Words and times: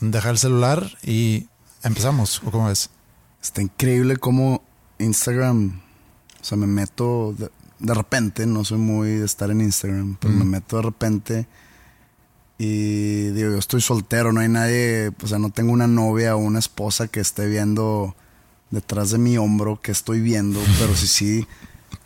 Deja 0.00 0.30
el 0.30 0.38
celular 0.38 0.98
y 1.02 1.46
empezamos. 1.82 2.42
¿O 2.44 2.50
cómo 2.50 2.68
ves? 2.68 2.90
Está 3.42 3.62
increíble 3.62 4.16
cómo 4.16 4.62
Instagram, 4.98 5.80
o 6.40 6.44
sea, 6.44 6.58
me 6.58 6.66
meto 6.66 7.34
de, 7.36 7.50
de 7.78 7.94
repente, 7.94 8.46
no 8.46 8.64
soy 8.64 8.78
muy 8.78 9.10
de 9.10 9.24
estar 9.24 9.50
en 9.50 9.62
Instagram, 9.62 10.16
pero 10.20 10.34
me 10.34 10.44
meto 10.44 10.76
de 10.76 10.82
repente 10.82 11.46
y 12.62 13.30
digo, 13.30 13.52
yo 13.52 13.58
estoy 13.58 13.80
soltero, 13.80 14.34
no 14.34 14.40
hay 14.40 14.48
nadie, 14.50 15.10
o 15.22 15.26
sea, 15.26 15.38
no 15.38 15.48
tengo 15.48 15.72
una 15.72 15.86
novia 15.86 16.36
o 16.36 16.38
una 16.38 16.58
esposa 16.58 17.08
que 17.08 17.20
esté 17.20 17.46
viendo 17.46 18.14
detrás 18.70 19.10
de 19.10 19.18
mi 19.18 19.38
hombro 19.38 19.80
que 19.80 19.92
estoy 19.92 20.20
viendo, 20.20 20.60
pero 20.78 20.94
si 20.94 21.06
sí 21.06 21.46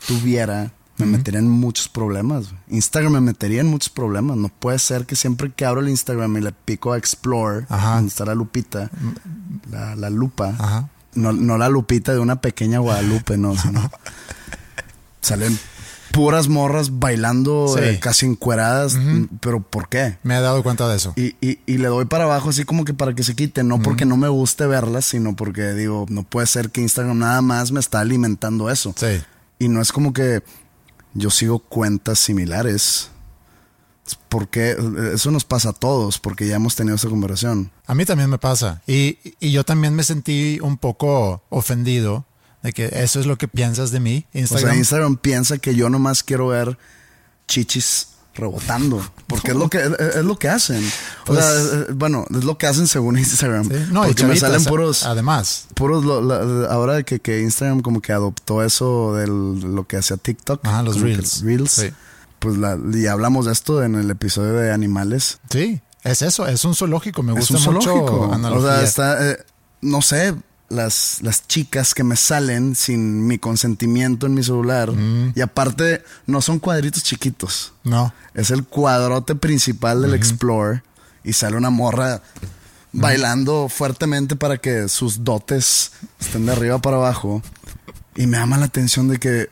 tuviera, 0.07 0.71
me 0.97 1.05
metería 1.05 1.39
en 1.39 1.49
muchos 1.49 1.87
problemas. 1.89 2.53
Instagram 2.69 3.13
me 3.13 3.21
metería 3.21 3.61
en 3.61 3.67
muchos 3.67 3.89
problemas. 3.89 4.37
No 4.37 4.49
puede 4.49 4.79
ser 4.79 5.05
que 5.05 5.15
siempre 5.15 5.51
que 5.53 5.65
abro 5.65 5.81
el 5.81 5.89
Instagram 5.89 6.37
y 6.37 6.41
le 6.41 6.51
pico 6.51 6.93
a 6.93 6.97
Explore, 6.97 7.65
Ajá. 7.69 7.95
donde 7.95 8.09
está 8.09 8.25
la 8.25 8.35
lupita, 8.35 8.89
la, 9.69 9.95
la 9.95 10.09
lupa, 10.09 10.55
Ajá. 10.57 10.89
no, 11.13 11.33
no 11.33 11.57
la 11.57 11.67
lupita 11.69 12.13
de 12.13 12.19
una 12.19 12.39
pequeña 12.41 12.79
Guadalupe, 12.79 13.37
no, 13.37 13.57
sino 13.61 13.91
salen 15.21 15.57
puras 16.11 16.47
morras 16.47 16.97
bailando 16.99 17.67
Sí. 17.75 17.83
eh, 17.83 17.99
casi 17.99 18.25
encueradas, 18.25 18.97
pero 19.41 19.59
¿por 19.61 19.89
qué? 19.89 20.17
Me 20.23 20.37
he 20.37 20.41
dado 20.41 20.63
cuenta 20.63 20.87
de 20.87 20.95
eso. 20.95 21.11
Y, 21.17 21.35
y, 21.41 21.59
y 21.65 21.77
le 21.77 21.89
doy 21.89 22.05
para 22.05 22.23
abajo 22.23 22.49
así 22.51 22.63
como 22.63 22.85
que 22.85 22.93
para 22.93 23.13
que 23.13 23.23
se 23.23 23.35
quite, 23.35 23.63
no 23.65 23.81
porque 23.81 24.05
no 24.05 24.15
me 24.15 24.29
guste 24.29 24.65
verlas, 24.65 25.03
sino 25.05 25.35
porque 25.35 25.73
digo, 25.73 26.05
no 26.07 26.23
puede 26.23 26.47
ser 26.47 26.69
que 26.69 26.79
Instagram 26.79 27.19
nada 27.19 27.41
más 27.41 27.73
me 27.73 27.81
está 27.81 27.99
alimentando 27.99 28.69
eso. 28.69 28.93
Sí. 28.95 29.07
Y 29.59 29.67
no 29.67 29.81
es 29.81 29.91
como 29.91 30.13
que 30.13 30.41
yo 31.15 31.31
sigo 31.31 31.57
cuentas 31.59 32.19
similares. 32.19 33.09
Es 34.05 34.19
Porque 34.29 34.77
eso 35.13 35.31
nos 35.31 35.45
pasa 35.45 35.69
a 35.69 35.73
todos, 35.73 36.19
porque 36.19 36.47
ya 36.47 36.57
hemos 36.57 36.75
tenido 36.75 36.95
esa 36.95 37.09
conversación. 37.09 37.71
A 37.87 37.95
mí 37.95 38.05
también 38.05 38.29
me 38.29 38.37
pasa. 38.37 38.83
Y, 38.85 39.17
y 39.39 39.51
yo 39.51 39.63
también 39.63 39.95
me 39.95 40.03
sentí 40.03 40.59
un 40.61 40.77
poco 40.77 41.43
ofendido 41.49 42.25
de 42.61 42.71
que 42.71 42.85
eso 43.03 43.19
es 43.19 43.25
lo 43.25 43.37
que 43.37 43.47
piensas 43.47 43.89
de 43.89 43.99
mí. 43.99 44.27
O 44.33 44.37
Instagram. 44.37 44.69
sea, 44.69 44.77
Instagram 44.77 45.17
piensa 45.17 45.57
que 45.57 45.73
yo 45.73 45.89
nomás 45.89 46.21
quiero 46.21 46.47
ver 46.49 46.77
chichis 47.47 48.09
rebotando, 48.35 49.01
porque 49.27 49.51
es 49.51 49.57
lo 49.57 49.69
que 49.69 49.77
es, 49.79 49.91
es 50.17 50.23
lo 50.25 50.37
que 50.37 50.49
hacen. 50.49 50.83
O 51.23 51.25
Pues- 51.25 51.43
sea, 51.43 51.85
bueno, 51.95 52.25
es 52.29 52.43
lo 52.43 52.57
que 52.57 52.67
hacen 52.67 52.87
según 52.87 53.17
Instagram. 53.19 53.63
Sí. 53.69 53.75
No, 53.91 54.03
y 54.03 54.07
porque 54.07 54.23
me 54.23 54.29
chavitas, 54.35 54.39
salen 54.51 54.63
puros 54.65 55.05
Además. 55.05 55.67
puros 55.73 56.03
lo- 56.05 56.21
la- 56.21 56.67
ahora 56.67 57.03
que, 57.03 57.19
que 57.19 57.41
Instagram 57.41 57.81
como 57.81 58.01
que 58.01 58.13
adoptó 58.13 58.63
eso 58.63 59.13
de 59.15 59.27
lo 59.27 59.85
que 59.87 59.97
hacía 59.97 60.17
TikTok, 60.17 60.65
Ajá, 60.65 60.83
los 60.83 60.99
Reels. 61.01 61.41
Reels. 61.41 61.71
Sí. 61.71 61.89
Pues 62.39 62.57
la, 62.57 62.77
y 62.93 63.07
hablamos 63.07 63.45
de 63.45 63.53
esto 63.53 63.81
en 63.81 63.95
el 63.95 64.11
episodio 64.11 64.53
de 64.53 64.71
animales. 64.71 65.39
Sí, 65.49 65.81
es 66.03 66.21
eso, 66.21 66.45
es 66.47 66.63
un 66.65 66.75
zoológico. 66.75 67.23
Me 67.23 67.31
Es 67.33 67.49
gusta 67.49 67.69
un 67.69 67.75
mucho 67.75 67.89
zoológico. 67.89 68.33
analogía. 68.33 68.69
O 68.69 68.73
sea, 68.75 68.83
está, 68.83 69.31
eh, 69.31 69.37
no 69.81 70.01
sé, 70.01 70.35
las, 70.75 71.19
las 71.21 71.47
chicas 71.47 71.93
que 71.93 72.03
me 72.03 72.15
salen 72.15 72.75
sin 72.75 73.25
mi 73.25 73.37
consentimiento 73.39 74.25
en 74.27 74.33
mi 74.35 74.43
celular. 74.43 74.91
Mm. 74.91 75.33
Y 75.35 75.41
aparte, 75.41 76.03
no 76.27 76.41
son 76.41 76.59
cuadritos 76.59 77.03
chiquitos. 77.03 77.73
No. 77.83 78.13
Es 78.33 78.51
el 78.51 78.63
cuadrote 78.65 79.35
principal 79.35 80.01
del 80.01 80.13
Explorer. 80.13 80.83
Y 81.23 81.33
sale 81.33 81.57
una 81.57 81.71
morra 81.71 82.21
bailando 82.91 83.67
fuertemente 83.69 84.35
para 84.35 84.57
que 84.57 84.87
sus 84.87 85.23
dotes 85.23 85.91
estén 86.19 86.45
de 86.45 86.51
arriba 86.51 86.79
para 86.79 86.97
abajo. 86.97 87.41
Y 88.15 88.27
me 88.27 88.37
llama 88.37 88.57
la 88.57 88.65
atención 88.65 89.07
de 89.07 89.17
que, 89.17 89.49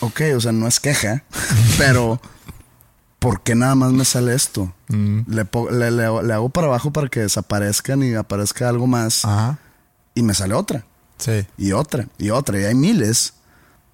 ok, 0.00 0.20
o 0.36 0.40
sea, 0.40 0.52
no 0.52 0.68
es 0.68 0.78
queja, 0.78 1.24
pero 1.78 2.20
¿por 3.18 3.42
qué 3.42 3.54
nada 3.54 3.74
más 3.74 3.92
me 3.92 4.04
sale 4.04 4.34
esto? 4.34 4.72
Le, 4.88 5.44
po- 5.44 5.70
le- 5.70 5.90
le- 5.90 6.22
le 6.22 6.32
hago 6.32 6.48
para 6.50 6.66
abajo 6.68 6.92
para 6.92 7.08
que 7.08 7.20
desaparezcan 7.20 8.02
y 8.02 8.14
aparezca 8.14 8.68
algo 8.68 8.86
más. 8.86 9.24
Ajá. 9.24 9.58
Y 10.20 10.22
me 10.22 10.34
sale 10.34 10.52
otra, 10.54 10.84
Sí. 11.16 11.46
y 11.56 11.72
otra, 11.72 12.06
y 12.18 12.28
otra. 12.28 12.60
Y 12.60 12.64
hay 12.64 12.74
miles. 12.74 13.32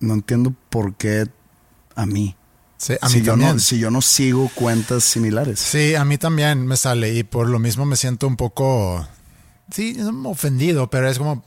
No 0.00 0.14
entiendo 0.14 0.52
por 0.70 0.94
qué 0.96 1.26
a 1.94 2.04
mí. 2.04 2.34
Sí, 2.78 2.94
a 3.00 3.08
si, 3.08 3.18
mí 3.18 3.22
yo 3.24 3.32
también. 3.32 3.52
no, 3.54 3.58
si 3.60 3.78
yo 3.78 3.90
no 3.90 4.02
sigo 4.02 4.50
cuentas 4.54 5.04
similares. 5.04 5.60
Sí, 5.60 5.94
a 5.94 6.04
mí 6.04 6.18
también 6.18 6.66
me 6.66 6.76
sale 6.76 7.14
y 7.14 7.22
por 7.22 7.48
lo 7.48 7.58
mismo 7.58 7.86
me 7.86 7.96
siento 7.96 8.26
un 8.26 8.36
poco, 8.36 9.06
sí, 9.70 9.96
ofendido, 10.24 10.90
pero 10.90 11.08
es 11.08 11.16
como, 11.18 11.42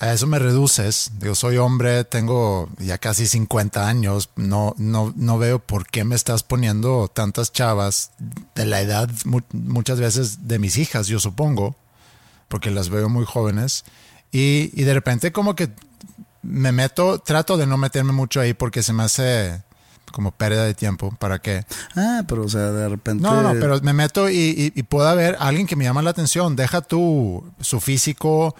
a 0.00 0.12
eso 0.12 0.26
me 0.26 0.38
reduces. 0.40 1.12
Digo, 1.20 1.34
soy 1.36 1.58
hombre, 1.58 2.02
tengo 2.04 2.68
ya 2.78 2.98
casi 2.98 3.26
50 3.28 3.86
años, 3.86 4.30
no, 4.34 4.74
no, 4.76 5.12
no 5.16 5.38
veo 5.38 5.60
por 5.60 5.86
qué 5.86 6.02
me 6.04 6.16
estás 6.16 6.42
poniendo 6.42 7.06
tantas 7.08 7.52
chavas 7.52 8.10
de 8.56 8.66
la 8.66 8.80
edad 8.80 9.08
mu- 9.24 9.40
muchas 9.52 10.00
veces 10.00 10.48
de 10.48 10.58
mis 10.58 10.78
hijas, 10.78 11.06
yo 11.06 11.20
supongo, 11.20 11.76
porque 12.54 12.70
las 12.70 12.88
veo 12.88 13.08
muy 13.08 13.24
jóvenes. 13.24 13.84
Y, 14.30 14.70
y 14.80 14.84
de 14.84 14.94
repente 14.94 15.32
como 15.32 15.56
que 15.56 15.70
me 16.40 16.70
meto, 16.70 17.18
trato 17.18 17.56
de 17.56 17.66
no 17.66 17.76
meterme 17.78 18.12
mucho 18.12 18.40
ahí 18.40 18.54
porque 18.54 18.84
se 18.84 18.92
me 18.92 19.02
hace 19.02 19.64
como 20.12 20.30
pérdida 20.30 20.64
de 20.64 20.72
tiempo. 20.72 21.12
¿Para 21.18 21.40
qué? 21.40 21.66
Ah, 21.96 22.22
pero 22.28 22.44
o 22.44 22.48
sea, 22.48 22.70
de 22.70 22.88
repente. 22.88 23.24
No, 23.24 23.42
no, 23.42 23.58
pero 23.58 23.80
me 23.80 23.92
meto 23.92 24.30
y, 24.30 24.36
y, 24.36 24.72
y 24.72 24.82
puede 24.84 25.08
haber 25.10 25.36
alguien 25.40 25.66
que 25.66 25.74
me 25.74 25.82
llama 25.82 26.00
la 26.02 26.10
atención. 26.10 26.54
Deja 26.54 26.80
tú 26.80 27.44
su 27.60 27.80
físico, 27.80 28.54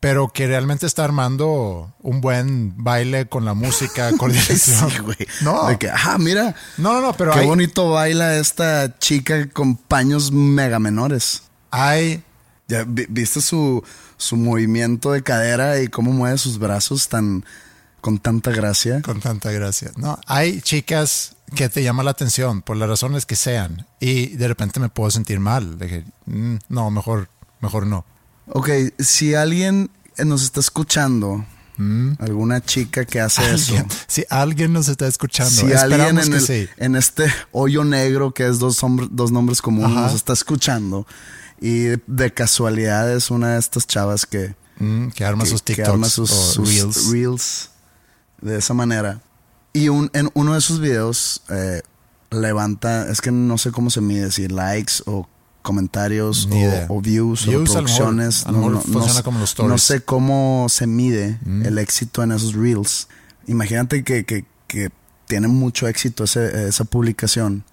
pero 0.00 0.28
que 0.28 0.46
realmente 0.46 0.86
está 0.86 1.04
armando 1.04 1.92
un 2.00 2.22
buen 2.22 2.82
baile 2.82 3.26
con 3.26 3.44
la 3.44 3.52
música, 3.52 4.12
coordinación. 4.16 4.90
Sí, 4.90 4.98
güey. 5.00 5.18
No. 5.42 5.66
De 5.68 5.76
que, 5.76 5.90
ah, 5.90 6.16
mira. 6.18 6.54
No, 6.78 6.94
no, 6.94 7.00
no, 7.02 7.12
pero 7.12 7.32
Qué 7.32 7.40
hay, 7.40 7.46
bonito 7.46 7.90
baila 7.90 8.38
esta 8.38 8.98
chica 8.98 9.46
con 9.50 9.76
paños 9.76 10.32
mega 10.32 10.78
menores. 10.78 11.42
hay 11.70 12.22
Ya 12.68 12.84
vi- 12.84 13.06
viste 13.08 13.40
su, 13.40 13.82
su 14.16 14.36
movimiento 14.36 15.12
de 15.12 15.22
cadera 15.22 15.80
y 15.80 15.88
cómo 15.88 16.12
mueve 16.12 16.36
sus 16.38 16.58
brazos 16.58 17.08
tan 17.08 17.44
con 18.00 18.18
tanta 18.18 18.50
gracia. 18.50 19.02
Con 19.02 19.20
tanta 19.20 19.50
gracia. 19.52 19.90
No, 19.96 20.18
hay 20.26 20.60
chicas 20.60 21.36
que 21.54 21.68
te 21.68 21.82
llaman 21.82 22.04
la 22.04 22.10
atención 22.12 22.62
por 22.62 22.76
las 22.76 22.88
razones 22.88 23.24
que 23.26 23.36
sean 23.36 23.86
y 24.00 24.28
de 24.36 24.48
repente 24.48 24.80
me 24.80 24.88
puedo 24.88 25.10
sentir 25.10 25.38
mal. 25.40 25.76
Que, 25.78 26.04
mm, 26.26 26.56
no, 26.68 26.90
mejor, 26.90 27.28
mejor 27.60 27.86
no. 27.86 28.04
Ok, 28.48 28.68
si 28.98 29.34
alguien 29.34 29.90
nos 30.24 30.42
está 30.44 30.60
escuchando, 30.60 31.44
alguna 32.18 32.60
chica 32.64 33.04
que 33.04 33.20
hace 33.20 33.54
eso. 33.54 33.74
Si 34.08 34.24
alguien 34.30 34.72
nos 34.72 34.88
está 34.88 35.06
escuchando, 35.06 35.50
Si 35.52 35.72
alguien 35.72 36.18
en, 36.18 36.30
que 36.30 36.36
el- 36.36 36.40
sí. 36.40 36.68
en 36.78 36.96
este 36.96 37.26
hoyo 37.52 37.84
negro 37.84 38.32
que 38.32 38.46
es 38.48 38.58
dos, 38.58 38.82
hombres- 38.82 39.08
dos 39.12 39.30
nombres 39.30 39.60
comunes 39.62 39.92
Ajá. 39.92 40.02
nos 40.06 40.14
está 40.14 40.32
escuchando 40.32 41.06
y 41.60 41.84
de, 42.06 42.32
casualidad 42.34 43.12
es 43.12 43.30
una 43.30 43.54
de 43.54 43.58
estas 43.58 43.86
chavas 43.86 44.26
que, 44.26 44.54
Mm, 44.78 45.08
que 45.08 45.24
arma 45.24 45.44
que- 45.44 45.50
sus 45.50 45.62
que 45.62 45.74
TikToks 45.74 45.88
arma 45.94 46.08
sus, 46.08 46.30
o 46.30 46.34
sus 46.52 47.10
Reels. 47.10 47.70
de 48.42 48.58
esa 48.58 48.74
manera. 48.74 49.22
Y 49.72 49.88
un, 49.88 50.10
en 50.12 50.30
uno 50.34 50.54
de 50.54 50.60
sus 50.60 50.80
videos 50.80 51.42
eh, 51.48 51.80
levanta, 52.30 53.08
es 53.10 53.20
que 53.20 53.30
no 53.30 53.56
sé 53.58 53.72
cómo 53.72 53.88
se 53.90 54.00
mide, 54.00 54.30
si 54.32 54.48
likes 54.48 54.94
o 55.06 55.28
comentarios 55.62 56.46
o, 56.88 57.00
views, 57.00 57.46
Views, 57.46 57.70
o 57.70 57.72
como 58.52 58.68
los 58.70 58.84
stories. 58.84 59.14
No 59.70 59.78
sé 59.78 60.00
cómo 60.04 60.66
se 60.68 60.86
mide 60.86 61.40
el 61.64 61.78
éxito 61.78 62.22
en 62.22 62.32
esos 62.32 62.54
reels. 62.54 63.08
Imagínate 63.46 64.04
que, 64.04 64.24
que, 64.24 64.44
que 64.68 64.90
tiene 65.26 65.48
mucho 65.48 65.88
éxito 65.88 66.24
ese- 66.24 66.68
esa 66.68 66.84
publicación. 66.84 67.64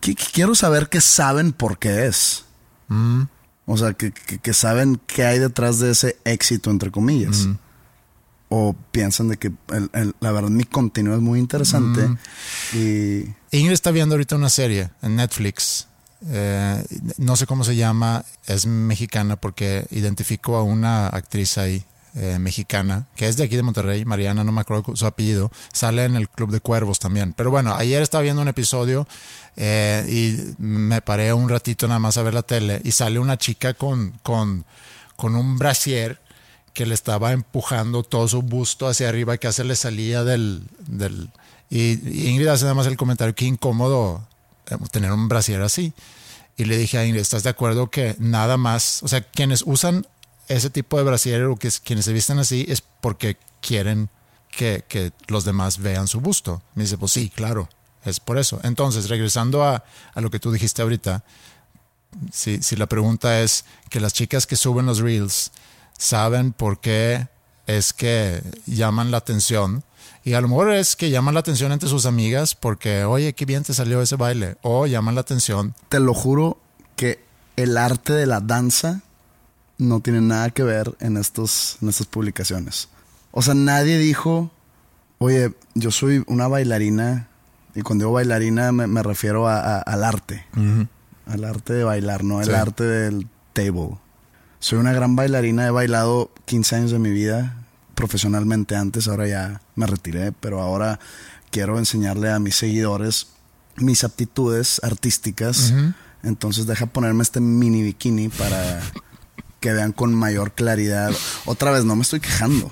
Qui- 0.00 0.16
qui- 0.16 0.30
Quiero 0.32 0.54
saber 0.54 0.88
qué 0.88 1.00
saben 1.00 1.52
por 1.52 1.78
qué 1.78 2.06
es. 2.06 2.44
Mm, 2.88 3.22
O 3.66 3.76
sea, 3.76 3.92
que, 3.92 4.10
que- 4.12 4.38
que 4.38 4.52
saben 4.54 5.00
qué 5.06 5.24
hay 5.24 5.38
detrás 5.38 5.78
de 5.78 5.92
ese 5.92 6.16
éxito, 6.24 6.70
entre 6.70 6.90
comillas. 6.90 7.46
O 8.48 8.74
piensan 8.90 9.28
de 9.28 9.36
que 9.38 9.52
el- 9.68 9.88
el- 9.94 10.14
la 10.20 10.30
verdad 10.32 10.50
mi 10.50 10.64
contenido 10.64 11.14
es 11.14 11.22
muy 11.22 11.38
interesante. 11.38 12.06
Y 12.74 13.24
Ingrid 13.56 13.72
está 13.72 13.90
viendo 13.92 14.14
ahorita 14.14 14.36
una 14.36 14.50
serie 14.50 14.90
en 15.00 15.16
Netflix. 15.16 15.86
Eh, 16.28 16.84
no 17.18 17.36
sé 17.36 17.46
cómo 17.46 17.64
se 17.64 17.74
llama, 17.76 18.24
es 18.46 18.66
mexicana 18.66 19.36
porque 19.36 19.86
identifico 19.90 20.56
a 20.56 20.62
una 20.62 21.06
actriz 21.08 21.56
ahí 21.56 21.84
eh, 22.14 22.38
mexicana 22.38 23.06
que 23.16 23.26
es 23.26 23.36
de 23.36 23.44
aquí 23.44 23.56
de 23.56 23.62
Monterrey, 23.62 24.04
Mariana, 24.04 24.44
no 24.44 24.52
me 24.52 24.60
acuerdo 24.60 24.94
su 24.96 25.06
apellido, 25.06 25.50
sale 25.72 26.04
en 26.04 26.16
el 26.16 26.28
Club 26.28 26.50
de 26.50 26.60
Cuervos 26.60 26.98
también. 26.98 27.32
Pero 27.32 27.50
bueno, 27.50 27.74
ayer 27.74 28.02
estaba 28.02 28.22
viendo 28.22 28.42
un 28.42 28.48
episodio 28.48 29.06
eh, 29.56 30.04
y 30.08 30.62
me 30.62 31.00
paré 31.00 31.32
un 31.32 31.48
ratito 31.48 31.88
nada 31.88 32.00
más 32.00 32.16
a 32.16 32.22
ver 32.22 32.34
la 32.34 32.42
tele 32.42 32.80
y 32.84 32.92
sale 32.92 33.18
una 33.18 33.38
chica 33.38 33.74
con, 33.74 34.18
con, 34.22 34.64
con 35.16 35.36
un 35.36 35.58
brasier 35.58 36.20
que 36.74 36.86
le 36.86 36.94
estaba 36.94 37.32
empujando 37.32 38.02
todo 38.02 38.28
su 38.28 38.42
busto 38.42 38.88
hacia 38.88 39.08
arriba 39.08 39.36
que 39.36 39.52
se 39.52 39.64
le 39.64 39.76
salía 39.76 40.24
del... 40.24 40.64
del 40.86 41.30
y, 41.70 41.98
y 42.06 42.28
Ingrid 42.28 42.48
hace 42.48 42.64
nada 42.64 42.74
más 42.74 42.86
el 42.86 42.98
comentario, 42.98 43.34
qué 43.34 43.46
incómodo 43.46 44.26
eh, 44.70 44.76
tener 44.90 45.12
un 45.12 45.28
brasier 45.28 45.62
así. 45.62 45.92
Y 46.56 46.66
le 46.66 46.76
dije 46.76 46.98
a 46.98 47.06
Ingrid, 47.06 47.22
¿estás 47.22 47.42
de 47.42 47.50
acuerdo 47.50 47.88
que 47.88 48.14
nada 48.18 48.58
más, 48.58 49.02
o 49.02 49.08
sea, 49.08 49.22
quienes 49.22 49.62
usan 49.64 50.06
ese 50.48 50.70
tipo 50.70 50.96
de 50.98 51.04
brasier 51.04 51.44
o 51.44 51.56
que 51.56 51.68
es- 51.68 51.80
quienes 51.80 52.04
se 52.04 52.12
visten 52.12 52.38
así 52.38 52.64
es 52.68 52.82
porque 53.00 53.36
quieren 53.60 54.08
que, 54.50 54.84
que 54.88 55.12
los 55.28 55.44
demás 55.44 55.78
vean 55.78 56.08
su 56.08 56.20
busto? 56.20 56.62
Me 56.74 56.82
dice, 56.84 56.98
pues 56.98 57.12
sí, 57.12 57.30
claro, 57.34 57.68
es 58.04 58.20
por 58.20 58.38
eso. 58.38 58.60
Entonces, 58.64 59.08
regresando 59.08 59.64
a, 59.64 59.84
a 60.14 60.20
lo 60.20 60.30
que 60.30 60.38
tú 60.40 60.52
dijiste 60.52 60.82
ahorita, 60.82 61.24
si, 62.32 62.62
si 62.62 62.76
la 62.76 62.86
pregunta 62.86 63.40
es 63.40 63.64
que 63.88 64.00
las 64.00 64.12
chicas 64.12 64.46
que 64.46 64.56
suben 64.56 64.86
los 64.86 64.98
reels 64.98 65.52
saben 65.96 66.52
por 66.52 66.80
qué 66.80 67.28
es 67.66 67.92
que 67.92 68.42
llaman 68.66 69.10
la 69.10 69.18
atención. 69.18 69.84
Y 70.24 70.34
a 70.34 70.40
lo 70.40 70.48
mejor 70.48 70.72
es 70.72 70.94
que 70.96 71.10
llaman 71.10 71.34
la 71.34 71.40
atención 71.40 71.72
entre 71.72 71.88
sus 71.88 72.06
amigas 72.06 72.54
porque, 72.54 73.04
oye, 73.04 73.32
qué 73.34 73.44
bien 73.44 73.62
te 73.64 73.72
salió 73.74 74.02
ese 74.02 74.16
baile. 74.16 74.56
O 74.62 74.86
llaman 74.86 75.14
la 75.14 75.20
atención. 75.22 75.74
te 75.88 75.98
lo 76.00 76.12
juro 76.14 76.58
que 76.96 77.24
el 77.56 77.76
arte 77.78 78.12
de 78.12 78.26
la 78.26 78.40
danza 78.40 79.00
no 79.78 80.00
tiene 80.00 80.20
nada 80.20 80.50
que 80.50 80.62
ver 80.62 80.94
en, 81.00 81.16
estos, 81.16 81.78
en 81.82 81.88
estas 81.88 82.06
publicaciones. 82.06 82.88
O 83.30 83.42
sea, 83.42 83.54
nadie 83.54 83.98
dijo, 83.98 84.50
oye, 85.18 85.52
yo 85.74 85.90
soy 85.90 86.22
una 86.26 86.48
bailarina, 86.48 87.28
y 87.74 87.80
cuando 87.82 88.04
digo 88.04 88.12
bailarina 88.12 88.70
me, 88.72 88.86
me 88.86 89.02
refiero 89.02 89.48
a- 89.48 89.58
a- 89.78 89.80
al 89.80 90.04
arte, 90.04 90.44
al 91.26 91.44
arte 91.44 91.72
de 91.72 91.84
bailar, 91.84 92.22
no 92.24 92.40
el 92.40 92.48
Sí. 92.48 92.52
arte 92.52 92.84
del 92.84 93.26
table. 93.54 93.96
Soy 94.60 94.78
una 94.78 94.92
gran 94.92 95.16
bailarina, 95.16 95.66
he 95.66 95.70
bailado 95.70 96.30
15 96.44 96.76
años 96.76 96.90
de 96.92 96.98
mi 96.98 97.10
vida 97.10 97.56
profesionalmente 97.94 98.76
antes, 98.76 99.08
ahora 99.08 99.26
ya 99.28 99.60
me 99.74 99.86
retiré, 99.86 100.32
pero 100.32 100.60
ahora 100.60 100.98
quiero 101.50 101.78
enseñarle 101.78 102.30
a 102.30 102.38
mis 102.38 102.56
seguidores 102.56 103.28
mis 103.76 104.04
aptitudes 104.04 104.80
artísticas. 104.84 105.72
Entonces 106.22 106.66
deja 106.66 106.84
ponerme 106.86 107.22
este 107.22 107.40
mini 107.40 107.82
bikini 107.82 108.28
para 108.28 108.80
que 109.62 109.72
vean 109.72 109.92
con 109.92 110.12
mayor 110.14 110.52
claridad. 110.52 111.10
Otra 111.46 111.70
vez, 111.70 111.86
no 111.86 111.96
me 111.96 112.02
estoy 112.02 112.20
quejando. 112.20 112.70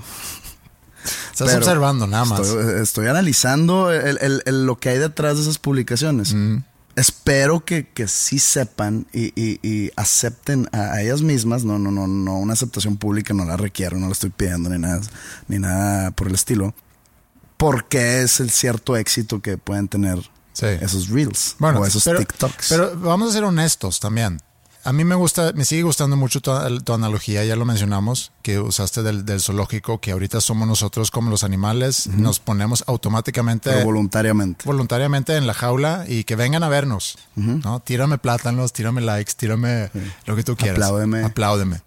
Estás 1.32 1.48
pero 1.48 1.58
observando 1.58 2.06
nada 2.06 2.26
más. 2.26 2.40
Estoy, 2.40 2.82
estoy 2.82 3.06
analizando 3.06 3.90
el- 3.90 4.19
el- 4.20 4.42
el- 4.44 4.66
lo 4.66 4.76
que 4.78 4.90
hay 4.90 4.98
detrás 4.98 5.37
de 5.37 5.42
esas 5.42 5.56
publicaciones. 5.56 6.34
Espero 6.96 7.64
que, 7.64 7.88
que 7.88 8.08
sí 8.08 8.38
sepan 8.38 9.06
y, 9.12 9.28
y- 9.40 9.58
y 9.62 9.90
acepten 9.96 10.69
a, 10.72 10.92
a 10.92 11.02
ellas 11.02 11.22
mismas. 11.22 11.64
No, 11.64 11.78
no, 11.78 11.90
no, 11.90 12.06
no, 12.06 12.37
una 12.38 12.52
aceptación 12.52 12.98
pública 12.98 13.32
no 13.32 13.46
la 13.46 13.56
requiero, 13.56 13.96
no 13.96 14.06
la 14.08 14.12
estoy 14.12 14.28
pidiendo 14.31 14.69
ni 14.69 14.78
nada, 14.78 15.00
ni 15.48 15.58
nada 15.58 16.10
por 16.10 16.26
el 16.28 16.34
estilo. 16.34 16.75
Porque 17.56 18.22
es 18.22 18.40
el 18.40 18.50
cierto 18.50 18.96
éxito 18.96 19.40
que 19.40 19.56
pueden 19.56 19.88
tener 19.88 20.19
Sí. 20.52 20.66
esos 20.66 21.08
reels 21.08 21.54
Bueno, 21.58 21.81
o 21.81 21.86
esos 21.86 22.04
pero, 22.04 22.19
TikToks. 22.19 22.66
Pero 22.69 22.98
vamos 22.98 23.31
a 23.31 23.32
ser 23.32 23.44
honestos 23.44 24.00
también. 24.00 24.43
A 24.82 24.93
mí 24.93 25.05
me 25.05 25.15
gusta, 25.15 25.53
me 25.55 25.65
sigue 25.65 25.82
gustando 25.82 26.17
mucho 26.17 26.41
tu, 26.41 26.53
tu 26.81 26.93
analogía, 26.94 27.44
ya 27.44 27.55
lo 27.55 27.65
mencionamos, 27.67 28.32
que 28.43 28.59
usaste 28.59 29.03
del, 29.03 29.27
del 29.27 29.41
zoológico, 29.41 30.00
que 30.00 30.12
ahorita 30.12 30.41
somos 30.41 30.67
nosotros 30.67 31.11
como 31.11 31.31
los 31.31 31.44
animales, 31.44 32.06
nos 32.06 32.38
ponemos 32.41 32.85
automáticamente, 32.87 33.71
pero 33.71 33.85
voluntariamente. 33.85 34.65
voluntariamente 34.65 35.37
en 35.37 35.47
la 35.47 35.53
jaula 35.53 36.06
y 36.09 36.25
que 36.25 36.35
vengan 36.35 36.62
a 36.62 36.69
vernos, 36.69 37.19
¿no? 37.37 37.81
Tírame 37.81 38.17
plátanos, 38.17 38.73
tírame 38.73 39.03
likes, 39.03 39.32
tírame 39.37 39.91
lo 40.25 40.35
que 40.35 40.44
tú 40.44 40.56
quieras. 40.56 40.79
Apláudeme. 40.79 41.25
Apláudeme. 41.25 41.82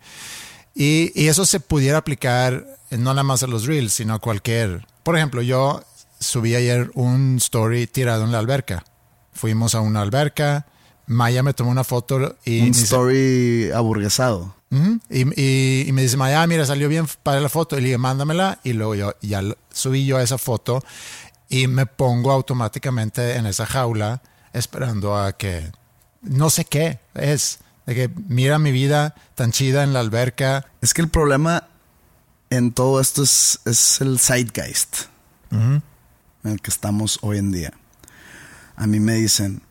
Y, 0.75 1.11
y 1.15 1.27
eso 1.27 1.45
se 1.45 1.59
pudiera 1.59 1.97
aplicar 1.99 2.65
eh, 2.89 2.97
no 2.97 3.11
nada 3.11 3.23
más 3.23 3.43
a 3.43 3.47
los 3.47 3.65
reels, 3.65 3.93
sino 3.93 4.13
a 4.13 4.19
cualquier. 4.19 4.85
Por 5.03 5.17
ejemplo, 5.17 5.41
yo 5.41 5.83
subí 6.19 6.55
ayer 6.55 6.91
un 6.93 7.37
story 7.37 7.87
tirado 7.87 8.23
en 8.23 8.31
la 8.31 8.39
alberca. 8.39 8.83
Fuimos 9.33 9.75
a 9.75 9.81
una 9.81 10.01
alberca, 10.01 10.67
Maya 11.07 11.43
me 11.43 11.53
tomó 11.53 11.69
una 11.71 11.83
foto 11.83 12.37
y, 12.45 12.59
Un 12.59 12.63
me 12.65 12.67
dice- 12.71 12.83
story 12.83 13.71
aburguesado. 13.73 14.55
Ujú. 14.71 14.99
y, 15.09 15.39
y- 15.39 15.85
y 15.87 15.91
me 15.91 16.01
dice, 16.01 16.17
Maya, 16.17 16.45
mira, 16.47 16.65
salió 16.65 16.89
bien 16.89 17.05
para 17.21 17.39
la 17.39 17.49
foto. 17.49 17.77
Y 17.77 17.81
le 17.81 17.87
dije, 17.87 17.97
mándamela. 17.99 18.59
Y 18.63 18.73
luego 18.73 18.95
yo 18.95 19.13
ya 19.21 19.41
subí 19.71 20.05
yo 20.05 20.19
esa 20.19 20.37
foto 20.39 20.83
y 21.49 21.67
me 21.67 21.85
pongo 21.85 22.31
automáticamente 22.31 23.35
en 23.35 23.45
esa 23.45 23.65
jaula 23.67 24.21
esperando 24.53 25.15
a 25.15 25.33
que 25.33 25.71
no 26.21 26.49
sé 26.49 26.65
qué 26.65 26.99
es. 27.13 27.59
De 27.85 27.93
que 27.95 28.09
mira 28.29 28.57
mi 28.59 28.71
vida 28.71 29.13
tan 29.35 29.51
chida 29.51 29.83
en 29.83 29.93
la 29.93 29.99
alberca. 29.99 30.65
Es 30.81 30.93
que 30.93 31.01
el 31.01 31.09
problema 31.09 31.67
en 32.49 32.71
todo 32.71 32.99
esto 33.01 33.23
es, 33.23 33.59
es 33.65 33.99
el 34.01 34.19
zeitgeist 34.19 35.05
en 35.51 35.81
el 36.43 36.61
que 36.61 36.71
estamos 36.71 37.19
hoy 37.21 37.37
en 37.37 37.51
día. 37.51 37.73
A 38.75 38.87
mí 38.87 38.99
me 38.99 39.13
dicen, 39.13 39.61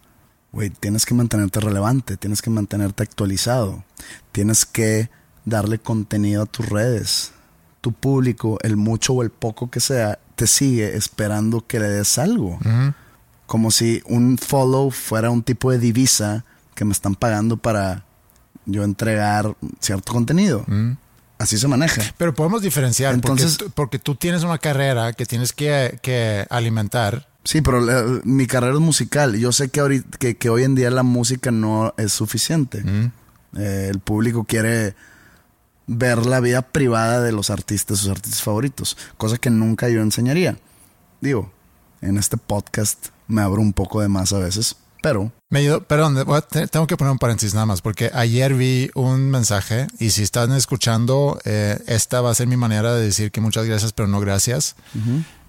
güey, 0.52 0.70
tienes 0.70 1.06
que 1.06 1.14
mantenerte 1.14 1.60
relevante, 1.60 2.16
tienes 2.16 2.42
que 2.42 2.50
mantenerte 2.50 3.02
actualizado, 3.02 3.84
tienes 4.32 4.64
que 4.66 5.10
darle 5.44 5.78
contenido 5.78 6.42
a 6.42 6.46
tus 6.46 6.68
redes. 6.68 7.32
Tu 7.80 7.92
público, 7.92 8.58
el 8.62 8.76
mucho 8.76 9.14
o 9.14 9.22
el 9.22 9.30
poco 9.30 9.70
que 9.70 9.80
sea, 9.80 10.18
te 10.36 10.46
sigue 10.46 10.96
esperando 10.96 11.66
que 11.66 11.80
le 11.80 11.88
des 11.88 12.16
algo. 12.18 12.58
Como 13.46 13.70
si 13.70 14.02
un 14.06 14.38
follow 14.38 14.90
fuera 14.90 15.30
un 15.30 15.42
tipo 15.42 15.70
de 15.70 15.78
divisa 15.78 16.44
que 16.74 16.84
me 16.84 16.92
están 16.92 17.14
pagando 17.16 17.56
para 17.56 18.04
yo 18.66 18.84
entregar 18.84 19.56
cierto 19.80 20.12
contenido. 20.12 20.64
Así 21.38 21.58
se 21.58 21.66
maneja. 21.66 22.02
Pero 22.18 22.34
podemos 22.34 22.62
diferenciar 22.62 23.14
Entonces- 23.14 23.56
porque, 23.56 23.64
tú, 23.64 23.70
porque 23.74 23.98
tú 23.98 24.14
tienes 24.14 24.44
una 24.44 24.58
carrera 24.58 25.12
que 25.12 25.26
tienes 25.26 25.52
que, 25.52 25.98
que 26.02 26.46
alimentar. 26.50 27.26
Sí, 27.44 27.60
pero 27.60 27.80
la- 27.80 28.20
mi 28.24 28.46
carrera 28.46 28.74
es 28.74 28.80
musical. 28.80 29.36
Yo 29.36 29.52
sé 29.52 29.68
que, 29.68 29.80
ahorita, 29.80 30.18
que, 30.18 30.36
que 30.36 30.48
hoy 30.50 30.62
en 30.64 30.74
día 30.74 30.90
la 30.90 31.02
música 31.02 31.50
no 31.50 31.92
es 31.96 32.12
suficiente. 32.12 32.82
Eh, 33.56 33.88
el 33.90 33.98
público 34.00 34.44
quiere 34.44 34.94
ver 35.86 36.24
la 36.26 36.40
vida 36.40 36.62
privada 36.62 37.20
de 37.20 37.32
los 37.32 37.50
artistas, 37.50 37.98
sus 37.98 38.10
artistas 38.10 38.42
favoritos, 38.42 38.96
cosa 39.16 39.36
que 39.38 39.50
nunca 39.50 39.88
yo 39.88 40.00
enseñaría. 40.00 40.56
Digo, 41.20 41.52
en 42.00 42.16
este 42.16 42.36
podcast 42.36 43.08
me 43.26 43.42
abro 43.42 43.60
un 43.60 43.72
poco 43.72 44.00
de 44.00 44.08
más 44.08 44.32
a 44.32 44.38
veces, 44.38 44.76
Pero 45.02 45.32
Me 45.50 45.58
ayudó, 45.58 45.82
perdón, 45.82 46.14
tengo 46.70 46.86
que 46.86 46.96
poner 46.96 47.10
un 47.10 47.18
paréntesis 47.18 47.54
nada 47.54 47.66
más, 47.66 47.82
porque 47.82 48.10
ayer 48.14 48.54
vi 48.54 48.88
un 48.94 49.28
mensaje 49.30 49.88
y 49.98 50.10
si 50.10 50.22
están 50.22 50.52
escuchando, 50.52 51.40
eh, 51.44 51.78
esta 51.88 52.20
va 52.20 52.30
a 52.30 52.34
ser 52.36 52.46
mi 52.46 52.56
manera 52.56 52.94
de 52.94 53.02
decir 53.04 53.32
que 53.32 53.40
muchas 53.40 53.66
gracias, 53.66 53.92
pero 53.92 54.06
no 54.08 54.20
gracias. 54.20 54.76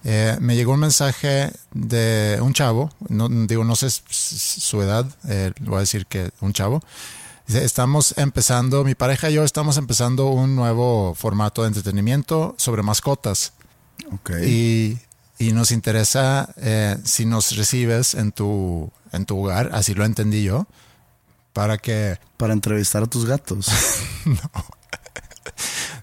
Eh, 0.06 0.38
me 0.42 0.56
llegó 0.56 0.74
un 0.74 0.82
mensaje 0.82 1.52
de 1.72 2.38
un 2.42 2.54
chavo, 2.54 2.92
no, 3.08 3.30
digo, 3.30 3.64
no 3.64 3.76
sé 3.76 3.90
su 3.90 4.82
edad, 4.82 5.06
eh, 5.30 5.54
voy 5.62 5.78
a 5.78 5.80
decir 5.80 6.06
que 6.08 6.32
un 6.42 6.52
chavo. 6.52 6.82
Dice, 7.48 7.64
estamos 7.64 8.14
empezando, 8.18 8.84
mi 8.84 8.96
pareja 8.96 9.30
y 9.30 9.34
yo 9.36 9.44
estamos 9.44 9.78
empezando 9.78 10.28
un 10.28 10.56
nuevo 10.56 11.14
formato 11.16 11.62
de 11.64 11.70
entretenimiento 11.70 12.56
sobre 12.58 12.84
mascotas 12.84 13.52
Ok. 14.14 14.32
y, 14.46 14.98
y 15.40 15.52
nos 15.52 15.72
interesa 15.72 16.54
eh, 16.58 16.98
si 17.04 17.26
nos 17.26 17.56
recibes 17.58 18.14
en 18.14 18.32
tu, 18.32 18.92
en 19.12 19.26
tu 19.26 19.40
hogar, 19.40 19.72
así 19.74 19.94
lo 19.94 20.06
entendí 20.06 20.44
yo, 20.44 20.68
para 21.54 21.78
que, 21.78 22.18
Para 22.38 22.54
entrevistar 22.54 23.04
a 23.04 23.08
tus 23.08 23.26
gatos. 23.26 23.68
no, 24.26 24.36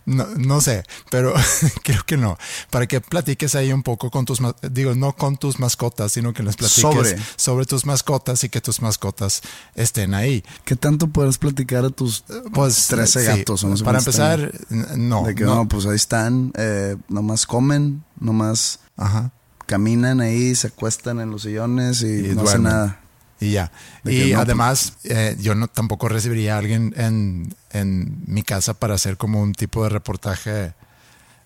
no 0.06 0.60
sé, 0.60 0.82
pero 1.10 1.34
creo 1.82 2.02
que 2.06 2.16
no, 2.16 2.36
para 2.70 2.86
que 2.86 3.00
platiques 3.00 3.54
ahí 3.54 3.72
un 3.72 3.82
poco 3.82 4.10
con 4.10 4.24
tus, 4.24 4.40
digo, 4.70 4.94
no 4.94 5.14
con 5.14 5.36
tus 5.36 5.58
mascotas, 5.60 6.12
sino 6.12 6.32
que 6.32 6.42
les 6.42 6.56
platiques 6.56 6.80
Sobre. 6.82 7.16
sobre, 7.36 7.66
tus 7.66 7.86
mascotas 7.86 8.42
y 8.44 8.48
que 8.48 8.60
tus 8.60 8.82
mascotas 8.82 9.42
estén 9.74 10.14
ahí. 10.14 10.42
¿Qué 10.64 10.76
tanto 10.76 11.06
puedes 11.08 11.38
platicar 11.38 11.84
a 11.84 11.90
tus 11.90 12.24
Pues 12.52 12.86
13 12.88 13.20
sí, 13.20 13.26
gatos? 13.26 13.64
o 13.64 13.68
no 13.68 13.76
sé 13.76 13.84
para 13.84 13.98
empezar, 13.98 14.52
no. 14.96 15.24
De 15.24 15.34
que 15.34 15.44
no. 15.44 15.54
no, 15.56 15.68
pues 15.68 15.86
ahí 15.86 15.96
están, 15.96 16.52
eh, 16.56 16.96
nomás 17.08 17.46
comen, 17.46 18.02
nomás 18.18 18.80
Ajá. 18.96 19.32
caminan 19.66 20.20
ahí, 20.20 20.54
se 20.54 20.68
acuestan 20.68 21.20
en 21.20 21.30
los 21.30 21.42
sillones 21.42 22.02
y, 22.02 22.30
Y 22.30 22.34
no 22.34 22.42
hacen 22.42 22.64
nada. 22.64 22.99
Y 23.40 23.52
ya. 23.52 23.72
Y 24.04 24.18
no, 24.18 24.24
pues- 24.24 24.36
además, 24.36 24.92
eh, 25.04 25.36
yo 25.40 25.54
no 25.54 25.66
tampoco 25.68 26.08
recibiría 26.08 26.56
a 26.56 26.58
alguien 26.58 26.92
en, 26.96 27.54
en 27.70 28.22
mi 28.26 28.42
casa 28.42 28.74
para 28.74 28.94
hacer 28.94 29.16
como 29.16 29.40
un 29.40 29.52
tipo 29.54 29.82
de 29.84 29.88
reportaje. 29.90 30.74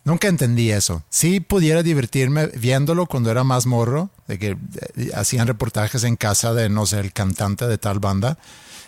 Nunca 0.05 0.29
entendí 0.29 0.71
eso. 0.71 1.03
Sí 1.09 1.41
pudiera 1.41 1.83
divertirme 1.83 2.49
viéndolo 2.49 3.07
cuando 3.07 3.31
era 3.31 3.43
más 3.45 3.65
morro, 3.65 4.11
de 4.29 4.39
que 4.39 4.57
eh, 4.97 5.11
hacían 5.15 5.47
reportajes 5.47 6.05
en 6.05 6.17
casa 6.17 6.53
de, 6.53 6.69
no 6.69 6.85
sé, 6.85 7.01
el 7.01 7.13
cantante 7.13 7.67
de 7.67 7.79
tal 7.79 8.01
banda. 8.01 8.37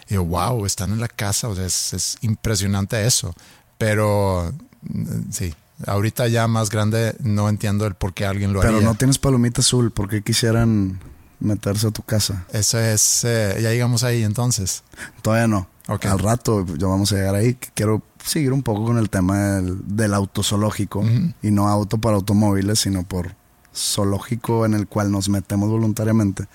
Y 0.08 0.14
yo, 0.14 0.24
wow, 0.24 0.66
están 0.66 0.90
en 0.92 1.00
la 1.00 1.08
casa, 1.08 1.48
o 1.48 1.54
sea, 1.54 1.64
es, 1.66 1.94
es 1.94 2.18
impresionante 2.20 3.06
eso. 3.06 3.34
Pero 3.78 4.52
mm, 4.82 5.30
sí, 5.30 5.54
ahorita 5.86 6.28
ya 6.28 6.48
más 6.48 6.68
grande 6.70 7.14
no 7.20 7.48
entiendo 7.48 7.86
el 7.86 7.94
por 7.94 8.12
qué 8.12 8.26
alguien 8.26 8.52
lo 8.52 8.60
Pero 8.60 8.76
haría. 8.76 8.86
no 8.88 8.94
tienes 8.96 9.18
palomita 9.18 9.62
azul, 9.62 9.90
porque 9.92 10.22
quisieran 10.22 11.00
meterse 11.40 11.88
a 11.88 11.90
tu 11.90 12.02
casa? 12.02 12.46
Eso 12.52 12.78
es, 12.78 13.24
eh, 13.24 13.58
ya 13.60 13.70
llegamos 13.70 14.04
ahí 14.04 14.22
entonces. 14.22 14.82
Todavía 15.22 15.48
no. 15.48 15.68
Al 15.86 16.18
rato 16.18 16.66
ya 16.76 16.86
vamos 16.86 17.12
a 17.12 17.16
llegar 17.16 17.34
ahí. 17.34 17.54
Quiero 17.74 18.02
seguir 18.24 18.52
un 18.52 18.62
poco 18.62 18.84
con 18.84 18.98
el 18.98 19.08
tema 19.08 19.56
del, 19.56 19.78
del 19.96 20.14
autozoológico 20.14 21.04
y 21.42 21.50
no 21.50 21.68
auto 21.68 21.98
para 21.98 22.16
automóviles, 22.16 22.80
sino 22.80 23.04
por 23.04 23.36
zoológico 23.74 24.66
en 24.66 24.74
el 24.74 24.88
cual 24.88 25.12
nos 25.12 25.28
metemos 25.28 25.68
voluntariamente. 25.68 26.46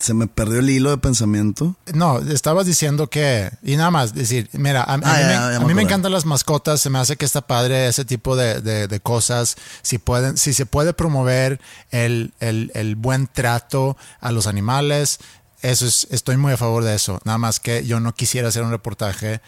Se 0.00 0.14
me 0.14 0.28
perdió 0.28 0.60
el 0.60 0.70
hilo 0.70 0.90
de 0.90 0.98
pensamiento. 0.98 1.74
No, 1.92 2.18
estabas 2.20 2.66
diciendo 2.66 3.08
que, 3.08 3.50
y 3.64 3.76
nada 3.76 3.90
más, 3.90 4.14
decir, 4.14 4.48
mira, 4.52 4.82
a, 4.82 4.92
a 4.92 4.94
Ah, 4.94 4.96
mí, 4.98 5.04
ya, 5.04 5.26
me, 5.26 5.32
ya, 5.32 5.46
a 5.46 5.48
me 5.48 5.58
mí 5.58 5.64
me 5.66 5.72
acordé. 5.72 5.82
encantan 5.82 6.12
las 6.12 6.24
mascotas, 6.24 6.80
se 6.80 6.88
me 6.88 6.98
hace 7.00 7.16
que 7.16 7.24
está 7.24 7.40
padre 7.40 7.88
ese 7.88 8.04
tipo 8.04 8.36
de, 8.36 8.60
de- 8.60 8.86
de 8.86 9.00
cosas, 9.00 9.56
si 9.82 9.98
pueden, 9.98 10.36
si 10.36 10.52
se 10.52 10.66
puede 10.66 10.92
promover 10.92 11.60
el, 11.90 12.32
el- 12.38 12.70
el 12.74 12.94
buen 12.94 13.26
trato 13.26 13.96
a 14.20 14.30
los 14.30 14.46
animales, 14.46 15.18
eso 15.62 15.84
es, 15.86 16.06
estoy 16.12 16.36
muy 16.36 16.52
a 16.52 16.56
favor 16.56 16.84
de 16.84 16.94
eso, 16.94 17.20
nada 17.24 17.38
más 17.38 17.58
que 17.58 17.84
yo 17.84 17.98
no 17.98 18.14
quisiera 18.14 18.48
hacer 18.48 18.62
un 18.62 18.70
reportaje 18.70 19.40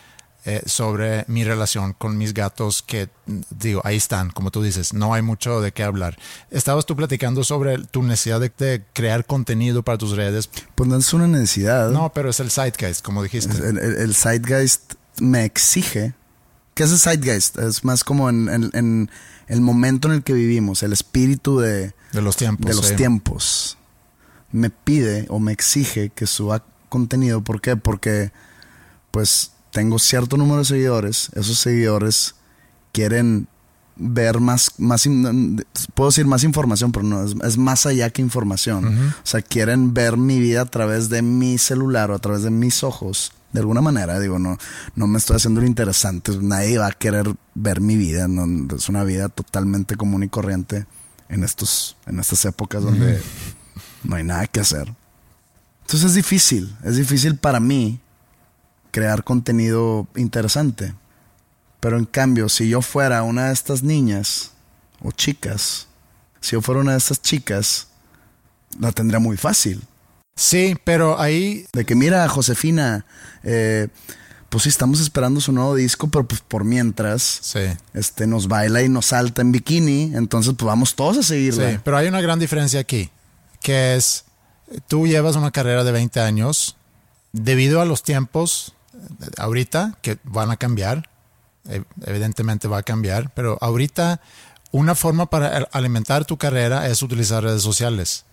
eh, 0.45 0.63
sobre 0.67 1.25
mi 1.29 1.45
relación 1.45 1.93
con 1.93 2.17
mis 2.17 2.33
gatos 2.35 2.83
que, 2.83 3.09
digo, 3.51 3.83
ahí 3.85 3.97
están, 3.97 4.31
como 4.31 4.51
tú 4.51 4.63
dices, 4.63 4.95
no 4.95 5.13
hay 5.15 5.23
mucho 5.23 5.61
de 5.61 5.73
qué 5.73 5.83
hablar. 5.83 6.19
Estabas 6.51 6.87
tú 6.87 6.97
platicando 6.97 7.45
sobre 7.45 7.79
tu 7.79 8.03
necesidad 8.03 8.41
de, 8.41 8.51
de 8.59 8.83
crear 8.95 9.27
contenido 9.27 9.83
para 9.83 9.99
tus 9.99 10.17
redes, 10.17 10.49
Pues 10.75 10.89
no 10.89 10.97
es 10.97 11.13
una 11.13 11.29
necesidad. 11.29 11.91
no, 11.91 12.13
pero 12.13 12.31
es 12.31 12.41
el 12.41 12.51
zeitgeist, 12.51 13.05
como 13.05 13.23
dijiste. 13.23 13.57
El, 13.59 13.79
el, 13.79 13.97
el 13.97 14.15
zeitgeist 14.15 14.95
me 15.21 15.45
exige. 15.45 16.15
¿Qué 16.75 16.85
es 16.85 16.93
el 16.93 16.99
zeitgeist? 16.99 17.59
Es 17.59 17.85
más 17.85 18.03
como 18.05 18.31
en, 18.31 18.49
en- 18.49 18.71
en 18.73 19.11
el 19.49 19.61
momento 19.61 20.09
en 20.09 20.15
el 20.15 20.23
que 20.23 20.33
vivimos, 20.33 20.83
el 20.83 20.93
espíritu 20.95 21.59
de, 21.59 21.93
De 22.13 22.23
los 22.23 22.37
tiempos. 22.37 22.67
de 22.67 22.75
los 22.75 22.87
sí. 22.87 22.97
tiempos. 22.97 23.77
Me 24.53 24.71
pide 24.71 25.27
o 25.29 25.39
me 25.39 25.53
exige 25.53 26.09
que 26.11 26.27
suba 26.27 26.65
contenido. 26.89 27.43
¿Por 27.43 27.61
qué? 27.61 27.77
Porque 27.77 28.33
pues 29.11 29.53
tengo 29.71 29.99
cierto 29.99 30.37
número 30.37 30.59
de 30.59 30.65
seguidores. 30.65 31.31
Esos 31.35 31.59
seguidores 31.59 32.35
quieren 32.93 33.49
ver 33.97 34.41
más, 34.41 34.73
más 34.79 35.07
puedo 35.95 36.11
decir 36.11 36.27
más 36.27 36.43
información, 36.45 36.91
pero 36.91 37.05
no, 37.05 37.25
es, 37.25 37.35
es 37.45 37.59
más 37.59 37.87
allá 37.87 38.11
que 38.11 38.23
información. 38.23 39.13
O 39.23 39.27
sea, 39.27 39.43
quieren 39.43 39.93
ver 39.93 40.17
mi 40.17 40.41
vida 40.41 40.63
a 40.63 40.67
través 40.67 41.09
de 41.09 41.23
mi 41.23 41.59
celular 41.59 42.11
o 42.11 42.15
a 42.15 42.19
través 42.19 42.43
de 42.43 42.51
mis 42.51 42.83
ojos. 42.83 43.33
De 43.53 43.61
alguna 43.61 43.81
manera, 43.81 44.21
digo, 44.21 44.39
no, 44.39 44.59
no 44.95 45.07
me 45.07 45.19
estoy 45.19 45.37
haciendo 45.37 45.61
lo 45.61 45.67
interesante. 45.67 46.33
Nadie 46.41 46.79
va 46.79 46.87
a 46.87 46.93
querer 46.93 47.35
ver 47.55 47.81
mi 47.81 47.97
vida. 47.97 48.29
no, 48.29 48.75
es 48.75 48.89
una 48.89 49.05
vida 49.05 49.29
totalmente 49.29 49.97
común 49.97 50.23
y 50.23 50.29
corriente 50.29 50.87
en 51.29 51.45
estos, 51.45 51.97
en 52.07 52.21
estas 52.21 52.45
épocas 52.45 52.83
donde 52.83 53.21
no 54.05 54.17
hay 54.17 54.25
nada 54.25 54.47
que 54.47 54.61
hacer. 54.61 54.95
Entonces 55.83 56.11
es 56.11 56.15
difícil, 56.15 56.77
es 56.85 56.97
difícil 56.97 57.37
para 57.37 57.61
mí 57.61 58.01
crear 58.91 59.25
contenido 59.25 60.07
interesante. 60.17 60.95
Pero 61.81 61.97
en 61.97 62.05
cambio, 62.05 62.49
si 62.49 62.69
yo 62.69 62.83
fuera 62.83 63.23
una 63.23 63.47
de 63.47 63.53
estas 63.53 63.83
niñas 63.83 64.53
o 65.03 65.13
chicas, 65.13 65.89
si 66.41 66.53
yo 66.53 66.63
fuera 66.63 66.81
una 66.81 66.93
de 66.93 66.99
estas 66.99 67.23
chicas, 67.23 67.89
la 68.79 68.93
tendría 68.93 69.19
muy 69.19 69.37
fácil. 69.37 69.83
Sí, 70.37 70.77
pero 70.85 71.21
ahí 71.21 71.67
De 71.73 71.85
que 71.85 71.95
mira, 71.95 72.27
Josefina, 72.29 73.05
eh, 73.43 73.89
pues 74.49 74.65
sí, 74.65 74.69
estamos 74.69 75.01
esperando 75.01 75.41
su 75.41 75.53
nuevo 75.53 75.75
disco, 75.75 76.09
pero 76.09 76.27
pues 76.27 76.41
por 76.41 76.65
mientras, 76.65 77.23
sí, 77.23 77.61
este, 77.95 78.27
nos 78.27 78.49
baila 78.49 78.83
y 78.83 78.89
nos 78.89 79.07
salta 79.07 79.43
en 79.43 79.53
bikini, 79.53 80.13
entonces 80.15 80.55
pues 80.57 80.67
vamos 80.67 80.95
todos 80.95 81.19
a 81.19 81.23
seguirla. 81.23 81.71
sí, 81.71 81.79
pero 81.85 81.97
hay 81.97 82.09
una 82.09 82.21
gran 82.21 82.39
diferencia 82.39 82.81
aquí, 82.81 83.11
que 83.61 83.97
es 83.97 84.25
tú 84.89 85.07
llevas 85.07 85.37
una 85.37 85.51
carrera 85.51 85.85
de 85.85 85.93
20 85.93 86.21
años 86.21 86.77
debido 87.33 87.81
a 87.81 87.85
los 87.85 88.03
tiempos 88.03 88.75
ahorita 89.39 89.97
que 90.03 90.19
van 90.25 90.51
a 90.51 90.57
cambiar, 90.57 91.09
eh, 91.69 91.83
evidentemente 92.07 92.69
va 92.69 92.79
a 92.79 92.83
cambiar, 92.83 93.31
pero 93.35 93.59
ahorita 93.61 94.21
una 94.73 94.95
forma 94.95 95.27
para 95.29 95.57
al- 95.57 95.69
alimentar 95.73 96.25
tu 96.25 96.37
carrera 96.37 96.87
es 96.89 97.03
utilizar 97.03 97.43
redes 97.43 97.63
sociales. 97.63 98.25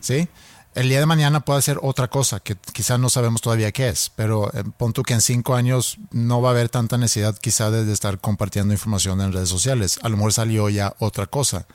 ¿Sí? 0.00 0.28
El 0.74 0.88
día 0.88 1.00
de 1.00 1.06
mañana 1.06 1.40
puede 1.40 1.60
ser 1.60 1.78
otra 1.82 2.08
cosa 2.08 2.40
que 2.40 2.56
quizás 2.72 2.98
no 3.00 3.10
sabemos 3.10 3.40
todavía 3.40 3.72
qué 3.72 3.88
es, 3.88 4.10
pero 4.14 4.50
eh, 4.54 4.62
pon 4.76 4.92
tú 4.92 5.02
que 5.02 5.12
en 5.14 5.20
cinco 5.20 5.54
años 5.56 5.98
no 6.12 6.40
va 6.40 6.50
a 6.50 6.52
haber 6.52 6.68
tanta 6.68 6.96
necesidad 6.98 7.36
quizá 7.36 7.70
de, 7.70 7.84
de 7.84 7.92
estar 7.92 8.18
compartiendo 8.18 8.72
información 8.72 9.20
en 9.20 9.32
redes 9.32 9.48
sociales. 9.48 9.98
A 10.02 10.08
lo 10.08 10.16
mejor 10.16 10.32
salió 10.32 10.68
ya 10.68 10.94
otra 11.00 11.26
cosa. 11.26 11.66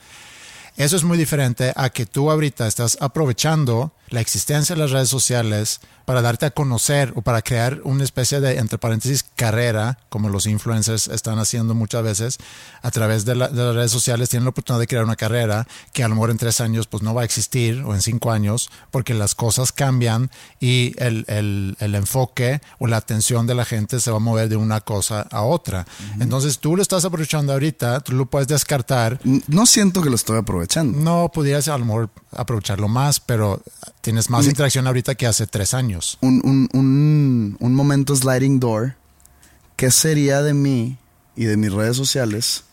Eso 0.76 0.96
es 0.96 1.04
muy 1.04 1.16
diferente 1.18 1.72
a 1.76 1.90
que 1.90 2.04
tú 2.06 2.30
ahorita 2.30 2.66
estás 2.66 2.96
aprovechando 3.00 3.92
la 4.08 4.20
existencia 4.20 4.74
de 4.74 4.80
las 4.82 4.90
redes 4.90 5.08
sociales 5.08 5.80
para 6.04 6.22
darte 6.22 6.46
a 6.46 6.50
conocer 6.50 7.12
o 7.16 7.22
para 7.22 7.42
crear 7.42 7.80
una 7.84 8.04
especie 8.04 8.40
de, 8.40 8.58
entre 8.58 8.78
paréntesis, 8.78 9.24
carrera, 9.36 9.98
como 10.08 10.28
los 10.28 10.46
influencers 10.46 11.08
están 11.08 11.38
haciendo 11.38 11.74
muchas 11.74 12.02
veces, 12.02 12.38
a 12.82 12.90
través 12.90 13.24
de, 13.24 13.34
la- 13.34 13.48
de 13.48 13.62
las 13.64 13.74
redes 13.74 13.90
sociales 13.90 14.28
tienen 14.30 14.44
la 14.44 14.50
oportunidad 14.50 14.80
de 14.80 14.86
crear 14.86 15.04
una 15.04 15.16
carrera 15.16 15.66
que 15.92 16.04
a 16.04 16.08
lo 16.08 16.14
mejor 16.14 16.30
en 16.30 16.36
tres 16.38 16.60
años 16.60 16.86
pues 16.86 17.02
no 17.02 17.14
va 17.14 17.22
a 17.22 17.24
existir 17.24 17.82
o 17.86 17.94
en 17.94 18.02
cinco 18.02 18.30
años 18.32 18.70
porque 18.90 19.14
las 19.14 19.34
cosas 19.34 19.72
cambian 19.72 20.30
y 20.60 20.94
el, 20.98 21.24
el- 21.28 21.76
el 21.80 21.94
enfoque 21.94 22.60
o 22.78 22.86
la 22.86 22.96
atención 22.98 23.46
de 23.46 23.54
la 23.54 23.64
gente 23.64 24.00
se 24.00 24.10
va 24.10 24.16
a 24.18 24.20
mover 24.20 24.48
de 24.48 24.56
una 24.56 24.80
cosa 24.80 25.22
a 25.30 25.42
otra. 25.42 25.86
Entonces 26.20 26.58
tú 26.58 26.76
lo 26.76 26.82
estás 26.82 27.04
aprovechando 27.04 27.52
ahorita, 27.52 28.00
tú 28.00 28.12
lo 28.12 28.26
puedes 28.26 28.48
descartar 28.48 29.20
No 29.48 29.66
siento 29.66 30.02
que 30.02 30.10
lo 30.10 30.16
estoy 30.16 30.38
aprovechando. 30.38 30.98
no 30.98 31.30
pudieras 31.32 31.68
a 31.68 31.78
lo 31.78 31.84
mejor 31.84 32.10
aprovecharlo 32.32 32.88
más, 32.88 33.20
pero 33.20 33.62
tienes 34.00 34.28
más 34.30 34.46
interacción 34.46 34.86
ahorita 34.86 35.14
que 35.14 35.26
hace 35.26 35.46
tres 35.46 35.72
años. 35.74 35.93
Un, 36.20 36.40
un, 36.44 36.68
un, 36.72 37.56
un 37.60 37.74
momento 37.74 38.14
sliding 38.14 38.60
door. 38.60 38.96
¿Qué 39.76 39.90
sería 39.90 40.42
de 40.42 40.54
mí 40.54 40.98
y 41.36 41.44
de 41.46 41.56
mis 41.56 41.72
redes 41.72 41.96
sociales 41.96 42.64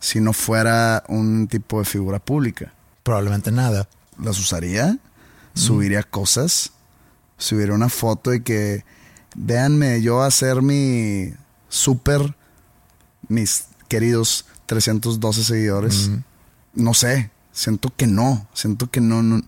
si 0.00 0.20
no 0.20 0.32
fuera 0.32 1.04
un 1.08 1.46
tipo 1.48 1.78
de 1.78 1.84
figura 1.84 2.18
pública? 2.18 2.72
Probablemente 3.02 3.50
nada. 3.50 3.88
las 4.22 4.38
usaría, 4.38 4.98
subiría 5.54 6.02
cosas, 6.02 6.72
subiría 7.38 7.74
una 7.74 7.88
foto 7.88 8.30
de 8.30 8.42
que 8.42 8.84
véanme 9.36 10.00
yo 10.00 10.22
hacer 10.22 10.62
mi 10.62 11.32
super, 11.68 12.34
mis 13.28 13.66
queridos 13.88 14.46
312 14.66 15.44
seguidores. 15.44 16.10
No 16.74 16.94
sé, 16.94 17.30
siento 17.52 17.92
que 17.94 18.06
no, 18.06 18.46
siento 18.52 18.90
que 18.90 19.00
no, 19.00 19.22
no, 19.22 19.42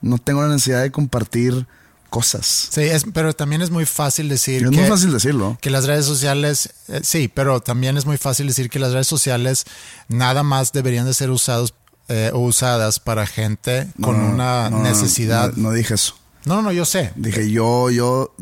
no 0.00 0.18
tengo 0.18 0.42
la 0.42 0.48
necesidad 0.48 0.82
de 0.82 0.90
compartir 0.90 1.66
cosas. 2.10 2.68
Sí, 2.70 2.82
es, 2.82 3.04
pero 3.14 3.32
también 3.32 3.62
es 3.62 3.70
muy 3.70 3.86
fácil 3.86 4.28
decir 4.28 4.64
Es 4.64 4.70
que, 4.70 4.76
muy 4.76 4.88
fácil 4.88 5.12
decirlo. 5.12 5.56
que 5.60 5.70
las 5.70 5.86
redes 5.86 6.04
sociales, 6.04 6.70
eh, 6.88 7.00
sí, 7.02 7.28
pero 7.32 7.60
también 7.60 7.96
es 7.96 8.04
muy 8.04 8.18
fácil 8.18 8.46
decir 8.48 8.68
que 8.68 8.78
las 8.78 8.92
redes 8.92 9.06
sociales 9.06 9.64
nada 10.08 10.42
más 10.42 10.72
deberían 10.72 11.06
de 11.06 11.14
ser 11.14 11.30
usados 11.30 11.74
eh, 12.08 12.32
usadas 12.34 12.98
para 12.98 13.24
gente 13.26 13.88
con 14.02 14.18
No, 14.20 14.34
una 14.34 14.68
no, 14.68 14.82
necesidad. 14.82 15.52
No, 15.54 15.68
no 15.68 15.72
dije 15.72 15.94
eso. 15.94 16.16
No, 16.44 16.56
no, 16.56 16.62
no, 16.62 16.72
yo 16.72 16.84
sé. 16.84 17.12
Dije 17.14 17.48
yo, 17.50 17.88
yo, 17.90 18.34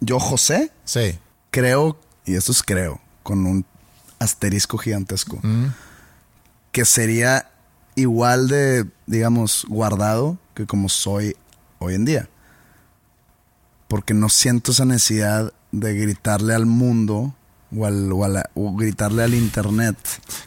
yo, 0.00 0.18
José, 0.18 0.72
Sí. 0.84 1.16
creo, 1.52 2.00
y 2.26 2.34
esto 2.34 2.50
es 2.50 2.62
creo, 2.64 3.00
con 3.22 3.46
un 3.46 3.64
asterisco 4.18 4.78
gigantesco, 4.78 5.40
que 6.72 6.84
sería 6.84 7.50
igual 7.94 8.48
de, 8.48 8.86
digamos, 9.06 9.64
guardado 9.68 10.38
que 10.54 10.66
como 10.66 10.88
soy 10.88 11.36
hoy 11.78 11.94
en 11.94 12.04
día. 12.04 12.28
Porque 13.92 14.14
no 14.14 14.30
siento 14.30 14.72
esa 14.72 14.86
necesidad 14.86 15.52
de 15.70 15.92
gritarle 15.94 16.54
al 16.54 16.64
mundo 16.64 17.34
o, 17.76 17.84
al, 17.84 18.10
o, 18.10 18.24
a 18.24 18.28
la- 18.28 18.50
o 18.54 18.74
gritarle 18.74 19.22
al 19.22 19.34
internet 19.34 19.96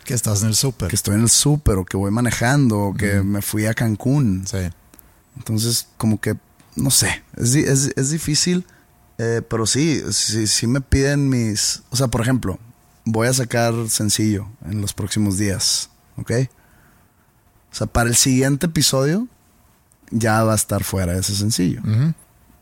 Que 0.04 0.16
estás 0.16 0.42
en 0.42 0.48
el 0.50 0.56
súper. 0.56 0.88
que 0.90 0.96
estoy 0.96 1.14
en 1.14 1.22
el 1.22 1.30
súper 1.30 1.75
o 1.78 1.86
que 1.86 1.96
voy 1.96 2.10
manejando 2.10 2.80
o 2.80 2.94
que 2.96 3.22
me 3.22 3.44
fui 3.44 3.68
a 3.68 3.75
Cancún. 3.75 4.46
Sí. 4.48 4.58
Entonces, 5.38 5.88
como 5.98 6.20
que, 6.20 6.36
no 6.75 6.90
sé, 6.90 7.24
es, 7.38 7.54
es, 7.54 7.92
es 7.96 8.10
difícil, 8.10 8.66
eh, 9.20 9.42
pero 9.48 9.68
sí, 9.68 10.02
sí, 10.12 10.48
sí 10.48 10.66
me 10.66 10.82
piden 10.82 11.30
mis... 11.30 11.84
O 11.92 11.96
sea, 11.96 12.08
por 12.08 12.22
ejemplo, 12.22 12.58
voy 13.06 13.28
a 13.28 13.34
sacar 13.34 13.74
sencillo 13.90 14.48
en 14.66 14.82
los 14.82 14.94
próximos 14.94 15.38
días, 15.38 15.90
¿ok? 16.18 16.32
O 17.72 17.75
sea, 17.75 17.86
para 17.88 18.10
el 18.10 18.16
siguiente 18.16 18.66
episodio 18.66 19.28
ya 20.10 20.44
va 20.44 20.54
a 20.54 20.56
estar 20.56 20.84
fuera 20.84 21.14
ese 21.18 21.36
sencillo. 21.36 21.82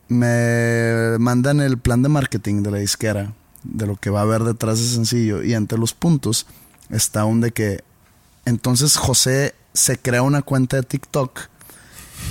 Me 0.08 1.18
mandan 1.18 1.60
el 1.60 1.78
plan 1.78 2.02
de 2.02 2.08
marketing 2.08 2.62
de 2.62 2.70
la 2.70 2.78
disquera, 2.78 3.32
de 3.62 3.86
lo 3.86 3.96
que 3.96 4.10
va 4.10 4.20
a 4.20 4.22
haber 4.22 4.42
detrás 4.44 4.78
de 4.78 4.86
sencillo, 4.86 5.42
y 5.42 5.54
entre 5.54 5.78
los 5.78 5.94
puntos 5.94 6.46
está 6.90 7.24
un 7.24 7.40
de 7.40 7.52
que 7.52 7.82
entonces 8.44 8.96
José 8.96 9.54
se 9.72 9.98
crea 9.98 10.22
una 10.22 10.42
cuenta 10.42 10.76
de 10.76 10.82
TikTok 10.82 11.40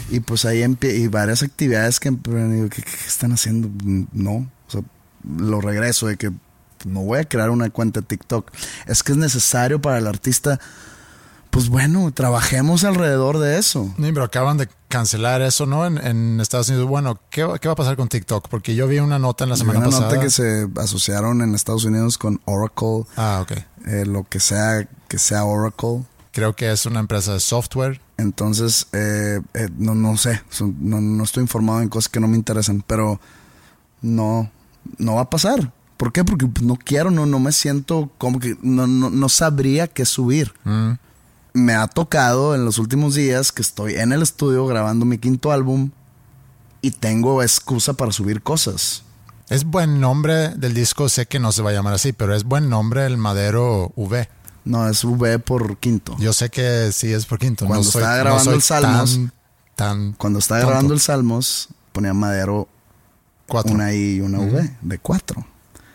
y 0.10 0.20
pues 0.20 0.46
ahí 0.46 0.64
y 0.64 1.08
varias 1.08 1.44
actividades 1.44 2.00
que 2.00 2.12
pero 2.12 2.48
digo, 2.50 2.70
¿qué, 2.70 2.82
qué 2.82 3.08
están 3.08 3.32
haciendo? 3.32 3.70
No, 4.14 4.50
o 4.68 4.72
sea, 4.72 4.82
lo 5.24 5.60
regreso 5.60 6.08
de 6.08 6.18
que 6.18 6.32
no 6.86 7.02
voy 7.02 7.20
a 7.20 7.26
crear 7.26 7.50
una 7.50 7.70
cuenta 7.70 8.02
de 8.02 8.08
TikTok. 8.08 8.52
Es 8.88 9.04
que 9.04 9.14
es 9.14 9.18
necesario 9.18 9.82
para 9.82 9.98
el 9.98 10.08
artista. 10.08 10.60
Pues 11.54 11.70
bueno, 11.70 12.12
trabajemos 12.12 12.84
alrededor 12.84 13.38
de 13.38 13.60
eso. 13.60 13.86
Sí, 13.96 14.12
pero 14.12 14.24
acaban 14.24 14.58
de 14.58 14.68
cancelar 14.88 15.44
eso, 15.44 15.68
¿no? 15.68 15.86
En, 15.86 16.00
en 16.00 16.42
Estados 16.42 16.68
Unidos. 16.70 16.88
Bueno, 16.88 17.20
¿qué, 17.30 17.44
va- 17.44 17.60
qué 17.60 17.68
va 17.68 17.74
a 17.74 17.76
pasar 17.76 17.96
con 17.96 18.08
TikTok? 18.08 18.48
Porque 18.50 18.74
yo 18.74 18.88
vi 18.88 18.98
una 18.98 19.20
nota 19.20 19.44
en 19.44 19.52
la 19.52 19.56
Vi 19.56 19.60
semana 19.62 19.80
una 19.82 19.90
pasada. 19.90 20.10
nota 20.10 20.20
que 20.20 20.32
se 20.32 20.68
asociaron 20.78 21.42
en 21.44 21.54
Estados 21.54 21.86
Unidos 21.86 22.18
con 22.18 22.42
Oracle, 22.46 23.06
Ah, 23.16 23.40
ok. 23.44 23.52
eh, 23.86 24.04
lo 24.08 24.24
que 24.24 24.40
sea 24.40 24.88
que 25.08 25.20
sea 25.20 25.46
Oracle. 25.46 26.04
Creo 26.32 26.56
que 26.56 26.72
es 26.72 26.88
una 26.88 27.00
empresa 27.02 27.34
de 27.34 27.40
software. 27.40 28.02
Entonces, 28.18 28.88
eh, 28.92 29.40
eh, 29.54 29.70
no, 29.78 29.94
no 29.94 30.18
sé, 30.18 30.42
son- 30.50 30.76
no, 30.80 31.00
no 31.02 31.24
estoy 31.24 31.42
informado 31.44 31.82
en 31.82 31.90
cosas 31.90 32.10
que 32.10 32.20
no 32.20 32.28
me 32.28 32.36
interesan, 32.36 32.84
pero 32.88 33.20
no, 34.02 34.50
no 34.98 35.16
va 35.16 35.22
a 35.22 35.30
pasar. 35.30 35.72
¿Por 35.98 36.12
qué? 36.12 36.24
Porque 36.24 36.50
no 36.64 36.78
quiero, 36.84 37.12
no, 37.12 37.28
no 37.28 37.38
me 37.40 37.52
siento 37.52 38.10
como 38.18 38.40
que 38.40 38.58
no, 38.64 38.88
no, 38.88 39.12
no 39.12 39.30
sabría 39.30 39.88
qué 39.88 40.06
subir. 40.06 40.52
Mm. 40.64 40.94
Me 41.54 41.74
ha 41.76 41.88
tocado 41.88 42.56
en 42.56 42.66
los 42.66 42.80
últimos 42.80 43.14
días 43.16 43.52
que 43.52 43.62
estoy 43.62 43.96
en 43.96 44.12
el 44.12 44.22
estudio 44.24 44.66
grabando 44.66 45.06
mi 45.06 45.20
quinto 45.20 45.52
álbum 45.52 45.92
y 46.82 46.92
tengo 46.92 47.44
excusa 47.44 47.94
para 47.94 48.12
subir 48.12 48.42
cosas. 48.42 49.04
Es 49.50 49.64
buen 49.64 50.00
nombre 50.00 50.50
del 50.50 50.74
disco, 50.74 51.10
sé 51.10 51.28
que 51.28 51.40
no 51.40 51.52
se 51.52 51.62
va 51.62 51.70
a 51.70 51.74
llamar 51.74 51.94
así, 51.94 52.12
pero 52.12 52.34
es 52.36 52.44
buen 52.44 52.70
nombre 52.70 53.06
el 53.06 53.18
Madero 53.18 53.92
V. 53.96 54.28
No, 54.66 54.88
es 54.90 55.04
V 55.04 55.38
por 55.40 55.78
quinto. 55.78 56.16
Yo 56.18 56.34
sé 56.34 56.50
que 56.50 56.92
sí 56.92 57.14
es 57.14 57.26
por 57.26 57.38
quinto. 57.38 57.68
Cuando 57.68 57.86
no 57.86 57.92
soy, 57.92 58.02
estaba 58.02 58.18
no 58.18 58.24
grabando 58.24 58.44
soy 58.46 58.54
el 58.56 58.62
Salmos, 58.62 59.14
tan, 59.14 59.34
tan 59.76 60.14
Cuando 60.14 60.40
estaba 60.40 60.62
tonto. 60.62 60.70
grabando 60.72 60.94
el 60.96 61.00
Salmos, 61.02 61.70
ponía 61.92 62.14
Madero 62.14 62.68
cuatro. 63.48 63.74
una 63.74 63.94
I 63.94 64.16
y 64.16 64.22
una 64.22 64.40
V 64.40 64.76
de 64.82 64.98
cuatro. 64.98 65.46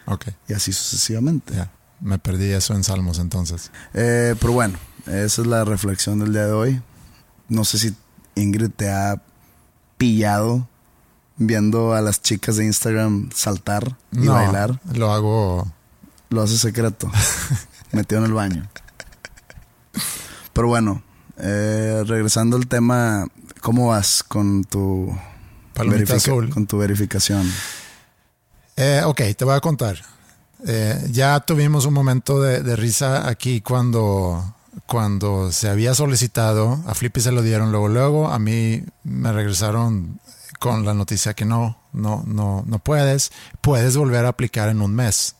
Ok, 0.06 0.28
Y 0.48 0.52
así 0.52 0.72
sucesivamente. 0.72 1.54
Me 2.00 2.18
perdí 2.18 2.52
eso 2.52 2.74
en 2.74 2.84
Salmos 2.84 3.18
entonces. 3.18 3.72
Eh, 3.92 4.36
pero 4.38 4.52
bueno, 4.52 4.78
esa 5.08 5.42
es 5.42 5.46
la 5.46 5.64
reflexión 5.64 6.18
del 6.18 6.32
día 6.32 6.46
de 6.46 6.52
hoy. 6.52 6.82
No 7.48 7.64
sé 7.64 7.78
si 7.78 7.94
Ingrid 8.34 8.70
te 8.70 8.90
ha 8.90 9.22
pillado 9.96 10.68
viendo 11.36 11.94
a 11.94 12.00
las 12.00 12.20
chicas 12.20 12.56
de 12.56 12.66
Instagram 12.66 13.30
saltar 13.34 13.96
y 14.12 14.18
no, 14.18 14.34
bailar. 14.34 14.80
lo 14.94 15.12
hago. 15.12 15.72
Lo 16.30 16.42
hace 16.42 16.58
secreto. 16.58 17.10
metido 17.92 18.20
en 18.20 18.26
el 18.26 18.32
baño. 18.32 18.68
Pero 20.52 20.68
bueno, 20.68 21.02
eh, 21.38 22.02
regresando 22.06 22.56
al 22.56 22.66
tema, 22.66 23.26
¿cómo 23.60 23.88
vas 23.88 24.22
con 24.22 24.64
tu 24.64 25.16
azul. 26.12 26.50
con 26.50 26.66
tu 26.66 26.78
verificación? 26.78 27.50
Eh, 28.76 29.02
ok, 29.04 29.20
te 29.36 29.44
voy 29.44 29.54
a 29.54 29.60
contar. 29.60 29.98
Eh, 30.66 31.08
ya 31.10 31.38
tuvimos 31.40 31.86
un 31.86 31.94
momento 31.94 32.42
de, 32.42 32.62
de 32.62 32.76
risa 32.76 33.28
aquí 33.28 33.60
cuando, 33.60 34.54
cuando 34.88 35.52
se 35.52 35.68
había 35.68 35.94
solicitado, 35.94 36.82
a 36.86 36.94
Flippy 36.94 37.20
se 37.20 37.30
lo 37.30 37.42
dieron 37.42 37.70
luego, 37.72 37.88
luego 37.88 38.28
a 38.28 38.38
mí 38.38 38.82
me 39.04 39.30
regresaron 39.32 40.18
con 40.58 40.86
la 40.86 40.94
noticia 40.94 41.34
que 41.34 41.44
no, 41.44 41.78
no, 41.92 42.24
no, 42.26 42.64
no 42.66 42.78
puedes, 42.78 43.30
puedes 43.60 43.98
volver 43.98 44.24
a 44.24 44.30
aplicar 44.30 44.70
en 44.70 44.80
un 44.80 44.94
mes. 44.94 45.36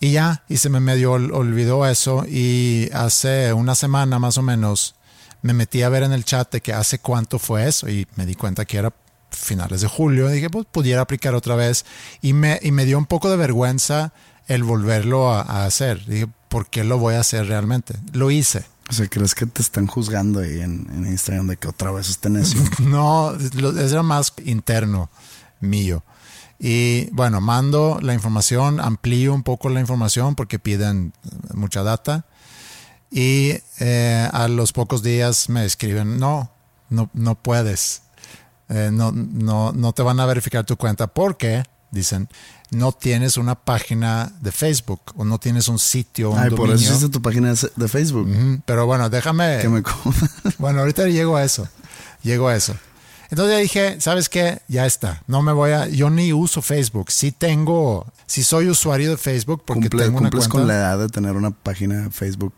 Y 0.00 0.10
ya, 0.10 0.42
y 0.48 0.56
se 0.56 0.68
me 0.70 0.80
medio 0.80 1.12
ol- 1.12 1.30
olvidó 1.32 1.86
eso 1.86 2.24
y 2.28 2.90
hace 2.92 3.52
una 3.52 3.76
semana 3.76 4.18
más 4.18 4.36
o 4.38 4.42
menos 4.42 4.96
me 5.42 5.52
metí 5.52 5.82
a 5.82 5.88
ver 5.88 6.02
en 6.02 6.12
el 6.12 6.24
chat 6.24 6.50
de 6.50 6.60
que 6.60 6.72
hace 6.72 6.98
cuánto 6.98 7.38
fue 7.38 7.68
eso 7.68 7.88
y 7.88 8.08
me 8.16 8.26
di 8.26 8.34
cuenta 8.34 8.64
que 8.64 8.78
era 8.78 8.92
finales 9.30 9.82
de 9.82 9.86
julio. 9.86 10.26
Dije, 10.28 10.50
pues 10.50 10.66
pudiera 10.70 11.02
aplicar 11.02 11.36
otra 11.36 11.54
vez 11.54 11.86
y 12.20 12.32
me, 12.32 12.58
y 12.60 12.72
me 12.72 12.84
dio 12.84 12.98
un 12.98 13.06
poco 13.06 13.30
de 13.30 13.36
vergüenza 13.36 14.12
el 14.54 14.64
volverlo 14.64 15.32
a, 15.32 15.42
a 15.42 15.64
hacer. 15.64 16.04
Dije, 16.06 16.26
¿por 16.48 16.66
qué 16.68 16.84
lo 16.84 16.98
voy 16.98 17.14
a 17.14 17.20
hacer 17.20 17.46
realmente? 17.46 17.94
Lo 18.12 18.30
hice. 18.30 18.64
O 18.90 18.92
sea, 18.92 19.06
¿crees 19.08 19.34
que 19.34 19.46
te 19.46 19.62
están 19.62 19.86
juzgando 19.86 20.40
ahí 20.40 20.60
en, 20.60 20.86
en 20.92 21.06
Instagram 21.06 21.46
de 21.46 21.56
que 21.56 21.68
otra 21.68 21.90
vez 21.92 22.08
este 22.10 22.28
necio? 22.30 22.60
No, 22.80 23.32
lo- 23.54 23.78
era 23.78 24.02
más 24.02 24.32
interno 24.44 25.10
mío. 25.60 26.04
Y 26.58 27.08
bueno, 27.10 27.40
mando 27.40 27.98
la 28.02 28.14
información, 28.14 28.80
amplío 28.80 29.34
un 29.34 29.42
poco 29.42 29.68
la 29.68 29.80
información 29.80 30.34
porque 30.34 30.58
piden 30.58 31.12
mucha 31.54 31.82
data. 31.82 32.24
Y 33.10 33.54
eh, 33.80 34.28
a 34.32 34.48
los 34.48 34.72
pocos 34.72 35.02
días 35.02 35.48
me 35.48 35.64
escriben, 35.64 36.18
no, 36.18 36.50
no, 36.88 37.10
no 37.14 37.34
puedes. 37.34 38.02
Eh, 38.68 38.90
no, 38.92 39.12
no, 39.12 39.72
no 39.72 39.92
te 39.92 40.02
van 40.02 40.20
a 40.20 40.26
verificar 40.26 40.64
tu 40.64 40.76
cuenta 40.76 41.08
porque, 41.08 41.62
dicen, 41.90 42.28
no 42.72 42.92
tienes 42.92 43.36
una 43.36 43.54
página 43.54 44.32
de 44.40 44.50
Facebook 44.52 45.00
o 45.16 45.24
no 45.24 45.38
tienes 45.38 45.68
un 45.68 45.78
sitio, 45.78 46.30
un 46.30 46.38
Ay, 46.38 46.50
por 46.50 46.68
eso 46.70 46.82
hiciste 46.82 47.08
tu 47.08 47.22
página 47.22 47.54
de 47.76 47.88
Facebook. 47.88 48.28
Pero 48.66 48.86
bueno, 48.86 49.08
déjame... 49.08 49.58
Que 49.60 49.68
me 49.68 49.82
Bueno, 50.58 50.80
ahorita 50.80 51.06
llego 51.06 51.36
a 51.36 51.44
eso. 51.44 51.68
Llego 52.22 52.48
a 52.48 52.56
eso. 52.56 52.74
Entonces 53.30 53.60
dije, 53.62 53.98
¿sabes 54.00 54.28
qué? 54.28 54.60
Ya 54.68 54.84
está. 54.84 55.22
No 55.26 55.40
me 55.40 55.52
voy 55.52 55.70
a. 55.70 55.88
Yo 55.88 56.10
ni 56.10 56.34
uso 56.34 56.60
Facebook. 56.60 57.10
Sí 57.10 57.32
tengo. 57.32 58.06
Sí 58.26 58.42
soy 58.44 58.68
usuario 58.68 59.10
de 59.10 59.16
Facebook 59.16 59.62
porque 59.64 59.88
Cumple- 59.88 60.02
tengo 60.04 60.18
una 60.18 60.28
cumples 60.28 60.48
cuenta. 60.48 60.58
con 60.58 60.68
la 60.68 60.74
edad 60.74 60.98
de 60.98 61.08
tener 61.08 61.32
una 61.36 61.50
página 61.50 62.02
de 62.02 62.10
Facebook. 62.10 62.52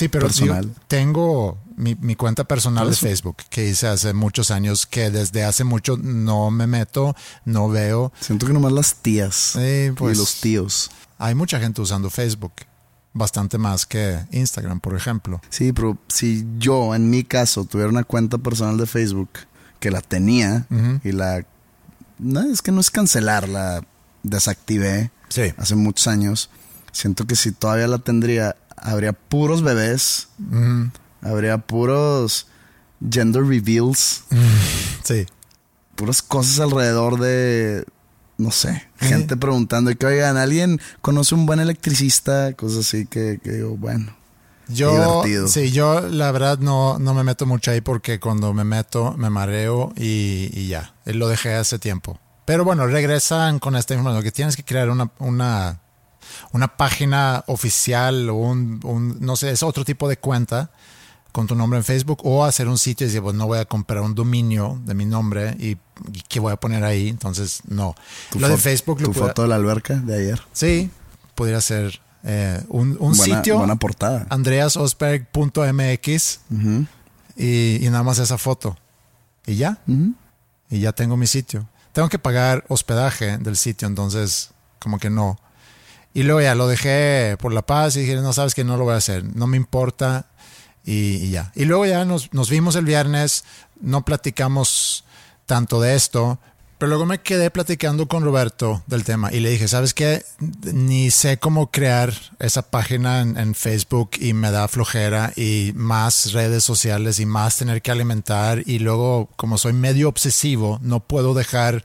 Sí, 0.00 0.08
pero 0.08 0.26
yo 0.28 0.28
personal. 0.46 0.74
tengo 0.88 1.58
mi, 1.76 1.94
mi 1.94 2.16
cuenta 2.16 2.44
personal 2.44 2.90
de. 2.90 2.96
Facebook 2.96 3.36
que 3.48 3.68
hice 3.68 3.86
hace 3.86 4.12
muchos 4.12 4.50
años, 4.50 4.86
que 4.86 5.10
desde 5.10 5.44
hace 5.44 5.64
mucho 5.64 5.96
no 5.96 6.50
me 6.50 6.66
meto, 6.66 7.14
no 7.44 7.68
veo. 7.68 8.12
Siento 8.20 8.46
que 8.46 8.52
nomás 8.52 8.72
las 8.72 8.94
tías 8.96 9.34
Sí, 9.54 9.90
pues- 9.96 10.16
y 10.16 10.20
los 10.20 10.40
tíos. 10.40 10.90
Hay 11.18 11.34
mucha 11.34 11.60
gente 11.60 11.80
usando 11.80 12.10
Facebook. 12.10 12.52
Bastante 13.12 13.58
más 13.58 13.86
que 13.86 14.20
Instagram, 14.30 14.78
por 14.80 14.94
ejemplo. 14.96 15.40
Sí, 15.50 15.72
pero 15.72 15.98
si 16.08 16.46
yo, 16.58 16.94
en 16.94 17.10
mi 17.10 17.24
caso, 17.24 17.64
tuviera 17.64 17.90
una 17.90 18.04
cuenta 18.04 18.38
personal 18.38 18.76
de 18.78 18.86
Facebook, 18.86 19.30
que 19.80 19.90
la 19.90 20.00
tenía 20.00 20.66
y 21.02 21.10
la... 21.12 21.44
No, 22.18 22.40
es 22.42 22.62
que 22.62 22.70
no 22.70 22.80
es 22.80 22.90
cancelar, 22.90 23.48
la 23.48 23.82
desactivé 24.22 25.10
Sí. 25.28 25.52
hace 25.56 25.74
muchos 25.74 26.06
años. 26.06 26.50
Siento 26.92 27.26
que 27.26 27.34
si 27.36 27.50
todavía 27.52 27.88
la 27.88 27.98
tendría, 27.98 28.56
habría 28.80 29.12
puros 29.12 29.62
bebés, 29.62 30.28
habría 31.22 31.58
puros 31.58 32.46
gender 33.10 33.44
reveals, 33.44 34.24
Sí. 35.04 35.26
puras 35.96 36.22
cosas 36.22 36.60
alrededor 36.60 37.18
de, 37.20 37.84
no 38.38 38.50
sé, 38.50 38.88
gente 38.98 39.36
preguntando 39.36 39.94
que, 39.96 40.06
oigan, 40.06 40.36
¿alguien 40.36 40.80
conoce 41.00 41.34
un 41.34 41.46
buen 41.46 41.60
electricista? 41.60 42.52
Cosas 42.54 42.86
así 42.86 43.06
que, 43.06 43.40
que 43.42 43.52
digo, 43.52 43.76
bueno. 43.76 44.16
Yo, 44.68 44.92
divertido. 44.92 45.48
sí, 45.48 45.72
yo 45.72 46.00
la 46.00 46.30
verdad 46.30 46.58
no, 46.58 46.98
no 47.00 47.12
me 47.12 47.24
meto 47.24 47.44
mucho 47.44 47.72
ahí 47.72 47.80
porque 47.80 48.20
cuando 48.20 48.54
me 48.54 48.62
meto 48.62 49.14
me 49.18 49.28
mareo 49.28 49.92
y, 49.96 50.48
y 50.52 50.68
ya. 50.68 50.94
Lo 51.06 51.26
dejé 51.26 51.54
hace 51.54 51.80
tiempo. 51.80 52.20
Pero 52.44 52.64
bueno, 52.64 52.86
regresan 52.86 53.58
con 53.58 53.74
esta 53.74 53.94
información 53.94 54.22
que 54.22 54.30
tienes 54.30 54.54
que 54.56 54.62
crear 54.64 54.88
una, 54.90 55.10
una, 55.18 55.80
una 56.52 56.76
página 56.76 57.44
oficial 57.46 58.28
o 58.30 58.34
un, 58.34 58.80
un, 58.84 59.18
no 59.20 59.36
sé, 59.36 59.50
es 59.50 59.62
otro 59.62 59.84
tipo 59.84 60.08
de 60.08 60.16
cuenta 60.18 60.70
con 61.32 61.46
tu 61.46 61.54
nombre 61.54 61.78
en 61.78 61.84
Facebook 61.84 62.18
o 62.24 62.44
hacer 62.44 62.66
un 62.66 62.76
sitio 62.76 63.04
y 63.04 63.08
decir, 63.08 63.22
pues 63.22 63.36
no 63.36 63.46
voy 63.46 63.58
a 63.60 63.64
comprar 63.64 64.02
un 64.02 64.16
dominio 64.16 64.80
de 64.84 64.94
mi 64.94 65.06
nombre 65.06 65.54
y, 65.60 65.76
y 66.12 66.22
qué 66.28 66.40
voy 66.40 66.52
a 66.52 66.56
poner 66.56 66.82
ahí. 66.82 67.08
Entonces, 67.08 67.60
no. 67.68 67.94
Lo 68.36 68.48
de 68.48 68.56
Facebook 68.56 69.00
lo 69.00 69.06
Tu 69.08 69.14
foto 69.14 69.42
de 69.42 69.48
la 69.48 69.54
alberca 69.54 69.94
de 69.94 70.16
ayer. 70.18 70.42
Sí, 70.52 70.90
podría 71.36 71.60
ser 71.60 72.00
eh, 72.24 72.60
un, 72.68 72.96
un 72.98 73.16
buena, 73.16 73.36
sitio. 73.36 73.58
Buena 73.58 73.76
portada. 73.76 74.26
andreasosberg.mx 74.28 76.40
Ujú. 76.50 76.86
y, 77.36 77.86
y 77.86 77.90
nada 77.90 78.02
más 78.02 78.18
esa 78.18 78.38
foto. 78.38 78.76
Y 79.46 79.56
ya. 79.56 79.78
Y 80.68 80.80
ya 80.80 80.92
tengo 80.92 81.16
mi 81.16 81.26
sitio. 81.26 81.68
Tengo 81.92 82.08
que 82.08 82.18
pagar 82.18 82.64
hospedaje 82.68 83.38
del 83.38 83.56
sitio, 83.56 83.88
entonces 83.88 84.50
como 84.78 84.98
que 84.98 85.10
no. 85.10 85.38
Y 86.12 86.24
luego 86.24 86.40
ya 86.40 86.54
lo 86.54 86.66
dejé 86.66 87.36
por 87.38 87.52
la 87.52 87.62
paz 87.62 87.96
y 87.96 88.00
dije, 88.00 88.16
no 88.16 88.32
sabes 88.32 88.54
que 88.54 88.64
no 88.64 88.76
lo 88.76 88.84
voy 88.84 88.94
a 88.94 88.98
hacer, 88.98 89.24
no 89.36 89.46
me 89.46 89.56
importa 89.56 90.26
y, 90.84 91.30
ya. 91.30 91.52
Y 91.54 91.64
luego 91.66 91.86
ya 91.86 92.04
nos, 92.04 92.32
nos 92.32 92.50
vimos 92.50 92.74
el 92.76 92.84
viernes, 92.84 93.44
no 93.80 94.04
platicamos 94.04 95.04
tanto 95.46 95.80
de 95.80 95.94
esto, 95.94 96.40
pero 96.78 96.88
luego 96.88 97.06
me 97.06 97.20
quedé 97.20 97.50
platicando 97.50 98.08
con 98.08 98.24
Roberto 98.24 98.82
del 98.86 99.04
tema 99.04 99.30
y 99.32 99.40
le 99.40 99.50
dije, 99.50 99.68
¿sabes 99.68 99.92
qué? 99.92 100.24
Ni 100.62 101.10
sé 101.10 101.38
cómo 101.38 101.70
crear 101.70 102.14
esa 102.38 102.62
página 102.62 103.20
en 103.20 103.54
Facebook 103.54 104.12
y 104.18 104.32
me 104.32 104.50
da 104.50 104.66
flojera 104.66 105.32
y 105.36 105.72
más 105.74 106.32
redes 106.32 106.64
sociales 106.64 107.20
y 107.20 107.26
más 107.26 107.58
tener 107.58 107.82
que 107.82 107.90
alimentar 107.90 108.62
y 108.64 108.78
luego 108.78 109.28
como 109.36 109.58
soy 109.58 109.74
medio 109.74 110.08
obsesivo, 110.08 110.78
no 110.82 111.00
puedo 111.00 111.34
dejar... 111.34 111.84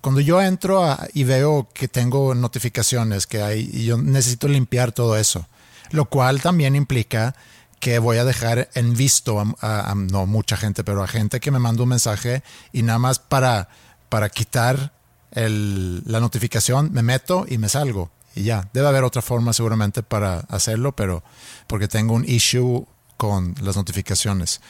Cuando 0.00 0.20
yo 0.20 0.40
entro 0.40 0.84
a- 0.84 1.08
y 1.14 1.24
veo 1.24 1.68
que 1.74 1.88
tengo 1.88 2.34
notificaciones 2.34 3.26
que 3.26 3.42
hay 3.42 3.68
y 3.72 3.84
yo 3.86 3.98
necesito 3.98 4.46
limpiar 4.48 4.92
todo 4.92 5.16
eso, 5.16 5.46
lo 5.90 6.04
cual 6.06 6.40
también 6.42 6.76
implica 6.76 7.34
que 7.80 7.98
voy 7.98 8.18
a 8.18 8.24
dejar 8.24 8.70
en 8.74 8.94
visto 8.96 9.38
a, 9.60 9.94
no 9.96 10.26
mucha 10.26 10.56
gente, 10.56 10.82
pero 10.84 11.02
a 11.02 11.06
gente 11.08 11.40
que 11.40 11.50
me 11.50 11.58
manda 11.58 11.82
un 11.82 11.90
mensaje 11.90 12.42
y 12.72 12.82
nada 12.82 12.98
más 12.98 13.18
para, 13.18 13.68
para 14.08 14.28
quitar 14.30 14.92
la 15.34 16.20
notificación 16.20 16.90
me 16.92 17.02
meto 17.02 17.44
y 17.48 17.58
me 17.58 17.68
salgo 17.68 18.10
y 18.34 18.44
ya. 18.44 18.68
Debe 18.72 18.88
haber 18.88 19.04
otra 19.04 19.20
forma 19.22 19.52
seguramente 19.52 20.02
para 20.02 20.40
hacerlo, 20.48 20.92
pero 20.92 21.22
porque 21.66 21.88
tengo 21.88 22.14
un 22.14 22.24
issue 22.28 22.86
con 23.16 23.54
las 23.60 23.76
notificaciones. 23.76 24.60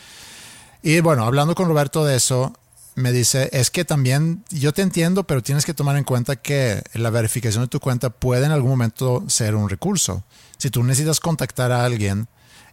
Y 0.82 1.00
bueno, 1.00 1.24
hablando 1.24 1.54
con 1.54 1.68
Roberto 1.68 2.04
de 2.04 2.16
eso, 2.16 2.52
me 2.96 3.12
dice, 3.12 3.50
es 3.52 3.70
que 3.70 3.84
también 3.84 4.42
yo 4.50 4.72
te 4.72 4.80
entiendo, 4.80 5.24
pero 5.24 5.42
tienes 5.42 5.66
que 5.66 5.74
tomar 5.74 5.98
en 5.98 6.04
cuenta 6.04 6.36
que 6.36 6.82
la 6.94 7.10
verificación 7.10 7.64
de 7.64 7.68
tu 7.68 7.78
cuenta 7.78 8.08
puede 8.08 8.46
en 8.46 8.52
algún 8.52 8.70
momento 8.70 9.22
ser 9.28 9.54
un 9.54 9.68
recurso. 9.68 10.24
Si 10.56 10.70
tú 10.70 10.82
necesitas 10.82 11.20
contactar 11.20 11.72
a 11.72 11.84
alguien, 11.84 12.26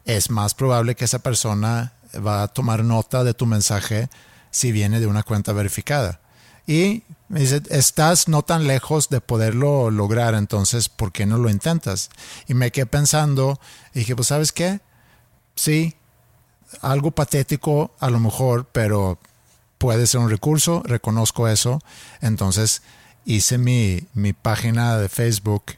es 0.05 0.29
más 0.29 0.53
probable 0.53 0.95
que 0.95 1.03
esa 1.03 1.19
persona 1.19 1.93
va 2.25 2.41
a 2.41 2.47
tomar 2.47 2.85
nota 2.85 3.25
de 3.25 3.33
tu 3.33 3.45
mensaje 3.45 4.09
si 4.49 4.71
viene 4.71 5.01
de 5.01 5.07
una 5.07 5.23
cuenta 5.23 5.51
verificada. 5.51 6.21
Y 6.65 7.03
me 7.27 7.41
dice, 7.41 7.61
estás 7.69 8.29
no 8.29 8.43
tan 8.43 8.65
lejos 8.65 9.09
de 9.09 9.19
poderlo 9.19 9.91
lograr, 9.91 10.35
entonces, 10.35 10.87
¿por 10.87 11.11
qué 11.11 11.25
no 11.25 11.37
lo 11.37 11.49
intentas? 11.49 12.09
Y 12.47 12.53
me 12.53 12.71
quedé 12.71 12.85
pensando 12.85 13.59
y 13.93 13.99
dije, 13.99 14.15
pues, 14.15 14.29
¿sabes 14.29 14.53
qué? 14.53 14.79
Sí, 15.55 15.95
algo 16.81 17.11
patético 17.11 17.93
a 17.99 18.09
lo 18.09 18.21
mejor, 18.21 18.69
pero 18.71 19.19
puede 19.83 20.07
ser 20.07 20.21
un 20.21 20.29
recurso, 20.29 20.81
reconozco 20.85 21.49
eso. 21.49 21.81
Entonces 22.21 22.83
hice 23.25 23.57
mi, 23.57 24.07
mi 24.13 24.31
página 24.31 24.97
de 24.97 25.09
Facebook 25.09 25.73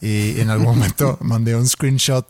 y 0.00 0.40
en 0.40 0.48
algún 0.48 0.66
momento 0.78 1.18
mandé 1.20 1.54
un 1.54 1.68
screenshot 1.68 2.26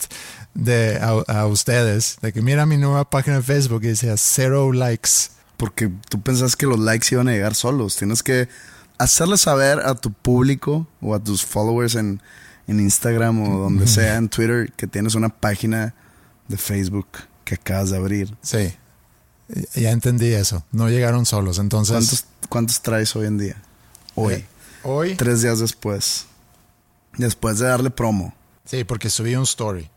de, 0.55 0.99
a, 1.01 1.42
a 1.42 1.47
ustedes 1.47 2.19
de 2.23 2.33
que 2.33 2.42
mira 2.42 2.66
mi 2.66 2.77
nueva 2.77 3.09
página 3.09 3.37
de 3.37 3.45
Facebook 3.45 3.85
y 3.85 3.88
decía 3.88 4.16
cero 4.16 4.73
likes. 4.73 5.31
Porque 5.57 5.92
tú 6.09 6.21
pensás 6.21 6.57
que 6.57 6.66
los 6.66 6.81
likes 6.81 7.07
iban 7.12 7.29
a 7.29 7.33
llegar 7.33 7.55
solos. 7.55 7.95
Tienes 7.95 8.25
que 8.25 8.49
hacerle 8.99 9.38
saber 9.38 9.79
a 9.87 9.95
tu 9.95 10.12
público 10.12 10.88
o 11.01 11.14
a 11.14 11.23
tus 11.23 11.45
followers 11.45 11.95
en, 11.95 12.21
en 12.66 12.81
Instagram 12.81 13.42
o 13.45 13.61
donde 13.61 13.87
sea, 13.87 14.16
en 14.16 14.29
Twitter, 14.29 14.73
que 14.73 14.88
tienes 14.88 15.14
una 15.14 15.29
página 15.29 15.95
de 16.49 16.57
Facebook 16.57 17.07
que 17.45 17.55
acabas 17.55 17.90
de 17.90 17.97
abrir. 17.97 18.37
Sí, 18.42 18.75
ya 19.74 19.90
entendí 19.90 20.32
eso. 20.32 20.64
No 20.72 20.88
llegaron 20.88 21.26
solos. 21.26 21.59
Entonces, 21.59 21.92
¿Cuántos, 21.94 22.24
cuántos 22.48 22.82
traes 22.82 23.14
hoy 23.16 23.26
en 23.26 23.38
día? 23.38 23.62
Hoy. 24.14 24.35
eh, 24.35 24.46
hoy, 24.82 25.14
Tres 25.16 25.42
días 25.42 25.59
después. 25.61 26.26
Después 27.18 27.59
de 27.59 27.66
darle 27.66 27.90
promo. 27.90 28.35
sí, 28.64 28.85
porque 28.85 29.09
subí 29.11 29.35
un 29.37 29.44
story. 29.44 29.88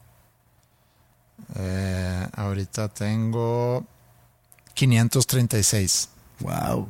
Eh, 1.56 2.28
ahorita 2.36 2.90
tengo 2.90 3.86
536. 4.74 6.10
Wow. 6.42 6.88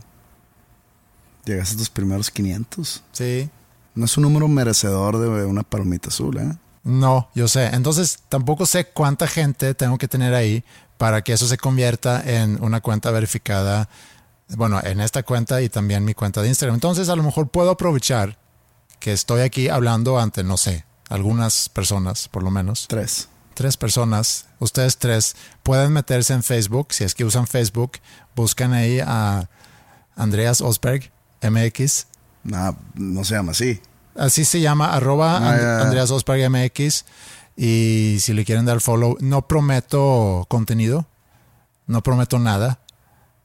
Llegaste 1.46 1.76
a 1.76 1.78
tus 1.78 1.90
primeros 1.90 2.30
500. 2.30 3.04
Sí, 3.12 3.50
No 3.96 4.06
es 4.06 4.18
un 4.18 4.24
número 4.24 4.48
merecedor 4.48 5.18
de 5.18 5.46
una 5.46 5.64
palomita 5.64 6.10
azul, 6.10 6.38
¿eh? 6.38 6.52
No, 6.84 7.30
yo 7.36 7.48
sé. 7.48 7.68
Entonces 7.68 8.20
tampoco 8.30 8.66
sé 8.66 8.86
cuánta 8.86 9.28
gente 9.28 9.74
tengo 9.74 9.98
que 9.98 10.08
tener 10.08 10.34
ahí 10.34 10.64
para 11.00 11.22
que 11.24 11.32
eso 11.32 11.48
se 11.48 11.58
convierta 11.58 12.22
en 12.24 12.62
una 12.62 12.82
cuenta 12.82 13.10
verificada. 13.10 13.88
Bueno, 14.50 14.82
en 14.84 15.00
esta 15.00 15.24
cuenta 15.24 15.62
y 15.62 15.70
también 15.70 16.04
mi 16.04 16.14
cuenta 16.14 16.42
de 16.42 16.50
Instagram. 16.50 16.76
Entonces 16.76 17.08
a 17.08 17.16
lo 17.16 17.24
mejor 17.24 17.48
puedo 17.48 17.72
aprovechar 17.72 18.38
que 19.00 19.14
estoy 19.14 19.42
aquí 19.42 19.70
hablando 19.70 20.20
ante, 20.20 20.44
no 20.44 20.58
sé, 20.58 20.84
algunas 21.08 21.70
personas, 21.70 22.28
por 22.28 22.44
lo 22.44 22.52
menos. 22.52 22.86
Tres. 22.90 23.30
Tres 23.54 23.78
personas, 23.78 24.48
ustedes 24.60 24.98
tres, 24.98 25.38
pueden 25.64 25.94
meterse 25.94 26.34
en 26.34 26.44
Facebook, 26.44 26.88
si 26.92 27.06
es 27.06 27.16
que 27.16 27.24
usan 27.24 27.48
Facebook, 27.48 27.94
buscan 28.36 28.74
ahí 28.74 29.00
a 29.00 29.50
Andreas 30.18 30.60
Osberg, 30.60 31.12
MX, 31.42 32.08
Nah, 32.44 32.74
no 32.96 33.24
se 33.24 33.36
llama 33.36 33.52
así. 33.54 33.82
Así 34.16 34.44
se 34.44 34.60
llama, 34.60 34.94
arroba 34.94 35.38
Ah, 35.38 35.54
And-. 35.54 35.82
Andreas 35.84 36.12
Osberg 36.12 36.50
MX. 36.50 37.06
Y 37.62 38.20
si 38.22 38.32
le 38.34 38.46
quieren 38.46 38.64
dar 38.66 38.80
follow, 38.80 39.18
no 39.20 39.46
prometo 39.46 40.46
contenido, 40.48 41.08
no 41.88 42.02
prometo 42.02 42.40
nada. 42.40 42.80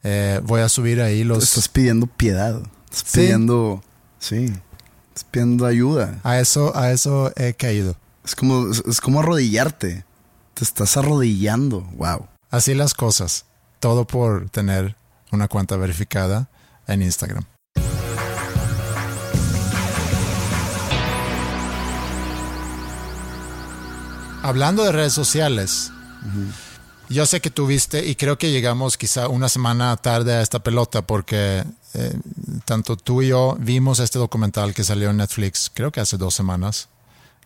Eh, 0.05 0.40
voy 0.44 0.61
a 0.61 0.68
subir 0.68 1.00
ahí 1.03 1.24
los... 1.24 1.42
Estás 1.42 1.66
pidiendo 1.66 2.07
piedad. 2.07 2.61
Estás 2.92 3.11
Sí. 3.11 3.20
pidiendo. 3.22 3.83
Sí. 4.20 4.53
Estás 5.09 5.24
pidiendo 5.33 5.66
ayuda. 5.66 6.20
A 6.22 6.38
eso, 6.38 6.77
a 6.77 6.92
eso 6.92 7.33
he 7.35 7.55
caído. 7.55 7.96
Es 8.24 8.37
como, 8.37 8.70
es, 8.70 8.85
es 8.87 9.00
como 9.00 9.18
arrodillarte. 9.18 10.05
Te 10.55 10.62
estás 10.62 10.96
arrodillando. 10.96 11.81
Wow. 11.96 12.29
Así 12.50 12.72
las 12.74 12.94
cosas. 12.94 13.46
Todo 13.81 14.07
por 14.07 14.48
tener 14.50 14.94
una 15.33 15.48
cuenta 15.48 15.77
verificada 15.77 16.48
en 16.87 17.03
Instagram. 17.03 17.44
Hablando 24.45 24.85
de 24.85 24.93
redes 24.93 25.15
sociales, 25.15 25.91
yo 27.09 27.25
sé 27.25 27.41
que 27.41 27.49
tuviste 27.49 28.07
y 28.07 28.15
creo 28.15 28.37
que 28.37 28.51
llegamos 28.51 28.99
quizá 28.99 29.29
una 29.29 29.49
semana 29.49 29.97
tarde 29.97 30.35
a 30.35 30.43
esta 30.43 30.63
pelota 30.63 31.01
porque 31.01 31.65
eh, 31.95 32.19
tanto 32.67 32.99
tú 32.99 33.23
y 33.23 33.29
yo 33.29 33.57
vimos 33.59 34.01
este 34.01 34.19
documental 34.19 34.75
que 34.75 34.85
salió 34.85 35.09
en 35.09 35.17
Netflix, 35.17 35.71
creo 35.73 35.91
que 35.91 36.01
hace 36.01 36.19
dos 36.19 36.35
semanas, 36.35 36.91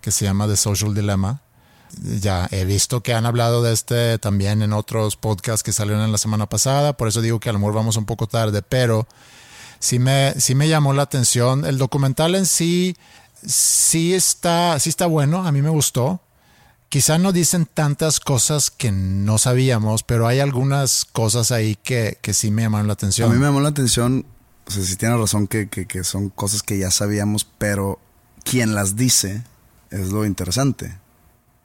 que 0.01 0.11
se 0.11 0.25
llama 0.25 0.49
The 0.49 0.57
Social 0.57 0.93
Dilemma. 0.93 1.41
Ya 2.21 2.49
he 2.51 2.65
visto 2.65 3.01
que 3.01 3.15
han 3.15 3.27
hablado 3.27 3.63
de 3.63 3.75
este 3.75 4.19
también 4.19 4.61
en 4.63 4.73
otros 4.73 5.15
podcasts 5.15 5.63
que 5.63 5.73
salieron 5.73 6.03
en 6.03 6.11
la 6.11 6.19
semana 6.19 6.49
pasada, 6.49 6.95
por 6.95 7.07
eso 7.07 7.21
digo 7.21 7.39
que 7.39 7.49
a 7.49 7.53
lo 7.53 7.61
mejor 7.61 7.75
vamos 7.75 7.97
un 7.97 8.07
poco 8.07 8.27
tarde, 8.27 8.61
pero 8.63 9.07
sí 9.79 10.01
me, 10.01 10.35
sí 10.41 10.57
me 10.57 10.69
llamó 10.69 10.93
la 10.95 11.03
atención. 11.03 11.65
El 11.65 11.79
documental 11.79 12.35
en 12.35 12.45
sí, 12.45 12.97
sí 13.47 14.15
está, 14.15 14.81
sí 14.81 14.89
está 14.91 15.07
bueno, 15.07 15.47
a 15.47 15.53
mí 15.53 15.63
me 15.63 15.71
gustó. 15.71 16.21
Quizá 16.89 17.19
no 17.19 17.33
dicen 17.33 17.67
tantas 17.67 18.19
cosas 18.19 18.71
que 18.71 18.91
no 18.93 19.37
sabíamos, 19.39 20.03
pero 20.05 20.27
hay 20.27 20.41
algunas 20.41 21.05
cosas 21.05 21.51
ahí 21.53 21.77
que, 21.77 22.19
que 22.23 22.33
sí 22.33 22.51
me 22.51 22.63
llamaron 22.63 22.87
la 22.87 22.95
atención. 22.95 23.31
A 23.31 23.35
mí 23.35 23.39
me 23.39 23.45
llamó 23.47 23.61
la 23.61 23.69
atención. 23.69 24.25
O 24.67 24.71
sea, 24.71 24.83
si 24.85 24.97
tienes 24.97 25.19
razón 25.19 25.47
que, 25.49 25.69
que- 25.69 25.87
que 25.87 26.03
son 26.05 26.31
cosas 26.31 26.63
que 26.63 26.79
ya 26.79 26.91
sabíamos, 26.91 27.45
pero 27.45 27.99
quien 28.43 28.75
las 28.75 28.97
dice 28.97 29.43
es 29.91 30.09
lo 30.13 30.25
interesante. 30.25 30.99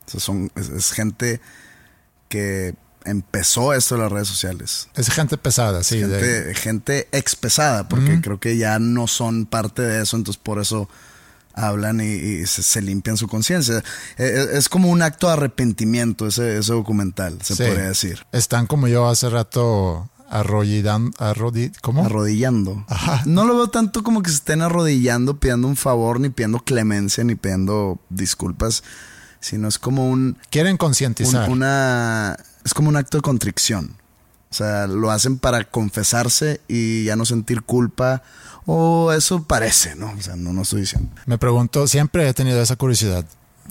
O 0.07 0.11
sea, 0.11 0.19
son, 0.19 0.51
es, 0.55 0.67
es 0.69 0.91
gente 0.91 1.39
que 2.27 2.75
empezó 3.05 3.73
esto 3.73 3.95
de 3.95 4.01
las 4.01 4.11
redes 4.11 4.27
sociales. 4.27 4.89
Es 4.95 5.09
gente 5.09 5.37
pesada, 5.37 5.83
sí. 5.83 5.99
de- 5.99 6.19
gente, 6.19 6.55
gente 6.55 7.07
ex 7.13 7.35
pesada, 7.37 7.87
porque 7.87 8.19
creo 8.21 8.39
que 8.41 8.57
ya 8.57 8.79
no 8.79 9.07
son 9.07 9.45
parte 9.45 9.81
de 9.81 10.01
eso, 10.03 10.17
entonces 10.17 10.41
por 10.41 10.59
eso 10.59 10.89
hablan 11.53 12.01
y, 12.01 12.05
y 12.05 12.45
se, 12.47 12.63
se 12.63 12.81
limpian 12.81 13.17
su 13.17 13.27
conciencia. 13.27 13.77
Eh, 13.77 13.81
eh, 14.17 14.45
Es, 14.53 14.69
como 14.69 14.89
un 14.89 15.01
acto 15.01 15.27
de 15.27 15.33
arrepentimiento 15.33 16.27
ese, 16.27 16.57
ese 16.57 16.73
documental, 16.73 17.37
se 17.41 17.55
Sí. 17.55 17.63
podría 17.63 17.87
decir. 17.89 18.25
Están 18.31 18.67
como 18.67 18.87
yo 18.87 19.07
hace 19.07 19.29
rato 19.29 20.09
arrodillando, 20.29 21.11
arrodi- 21.19 21.71
¿cómo? 21.81 22.05
Arrodillando. 22.05 22.83
Ajá. 22.87 23.21
No 23.25 23.45
lo 23.45 23.55
veo 23.55 23.67
tanto 23.67 24.03
como 24.03 24.21
que 24.23 24.29
se 24.31 24.37
estén 24.37 24.61
arrodillando 24.63 25.39
pidiendo 25.39 25.67
un 25.67 25.75
favor, 25.75 26.19
ni 26.19 26.29
pidiendo 26.29 26.59
clemencia, 26.59 27.23
ni 27.23 27.35
pidiendo 27.35 27.99
disculpas, 28.09 28.83
sino 29.39 29.67
es 29.67 29.77
como 29.77 30.09
un, 30.09 30.37
Quieren 30.49 30.73
un- 30.73 30.77
concientizar. 30.77 31.49
una 31.49 32.35
es 32.65 32.73
como 32.73 32.89
un 32.89 32.95
acto 32.95 33.17
de 33.17 33.21
contrición. 33.21 33.95
O 34.53 34.55
sea, 34.55 34.85
lo 34.85 35.09
hacen 35.09 35.39
para 35.39 35.63
confesarse 35.63 36.61
y 36.67 37.05
ya 37.05 37.15
no 37.15 37.25
sentir 37.25 37.63
culpa. 37.63 38.21
O 38.67 39.11
eso 39.11 39.41
parece, 39.43 39.95
¿no? 39.95 40.13
O 40.15 40.21
sea, 40.21 40.35
no, 40.35 40.53
no 40.53 40.61
estoy 40.61 40.81
diciendo. 40.81 41.09
Me 41.25 41.39
pregunto, 41.39 41.87
siempre 41.87 42.29
he 42.29 42.33
tenido 42.35 42.61
esa 42.61 42.75
curiosidad. 42.75 43.25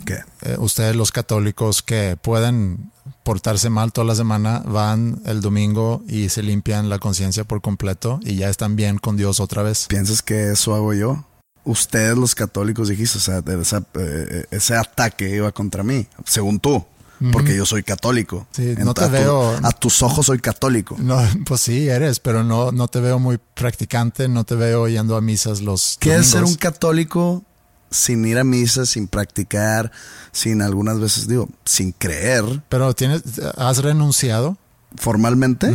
¿Qué? 0.05 0.17
Eh, 0.41 0.57
ustedes 0.59 0.93
los 0.95 1.13
católicos 1.13 1.81
que 1.81 2.17
pueden 2.21 2.91
portarse 3.23 3.69
mal 3.69 3.93
toda 3.93 4.05
la 4.05 4.15
semana, 4.15 4.59
van 4.65 5.21
el 5.25 5.39
domingo 5.39 6.03
y 6.09 6.27
se 6.27 6.43
limpian 6.43 6.89
la 6.89 6.99
conciencia 6.99 7.45
por 7.45 7.61
completo 7.61 8.19
y 8.23 8.35
ya 8.35 8.49
están 8.49 8.75
bien 8.75 8.97
con 8.97 9.15
Dios 9.15 9.39
otra 9.39 9.63
vez. 9.63 9.85
¿Piensas 9.87 10.21
que 10.21 10.51
eso 10.51 10.75
hago 10.75 10.93
yo? 10.93 11.23
Ustedes 11.63 12.17
los 12.17 12.35
católicos 12.35 12.89
dijiste, 12.89 13.19
o 13.19 13.21
sea, 13.21 13.41
esa- 13.61 13.85
eh, 13.95 14.45
ese 14.51 14.75
ataque 14.75 15.29
iba 15.33 15.49
contra 15.53 15.81
mí, 15.83 16.07
según 16.25 16.59
tú, 16.59 16.85
porque 17.31 17.55
yo 17.55 17.65
soy 17.65 17.83
católico. 17.83 18.47
Sí, 18.51 18.75
no 18.79 18.93
te 18.93 19.03
a 19.03 19.07
tu- 19.07 19.11
veo- 19.13 19.59
a 19.63 19.71
tus 19.71 20.01
ojos 20.01 20.25
soy 20.25 20.39
católico. 20.39 20.95
No, 20.99 21.17
pues 21.45 21.61
sí, 21.61 21.87
eres, 21.87 22.19
pero 22.19 22.43
no, 22.43 22.71
no 22.71 22.87
te 22.87 22.99
veo 22.99 23.19
muy 23.19 23.39
practicante, 23.53 24.27
no 24.27 24.43
te 24.43 24.55
veo 24.55 24.87
yendo 24.87 25.15
a 25.15 25.21
misas 25.21 25.61
los 25.61 25.97
¿Qué 25.99 26.15
es 26.15 26.27
ser 26.27 26.39
un 26.39 26.43
domingos. 26.45 26.57
católico 26.61 27.43
sin 27.91 28.25
ir 28.25 28.39
a 28.39 28.43
misa, 28.43 28.85
sin 28.87 29.07
practicar, 29.07 29.91
sin 30.31 30.61
algunas 30.63 30.99
veces, 30.99 31.27
digo, 31.27 31.47
sin 31.63 31.91
creer 31.91 32.43
Pero 32.67 32.93
tienes, 32.95 33.21
has 33.57 33.77
renunciado, 33.83 34.57
formalmente? 34.95 35.71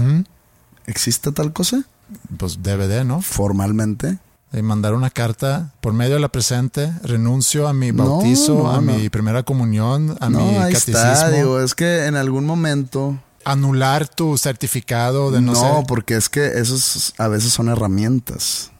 ¿Existe 0.86 1.32
tal 1.32 1.52
cosa? 1.52 1.82
pues 2.38 2.62
DVD, 2.62 3.04
¿no? 3.04 3.20
Formalmente. 3.20 4.18
Y 4.52 4.62
mandar 4.62 4.94
una 4.94 5.10
carta 5.10 5.72
por 5.82 5.92
medio 5.92 6.14
de 6.14 6.20
la 6.20 6.28
presente, 6.30 6.90
renuncio 7.02 7.68
a 7.68 7.74
mi 7.74 7.90
bautizo, 7.90 8.54
no, 8.54 8.70
a 8.70 8.76
no. 8.80 8.80
mi 8.92 9.10
primera 9.10 9.42
comunión, 9.42 10.16
a 10.20 10.30
mi 10.30 10.38
ahí 10.56 10.72
catecismo. 10.72 11.00
está, 11.00 11.30
digo, 11.30 11.60
es 11.60 11.74
que 11.74 12.06
en 12.06 12.16
algún 12.16 12.46
momento... 12.46 13.18
anular 13.44 14.08
tu 14.08 14.38
certificado 14.38 15.30
de 15.30 15.42
no, 15.42 15.52
No, 15.52 15.60
sé, 15.80 15.84
porque 15.86 16.16
es 16.16 16.30
que 16.30 16.46
esos 16.58 17.12
a 17.18 17.28
veces 17.28 17.52
son 17.52 17.68
herramientas. 17.68 18.70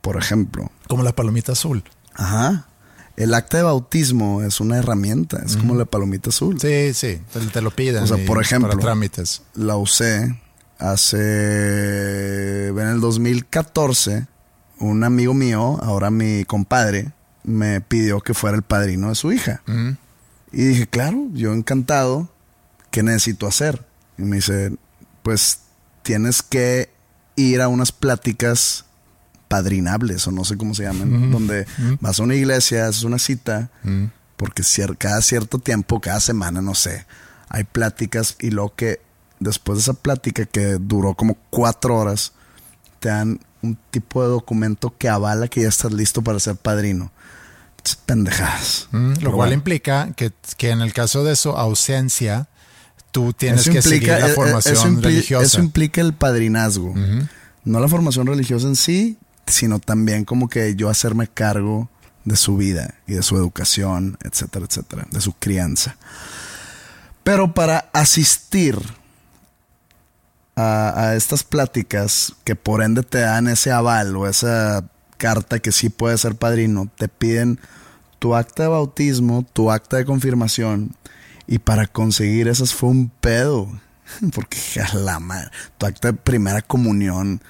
Por 0.00 0.16
ejemplo, 0.16 0.70
como 0.88 1.02
la 1.02 1.12
palomita 1.12 1.52
azul. 1.52 1.82
ajá. 2.14 2.68
El 3.16 3.32
acta 3.32 3.56
de 3.56 3.62
bautismo 3.62 4.42
es 4.42 4.60
una 4.60 4.76
herramienta, 4.76 5.42
es 5.44 5.56
como 5.56 5.74
la 5.74 5.86
palomita 5.86 6.28
azul. 6.28 6.60
Sí, 6.60 6.92
sí, 6.92 7.18
te, 7.32 7.40
te 7.40 7.62
lo 7.62 7.70
piden. 7.70 8.02
O 8.02 8.06
sea, 8.06 8.18
por 8.26 8.42
ejemplo, 8.42 8.68
Para 8.68 8.78
trámites. 8.80 9.40
la 9.54 9.78
usé 9.78 10.38
hace 10.78 12.68
en 12.68 12.78
el 12.88 13.00
2014 13.00 14.26
un 14.78 15.04
amigo 15.04 15.34
mío 15.34 15.78
ahora 15.82 16.10
mi 16.10 16.44
compadre 16.44 17.12
me 17.44 17.80
pidió 17.80 18.20
que 18.20 18.34
fuera 18.34 18.56
el 18.56 18.62
padrino 18.62 19.08
de 19.08 19.14
su 19.14 19.32
hija. 19.32 19.62
Y 20.52 20.64
dije 20.64 20.86
claro 20.86 21.28
yo 21.32 21.52
encantado. 21.52 22.28
Qué 22.90 23.02
necesito 23.02 23.46
hacer 23.46 23.84
y 24.16 24.22
me 24.22 24.36
dice 24.36 24.72
pues 25.22 25.60
tienes 26.02 26.42
que 26.42 26.88
ir 27.34 27.60
a 27.60 27.68
unas 27.68 27.92
pláticas 27.92 28.84
padrinables 29.48 30.26
o 30.26 30.30
no 30.32 30.44
sé 30.44 30.56
cómo 30.56 30.74
se 30.74 30.84
llaman 30.84 31.30
donde 31.30 31.66
vas 32.00 32.18
a 32.18 32.22
una 32.22 32.34
iglesia 32.34 32.86
haces 32.88 33.04
una 33.04 33.18
cita 33.18 33.70
porque 34.36 34.62
cier- 34.62 34.96
cada 34.98 35.20
cierto 35.22 35.58
tiempo, 35.58 36.00
cada 36.00 36.20
semana, 36.20 36.60
no 36.62 36.74
sé, 36.74 37.06
hay 37.48 37.64
pláticas 37.64 38.36
y 38.40 38.50
lo 38.50 38.74
que 38.74 39.00
después 39.40 39.76
de 39.78 39.82
esa 39.82 39.94
plática 39.94 40.44
que 40.46 40.78
duró 40.80 41.14
como 41.14 41.36
cuatro 41.50 41.96
horas, 41.96 42.32
te 43.00 43.08
dan 43.08 43.40
un 43.66 43.78
tipo 43.90 44.22
de 44.22 44.28
documento 44.28 44.94
que 44.96 45.08
avala 45.08 45.48
que 45.48 45.62
ya 45.62 45.68
estás 45.68 45.92
listo 45.92 46.22
para 46.22 46.38
ser 46.40 46.56
padrino. 46.56 47.10
Ch, 47.82 47.96
Pendejadas. 48.06 48.88
Mm, 48.92 49.12
lo 49.20 49.30
cual 49.30 49.34
bueno. 49.36 49.52
implica 49.54 50.10
que, 50.16 50.32
que 50.56 50.70
en 50.70 50.80
el 50.80 50.92
caso 50.92 51.22
de 51.24 51.36
su 51.36 51.50
ausencia, 51.50 52.48
tú 53.12 53.32
tienes 53.32 53.60
Eso 53.62 53.70
que 53.72 53.78
implica- 53.78 54.06
seguir 54.14 54.20
la 54.20 54.28
eh, 54.28 54.30
eh, 54.30 54.34
formación 54.34 54.74
eso 54.76 55.00
religiosa. 55.00 55.44
Eso 55.46 55.60
implica 55.60 56.00
el 56.00 56.12
padrinazgo. 56.14 56.94
No 57.64 57.80
la 57.80 57.88
formación 57.88 58.26
religiosa 58.26 58.66
en 58.66 58.76
sí, 58.76 59.18
sino 59.46 59.78
también 59.78 60.24
como 60.24 60.48
que 60.48 60.74
yo 60.76 60.88
hacerme 60.88 61.28
cargo 61.28 61.88
de 62.24 62.36
su 62.36 62.56
vida 62.56 62.94
y 63.06 63.14
de 63.14 63.22
su 63.22 63.36
educación, 63.36 64.18
etcétera, 64.24 64.66
etcétera, 64.68 65.06
de 65.10 65.20
su 65.20 65.32
crianza. 65.34 65.96
Pero 67.22 67.54
para 67.54 67.88
asistir 67.92 68.78
a, 70.56 71.08
a 71.08 71.16
estas 71.16 71.44
pláticas 71.44 72.32
que 72.44 72.56
por 72.56 72.82
ende 72.82 73.02
te 73.02 73.18
dan 73.18 73.48
ese 73.48 73.70
aval 73.70 74.16
o 74.16 74.26
esa 74.26 74.84
carta 75.16 75.58
que 75.58 75.72
sí 75.72 75.88
puedes 75.88 76.20
ser 76.20 76.34
padrino, 76.34 76.88
te 76.96 77.08
piden 77.08 77.60
tu 78.18 78.34
acta 78.34 78.64
de 78.64 78.68
bautismo, 78.70 79.46
tu 79.52 79.70
acta 79.70 79.98
de 79.98 80.04
confirmación 80.04 80.94
y 81.46 81.58
para 81.58 81.86
conseguir 81.86 82.48
esas 82.48 82.74
fue 82.74 82.90
un 82.90 83.08
pedo. 83.08 83.68
Porque 84.34 84.58
a 84.80 84.94
la 84.94 85.18
madre, 85.18 85.50
tu 85.78 85.86
acta 85.86 86.08
de 86.08 86.14
primera 86.14 86.62
comunión, 86.62 87.40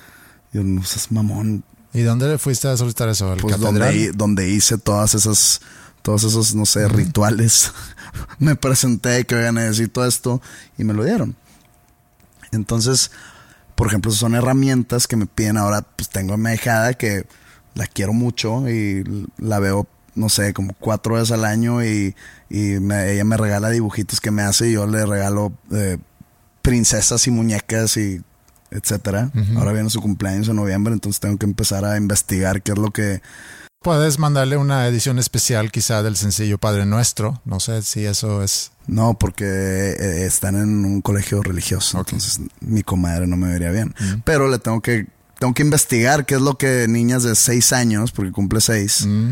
yo 0.53 0.63
no 0.63 0.83
seas 0.85 1.13
mamón, 1.13 1.65
¿Y 1.97 2.03
dónde 2.03 2.37
fuiste 2.37 2.69
a 2.69 2.77
solicitar 2.77 3.09
eso? 3.09 3.33
¿Al 3.33 3.39
pues 3.39 3.59
donde, 3.59 4.13
donde 4.13 4.51
hice 4.51 4.77
todas 4.77 5.15
esas, 5.15 5.63
todos 6.03 6.25
esos, 6.25 6.55
no 6.55 6.67
sé, 6.67 6.87
rituales. 6.89 7.73
me 8.39 8.55
presenté 8.55 9.25
que 9.25 9.35
oiga, 9.35 9.51
necesito 9.51 10.05
esto 10.05 10.43
y 10.77 10.85
me 10.85 10.93
lo 10.93 11.05
dieron. 11.05 11.35
Entonces, 12.53 13.11
por 13.75 13.87
ejemplo, 13.89 14.11
son 14.11 14.35
herramientas 14.35 15.07
que 15.07 15.17
me 15.17 15.27
piden 15.27 15.57
ahora, 15.57 15.83
pues 15.83 16.09
tengo 16.09 16.35
a 16.35 16.37
mi 16.37 16.49
ahijada 16.51 16.95
que 16.95 17.27
la 17.75 17.87
quiero 17.87 18.13
mucho 18.13 18.69
y 18.71 19.05
la 19.39 19.59
veo, 19.59 19.87
no 20.15 20.29
sé, 20.31 20.55
como 20.55 20.73
cuatro 20.81 21.15
veces 21.15 21.33
al 21.33 21.45
año 21.45 21.85
y, 21.85 22.15
y 22.49 22.81
me- 22.81 23.13
ella 23.13 23.25
me 23.25 23.37
regala 23.37 23.69
dibujitos 23.71 24.21
que 24.21 24.31
me 24.31 24.43
hace 24.43 24.69
y 24.71 24.73
yo 24.73 24.87
le 24.87 25.05
regalo 25.05 25.53
eh, 25.73 25.99
princesas 26.63 27.27
y 27.27 27.31
muñecas 27.31 27.97
y 27.97 28.23
etcétera. 28.71 29.31
Ahora 29.57 29.73
viene 29.73 29.91
su 29.91 30.01
cumpleaños 30.01 30.49
en 30.49 30.57
noviembre, 30.57 30.93
entonces 30.93 31.21
tengo 31.21 31.37
que 31.37 31.47
empezar 31.47 31.85
a 31.85 31.97
investigar 31.97 32.63
qué 32.63 32.73
es 32.73 32.79
lo 32.79 32.91
que 32.91 33.21
Puedes 33.87 34.19
mandarle 34.19 34.57
una 34.57 34.85
edición 34.89 35.21
especial 35.21 35.71
quizá 35.71 36.03
del 36.03 36.17
sencillo 36.17 36.59
Padre 36.59 36.87
Nuestro. 36.87 37.41
No 37.45 37.61
sé 37.61 37.83
si 37.83 38.05
eso 38.05 38.43
es... 38.43 38.73
no, 38.89 39.15
porque 39.17 39.45
eh, 39.45 40.27
están 40.27 40.57
en 40.57 40.85
un 40.85 41.01
colegio 41.03 41.41
religioso, 41.41 41.99
entonces 42.01 42.41
mi 42.59 42.83
comadre 42.83 43.29
no 43.29 43.37
me 43.37 43.49
vería 43.49 43.71
bien. 43.71 43.95
Pero 44.25 44.49
le 44.49 44.59
tengo 44.59 44.81
que 44.81 45.07
tengo 45.39 45.55
que 45.55 45.63
investigar 45.63 46.27
qué 46.27 46.35
es 46.35 46.41
lo 46.41 46.59
que 46.59 46.89
niñas 46.89 47.23
de 47.23 47.37
seis 47.37 47.73
años, 47.73 48.11
porque 48.11 48.33
cumple 48.33 48.61
seis, 48.61 49.07
Mm, 49.07 49.31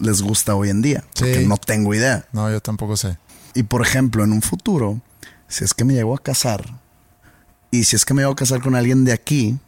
les 0.00 0.22
gusta 0.22 0.54
hoy 0.54 0.68
en 0.70 0.80
día, 0.80 1.02
porque 1.18 1.40
Sí. 1.40 1.46
no 1.48 1.56
tengo 1.56 1.92
idea. 1.92 2.24
no, 2.32 2.48
yo 2.52 2.60
tampoco 2.60 2.96
sé. 2.96 3.18
Y 3.52 3.64
por 3.64 3.82
ejemplo, 3.82 4.22
en 4.22 4.30
un 4.30 4.42
futuro, 4.42 5.00
si 5.48 5.64
es 5.64 5.74
que 5.74 5.84
me 5.84 5.94
llego 5.94 6.14
a 6.14 6.22
casar, 6.22 6.64
y 7.72 7.82
si 7.82 7.96
es 7.96 8.04
que 8.04 8.14
me 8.14 8.22
llego 8.22 8.34
a 8.34 8.36
casar 8.36 8.62
con 8.62 8.76
alguien 8.76 9.04
de 9.04 9.10
aquí, 9.12 9.58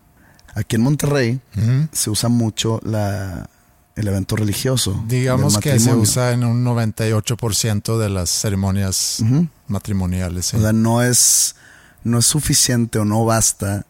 aquí 0.55 0.77
en 0.77 0.83
Monterrey, 0.83 1.41
Ujú. 1.57 1.89
se 1.91 2.11
usa 2.11 2.29
mucho 2.29 2.79
la, 2.85 3.51
el 3.97 4.09
evento 4.09 4.37
religioso. 4.37 5.05
Digamos 5.07 5.59
que 5.59 5.79
se 5.79 5.95
usa 5.95 6.33
en 6.33 6.45
un 6.45 6.65
98% 6.65 7.99
de 7.99 8.09
las 8.09 8.31
ceremonias 8.31 9.23
matrimoniales. 9.69 10.47
sí. 10.47 10.57
O 10.57 10.61
sea, 10.61 10.73
no 10.73 11.03
es, 11.03 11.55
no 12.03 12.19
es 12.19 12.27
suficiente 12.27 12.99
o 12.99 13.05
no 13.05 13.25
basta 13.25 13.87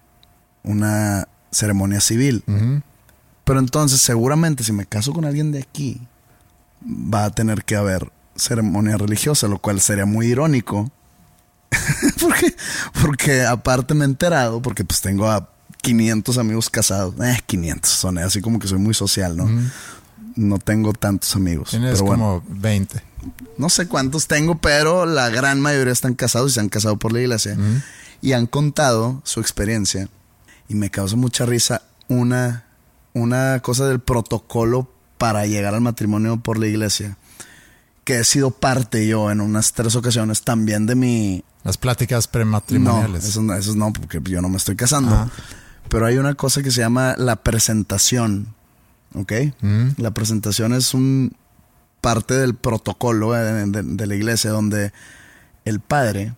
una 0.62 1.28
ceremonia 1.50 2.00
civil. 2.00 2.44
Pero 3.44 3.60
entonces, 3.60 4.00
seguramente, 4.00 4.64
si 4.64 4.72
me 4.72 4.86
caso 4.86 5.12
con 5.12 5.24
alguien 5.24 5.52
de 5.52 5.60
aquí, 5.60 6.00
va 6.82 7.26
a 7.26 7.30
tener 7.30 7.64
que 7.64 7.76
haber 7.76 8.10
ceremonia 8.36 8.96
religiosa, 8.96 9.48
lo 9.48 9.58
cual 9.58 9.80
sería 9.80 10.06
muy 10.06 10.26
irónico. 10.26 10.90
porque, 12.20 12.54
porque 13.02 13.44
aparte 13.44 13.94
me 13.94 14.04
he 14.04 14.08
enterado, 14.08 14.62
porque 14.62 14.84
pues 14.84 15.00
tengo 15.00 15.30
a 15.30 15.53
500 15.84 16.38
amigos 16.38 16.70
casados. 16.70 17.14
Eh, 17.20 17.38
500, 17.44 17.90
son 17.90 18.18
así 18.18 18.40
como 18.40 18.58
que 18.58 18.66
soy 18.66 18.78
muy 18.78 18.94
social, 18.94 19.36
¿no? 19.36 19.46
No 20.34 20.58
tengo 20.58 20.94
tantos 20.94 21.36
amigos. 21.36 21.70
Tienes 21.70 21.92
pero 21.92 22.06
bueno. 22.06 22.42
como 22.46 22.60
20. 22.60 23.02
No 23.58 23.68
sé 23.68 23.86
cuántos 23.86 24.26
tengo, 24.26 24.56
pero 24.56 25.04
la 25.04 25.28
gran 25.28 25.60
mayoría 25.60 25.92
están 25.92 26.14
casados 26.14 26.52
y 26.52 26.54
se 26.54 26.60
han 26.60 26.70
casado 26.70 26.96
por 26.96 27.12
la 27.12 27.20
iglesia. 27.20 27.56
Y 28.22 28.32
han 28.32 28.46
contado 28.46 29.20
su 29.24 29.40
experiencia. 29.40 30.08
Y 30.68 30.74
me 30.74 30.90
causa 30.90 31.16
mucha 31.16 31.44
risa 31.44 31.82
una, 32.08 32.64
una 33.12 33.60
cosa 33.60 33.86
del 33.86 34.00
protocolo 34.00 34.90
para 35.18 35.46
llegar 35.46 35.74
al 35.74 35.82
matrimonio 35.82 36.38
por 36.38 36.58
la 36.58 36.66
iglesia. 36.66 37.18
Que 38.04 38.20
he 38.20 38.24
sido 38.24 38.50
parte 38.50 39.06
yo 39.06 39.30
en 39.30 39.42
unas 39.42 39.74
tres 39.74 39.94
ocasiones 39.96 40.42
también 40.42 40.86
de 40.86 40.94
mi... 40.94 41.44
Las 41.62 41.76
pláticas 41.76 42.26
prematrimoniales. 42.26 43.24
eso, 43.24 43.42
no, 43.42 43.54
eso 43.54 43.74
no, 43.74 43.92
porque 43.92 44.20
yo 44.22 44.40
no 44.40 44.48
me 44.48 44.56
estoy 44.56 44.76
casando. 44.76 45.14
Ajá. 45.14 45.30
Pero 45.94 46.06
hay 46.06 46.18
una 46.18 46.34
cosa 46.34 46.60
que 46.60 46.72
se 46.72 46.80
llama 46.80 47.14
la 47.18 47.36
presentación. 47.36 48.52
¿Ok? 49.14 49.32
Mm. 49.60 49.90
La 49.98 50.10
presentación 50.10 50.72
es 50.72 50.92
un 50.92 51.36
parte 52.00 52.34
del 52.34 52.56
protocolo 52.56 53.30
de, 53.30 53.64
de 53.64 54.06
la 54.08 54.14
iglesia 54.16 54.50
donde 54.50 54.92
el 55.64 55.78
padre 55.78 56.34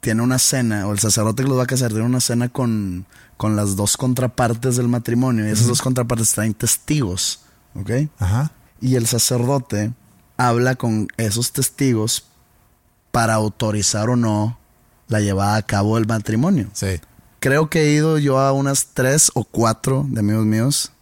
tiene 0.00 0.20
una 0.20 0.38
cena, 0.38 0.86
o 0.86 0.92
el 0.92 0.98
sacerdote 0.98 1.44
que 1.44 1.48
los 1.48 1.58
va 1.58 1.62
a 1.62 1.66
casar 1.66 1.92
tiene 1.92 2.04
una 2.04 2.20
cena 2.20 2.50
con, 2.50 3.06
con 3.38 3.56
las 3.56 3.74
dos 3.74 3.96
contrapartes 3.96 4.76
del 4.76 4.86
matrimonio, 4.86 5.48
y 5.48 5.50
esas 5.50 5.66
dos 5.66 5.80
contrapartes 5.80 6.32
traen 6.32 6.52
testigos, 6.52 7.40
¿ok? 7.74 7.90
Ajá. 8.18 8.52
Y 8.82 8.96
el 8.96 9.06
sacerdote 9.06 9.92
habla 10.36 10.74
con 10.74 11.08
esos 11.16 11.52
testigos 11.52 12.26
para 13.12 13.32
autorizar 13.32 14.10
o 14.10 14.16
no 14.16 14.58
la 15.08 15.20
llevada 15.20 15.56
a 15.56 15.62
cabo 15.62 15.96
del 15.96 16.06
matrimonio. 16.06 16.68
Sí. 16.74 17.00
Creo 17.40 17.70
que 17.70 17.82
he 17.82 17.90
ido 17.92 18.18
yo 18.18 18.38
a 18.38 18.52
unas 18.52 18.88
tres 18.94 19.30
o 19.34 19.44
cuatro 19.44 20.06
de 20.08 20.20
amigos 20.20 20.46
míos. 20.46 20.92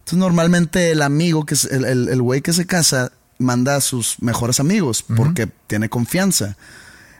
Entonces, 0.00 0.18
normalmente 0.18 0.90
el 0.90 1.02
amigo, 1.02 1.46
que 1.46 1.54
es 1.54 1.64
el, 1.64 1.84
el, 1.84 2.08
el 2.08 2.20
güey 2.22 2.42
que 2.42 2.52
se 2.52 2.66
casa, 2.66 3.12
manda 3.38 3.76
a 3.76 3.80
sus 3.80 4.20
mejores 4.22 4.60
amigos 4.60 5.02
porque 5.02 5.48
tiene 5.66 5.88
confianza. 5.88 6.56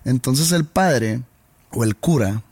Entonces 0.04 0.52
el 0.52 0.64
padre 0.64 1.22
o 1.70 1.84
el 1.84 1.96
cura 1.96 2.42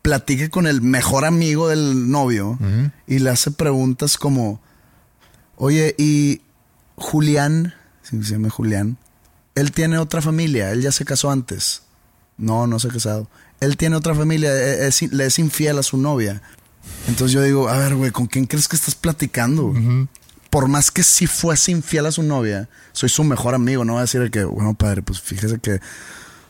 platique 0.00 0.50
con 0.50 0.66
el 0.66 0.82
mejor 0.82 1.24
amigo 1.24 1.68
del 1.68 2.10
novio 2.10 2.58
y 3.06 3.18
le 3.18 3.30
hace 3.30 3.50
preguntas 3.50 4.16
como, 4.16 4.60
oye, 5.56 5.94
¿y 5.98 6.42
Julián? 6.96 7.74
Si 8.02 8.22
se 8.22 8.32
llama 8.32 8.50
Julián. 8.50 8.96
Él 9.54 9.70
tiene 9.70 9.98
otra 9.98 10.22
familia, 10.22 10.70
él 10.72 10.82
ya 10.82 10.92
se 10.92 11.04
casó 11.04 11.30
antes. 11.30 11.82
No, 12.36 12.66
no 12.66 12.78
se 12.78 12.88
ha 12.88 12.90
casado. 12.90 13.28
Él 13.62 13.76
tiene 13.76 13.96
otra 13.96 14.14
familia, 14.14 14.52
e-, 14.54 14.86
es- 14.88 15.02
le 15.12 15.26
es 15.26 15.38
infiel 15.38 15.78
a 15.78 15.82
su 15.82 15.96
novia. 15.96 16.42
Entonces 17.08 17.32
yo 17.32 17.42
digo, 17.42 17.68
a 17.68 17.78
ver, 17.78 17.94
güey, 17.94 18.10
¿con 18.10 18.26
quién 18.26 18.46
crees 18.46 18.66
que 18.68 18.76
estás 18.76 18.94
platicando? 18.94 19.72
Por 20.50 20.68
más 20.68 20.90
que 20.90 21.02
sí 21.02 21.26
fuese 21.26 21.70
infiel 21.72 22.06
a 22.06 22.12
su 22.12 22.22
novia, 22.22 22.68
soy 22.92 23.08
su 23.08 23.24
mejor 23.24 23.54
amigo. 23.54 23.84
No 23.84 23.94
voy 23.94 24.00
a 24.00 24.02
decir 24.02 24.30
que, 24.30 24.44
bueno, 24.44 24.74
padre, 24.74 25.00
pues 25.02 25.20
fíjese 25.20 25.58
que, 25.60 25.76
o 25.76 25.80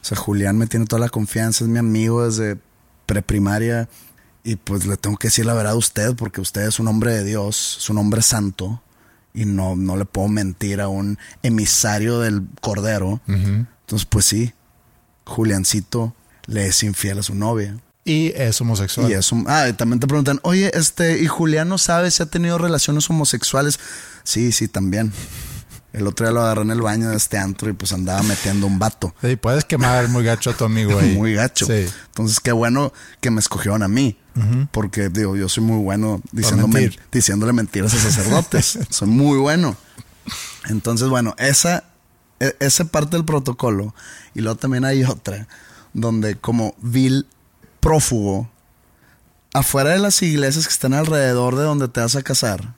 sea, 0.05 0.17
Julián 0.17 0.57
me 0.59 0.67
tiene 0.67 0.87
toda 0.87 1.01
la 1.01 1.09
confianza, 1.09 1.65
es 1.65 1.71
mi 1.71 1.79
amigo 1.79 2.25
desde 2.27 2.57
preprimaria. 3.07 3.89
Y 4.45 4.57
pues 4.57 4.87
le 4.87 4.97
tengo 4.97 5.17
que 5.19 5.29
decir 5.29 5.47
la 5.47 5.55
verdad 5.55 5.75
a 5.75 5.77
usted, 5.77 6.17
porque 6.17 6.41
usted 6.41 6.63
es 6.63 6.81
un 6.81 6.89
hombre 6.89 7.13
de 7.13 7.23
Dios, 7.25 7.77
es 7.79 7.91
un 7.91 7.99
hombre 7.99 8.23
santo. 8.23 8.83
Y 9.35 9.45
no, 9.45 9.77
no 9.77 9.97
le 9.97 10.05
puedo 10.05 10.29
mentir 10.29 10.81
a 10.81 10.89
un 10.89 11.17
emisario 11.45 12.19
del 12.21 12.43
cordero. 12.61 13.21
Entonces, 13.29 14.05
pues 14.07 14.25
sí, 14.25 14.53
Juliancito 15.25 16.15
le 16.47 16.67
es 16.67 16.83
infiel 16.83 17.19
a 17.19 17.23
su 17.23 17.35
novia. 17.35 17.77
Y 18.05 18.33
es 18.35 18.61
homosexual. 18.61 19.09
Y 19.11 19.15
eso. 19.15 19.37
Ah, 19.47 19.69
y 19.69 19.75
también 19.75 20.01
te 20.01 20.07
preguntan, 20.09 20.41
oye, 20.43 20.71
este, 20.75 21.21
¿y 21.23 21.27
Julián 21.29 21.69
no 21.69 21.79
sabe 21.79 22.11
si 22.11 22.23
ha 22.23 22.27
tenido 22.27 22.59
relaciones 22.59 23.09
homosexuales? 23.09 23.79
Sí, 24.25 24.51
sí, 24.53 24.67
también. 24.67 25.13
El 25.93 26.07
otro 26.07 26.27
día 26.27 26.33
lo 26.33 26.41
agarré 26.41 26.63
en 26.63 26.71
el 26.71 26.81
baño 26.81 27.11
de 27.11 27.17
este 27.17 27.37
antro 27.39 27.69
y 27.69 27.75
pues 27.75 27.93
andaba 27.93 28.23
metiendo 28.23 28.67
un 28.67 28.79
vato. 28.79 29.15
Sí, 29.21 29.37
puedes 29.37 29.65
quemar 29.67 30.09
muy 30.09 30.25
gacho 30.25 30.51
a 30.51 30.55
tu 30.55 30.65
amigo 30.65 30.99
ahí. 30.99 31.15
Muy 31.17 31.35
gacho. 31.35 31.67
Sí. 31.67 31.87
Entonces, 32.07 32.41
qué 32.41 32.51
bueno 32.51 32.93
que 33.21 33.31
me 33.31 33.41
escogieron 33.41 33.83
a 33.83 33.89
mí. 33.89 34.17
Porque, 34.71 35.11
digo, 35.11 35.37
yo 35.37 35.47
soy 35.51 35.63
muy 35.63 35.77
bueno 35.85 36.23
diciendo 36.33 36.67
mentir. 36.67 36.99
men- 36.99 37.09
diciéndole 37.13 37.53
mentiras 37.53 37.93
a 37.93 37.99
sacerdotes. 37.99 38.79
soy 38.89 39.09
muy 39.09 39.39
bueno. 39.39 39.77
Entonces, 40.71 41.09
bueno, 41.09 41.35
esa, 41.39 41.85
e- 42.41 42.57
esa 42.61 42.87
parte 42.87 43.17
del 43.17 43.25
protocolo. 43.27 43.95
Y 44.35 44.41
luego 44.41 44.57
también 44.57 44.85
hay 44.87 45.05
otra, 45.05 45.47
donde 45.93 46.37
como 46.37 46.75
vil 46.81 47.27
prófugo, 47.81 48.49
afuera 49.55 49.91
de 49.91 49.99
las 49.99 50.23
iglesias 50.23 50.67
que 50.67 50.73
están 50.73 50.95
alrededor 50.95 51.57
de 51.57 51.65
donde 51.65 51.89
te 51.89 52.01
vas 52.01 52.17
a 52.17 52.23
casar, 52.23 52.75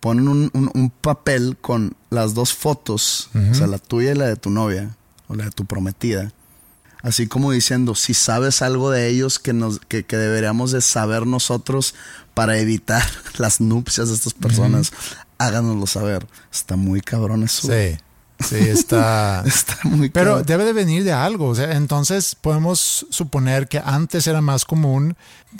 ponen 0.00 0.28
un, 0.28 0.50
un- 0.52 0.70
un 0.74 0.90
papel 0.90 1.56
con 1.60 1.96
las 2.10 2.34
dos 2.34 2.54
fotos, 2.54 3.30
o 3.34 3.54
sea, 3.54 3.66
la 3.66 3.78
tuya 3.78 4.12
y 4.12 4.14
la 4.14 4.26
de 4.26 4.36
tu 4.36 4.50
novia, 4.50 4.96
o 5.28 5.34
la 5.34 5.44
de 5.44 5.50
tu 5.50 5.64
prometida. 5.64 6.32
Así 7.02 7.26
como 7.26 7.52
diciendo, 7.52 7.94
si 7.94 8.14
sabes 8.14 8.62
algo 8.62 8.90
de 8.90 9.08
ellos 9.08 9.38
que, 9.38 9.52
nos, 9.52 9.78
que, 9.80 10.04
que 10.04 10.16
deberíamos 10.16 10.72
de 10.72 10.80
saber 10.80 11.26
nosotros 11.26 11.94
para 12.32 12.58
evitar 12.58 13.02
las 13.38 13.60
nupcias 13.60 14.08
de 14.08 14.14
estas 14.14 14.32
personas, 14.34 14.92
háganoslo 15.36 15.86
saber. 15.86 16.26
Está 16.50 16.76
muy 16.76 17.02
cabrón 17.02 17.42
eso. 17.42 17.68
Sí. 17.68 17.98
Sí, 18.40 18.56
está. 18.56 19.42
Está 19.46 19.76
muy 19.84 20.10
Pero 20.10 20.42
debe 20.42 20.64
de 20.64 20.72
venir 20.72 21.04
de 21.04 21.12
algo. 21.12 21.48
O 21.48 21.54
sea, 21.54 21.72
entonces 21.72 22.34
podemos 22.34 23.06
suponer 23.10 23.68
que 23.68 23.78
antes 23.84 24.26
era 24.26 24.40
más 24.40 24.64
común 24.64 25.16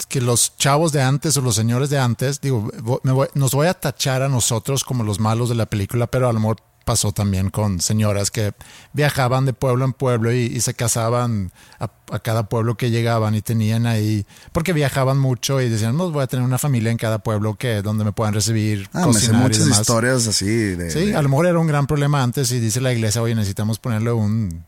que 0.08 0.20
los 0.20 0.56
chavos 0.56 0.92
de 0.92 1.00
antes 1.02 1.36
o 1.36 1.40
los 1.40 1.54
señores 1.54 1.88
de 1.90 1.98
antes, 1.98 2.40
digo, 2.40 2.68
vo- 2.82 3.00
me 3.04 3.12
voy- 3.12 3.28
nos 3.34 3.52
voy 3.52 3.68
a 3.68 3.74
tachar 3.74 4.22
a 4.22 4.28
nosotros 4.28 4.82
como 4.84 5.04
los 5.04 5.20
malos 5.20 5.48
de 5.48 5.54
la 5.54 5.66
película, 5.66 6.08
pero 6.08 6.28
a 6.28 6.32
lo 6.32 6.40
mejor 6.40 6.56
pasó 6.84 7.12
también 7.12 7.50
con 7.50 7.80
señoras 7.80 8.30
que 8.30 8.52
viajaban 8.92 9.46
de 9.46 9.52
pueblo 9.52 9.84
en 9.84 9.92
pueblo 9.92 10.32
y, 10.32 10.40
y 10.46 10.60
se 10.60 10.74
casaban 10.74 11.50
a, 11.80 11.90
a 12.12 12.18
cada 12.18 12.48
pueblo 12.48 12.76
que 12.76 12.90
llegaban 12.90 13.34
y 13.34 13.42
tenían 13.42 13.86
ahí, 13.86 14.26
porque 14.52 14.72
viajaban 14.72 15.18
mucho 15.18 15.60
y 15.60 15.68
decían, 15.68 15.96
no, 15.96 16.10
voy 16.10 16.22
a 16.22 16.26
tener 16.26 16.44
una 16.44 16.58
familia 16.58 16.90
en 16.90 16.98
cada 16.98 17.18
pueblo 17.18 17.54
que 17.56 17.82
donde 17.82 18.04
me 18.04 18.12
puedan 18.12 18.34
recibir, 18.34 18.88
Ah, 18.92 19.00
me 19.00 19.04
cocinar 19.06 19.40
y 19.40 19.44
muchas 19.44 19.64
demás. 19.64 19.80
historias 19.80 20.26
así 20.26 20.46
de, 20.46 20.90
Sí, 20.90 21.06
de- 21.06 21.16
a 21.16 21.22
lo 21.22 21.28
mejor 21.28 21.46
era 21.46 21.58
un 21.58 21.66
gran 21.66 21.86
problema 21.86 22.22
antes 22.22 22.52
y 22.52 22.60
dice 22.60 22.80
la 22.80 22.92
iglesia, 22.92 23.22
oye, 23.22 23.34
necesitamos 23.34 23.78
ponerle 23.78 24.12
un, 24.12 24.64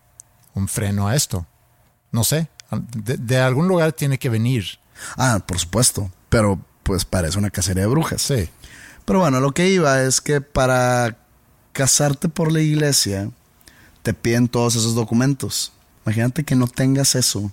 un 0.54 0.68
freno 0.68 1.08
a 1.08 1.14
esto. 1.14 1.46
No 2.12 2.24
sé, 2.24 2.48
de, 2.94 3.16
de 3.18 3.38
algún 3.38 3.68
lugar 3.68 3.92
tiene 3.92 4.18
que 4.18 4.30
venir. 4.30 4.64
Ah, 5.18 5.40
por 5.46 5.58
supuesto. 5.58 6.10
Pero 6.30 6.58
pues 6.82 7.04
parece 7.04 7.38
una 7.38 7.50
cacería 7.50 7.82
de 7.82 7.88
brujas. 7.88 8.22
Sí, 8.22 8.48
Pero 9.04 9.18
bueno, 9.18 9.40
lo 9.40 9.52
que 9.52 9.68
iba 9.68 10.02
es 10.02 10.20
que 10.20 10.40
para 10.40 11.16
casarte 11.76 12.28
por 12.30 12.50
la 12.52 12.60
iglesia 12.62 13.30
te 14.02 14.14
piden 14.14 14.48
todos 14.48 14.76
esos 14.76 14.94
documentos. 14.94 15.72
Imagínate 16.06 16.42
que 16.44 16.54
no 16.56 16.66
tengas 16.68 17.14
eso 17.14 17.52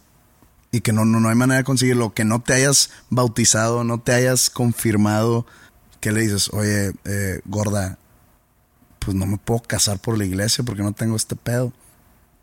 y 0.71 0.79
que 0.81 0.93
no, 0.93 1.03
no, 1.03 1.19
no 1.19 1.27
hay 1.29 1.35
manera 1.35 1.57
de 1.57 1.63
conseguirlo, 1.65 2.13
que 2.13 2.23
no 2.23 2.39
te 2.41 2.53
hayas 2.53 2.89
bautizado, 3.09 3.83
no 3.83 3.99
te 3.99 4.13
hayas 4.13 4.49
confirmado, 4.49 5.45
que 5.99 6.11
le 6.11 6.21
dices, 6.21 6.49
oye, 6.53 6.93
eh, 7.05 7.41
gorda, 7.45 7.97
pues 8.99 9.15
no 9.15 9.25
me 9.25 9.37
puedo 9.37 9.61
casar 9.61 9.99
por 9.99 10.17
la 10.17 10.23
iglesia 10.25 10.63
porque 10.63 10.83
no 10.83 10.93
tengo 10.93 11.15
este 11.17 11.35
pedo. 11.35 11.73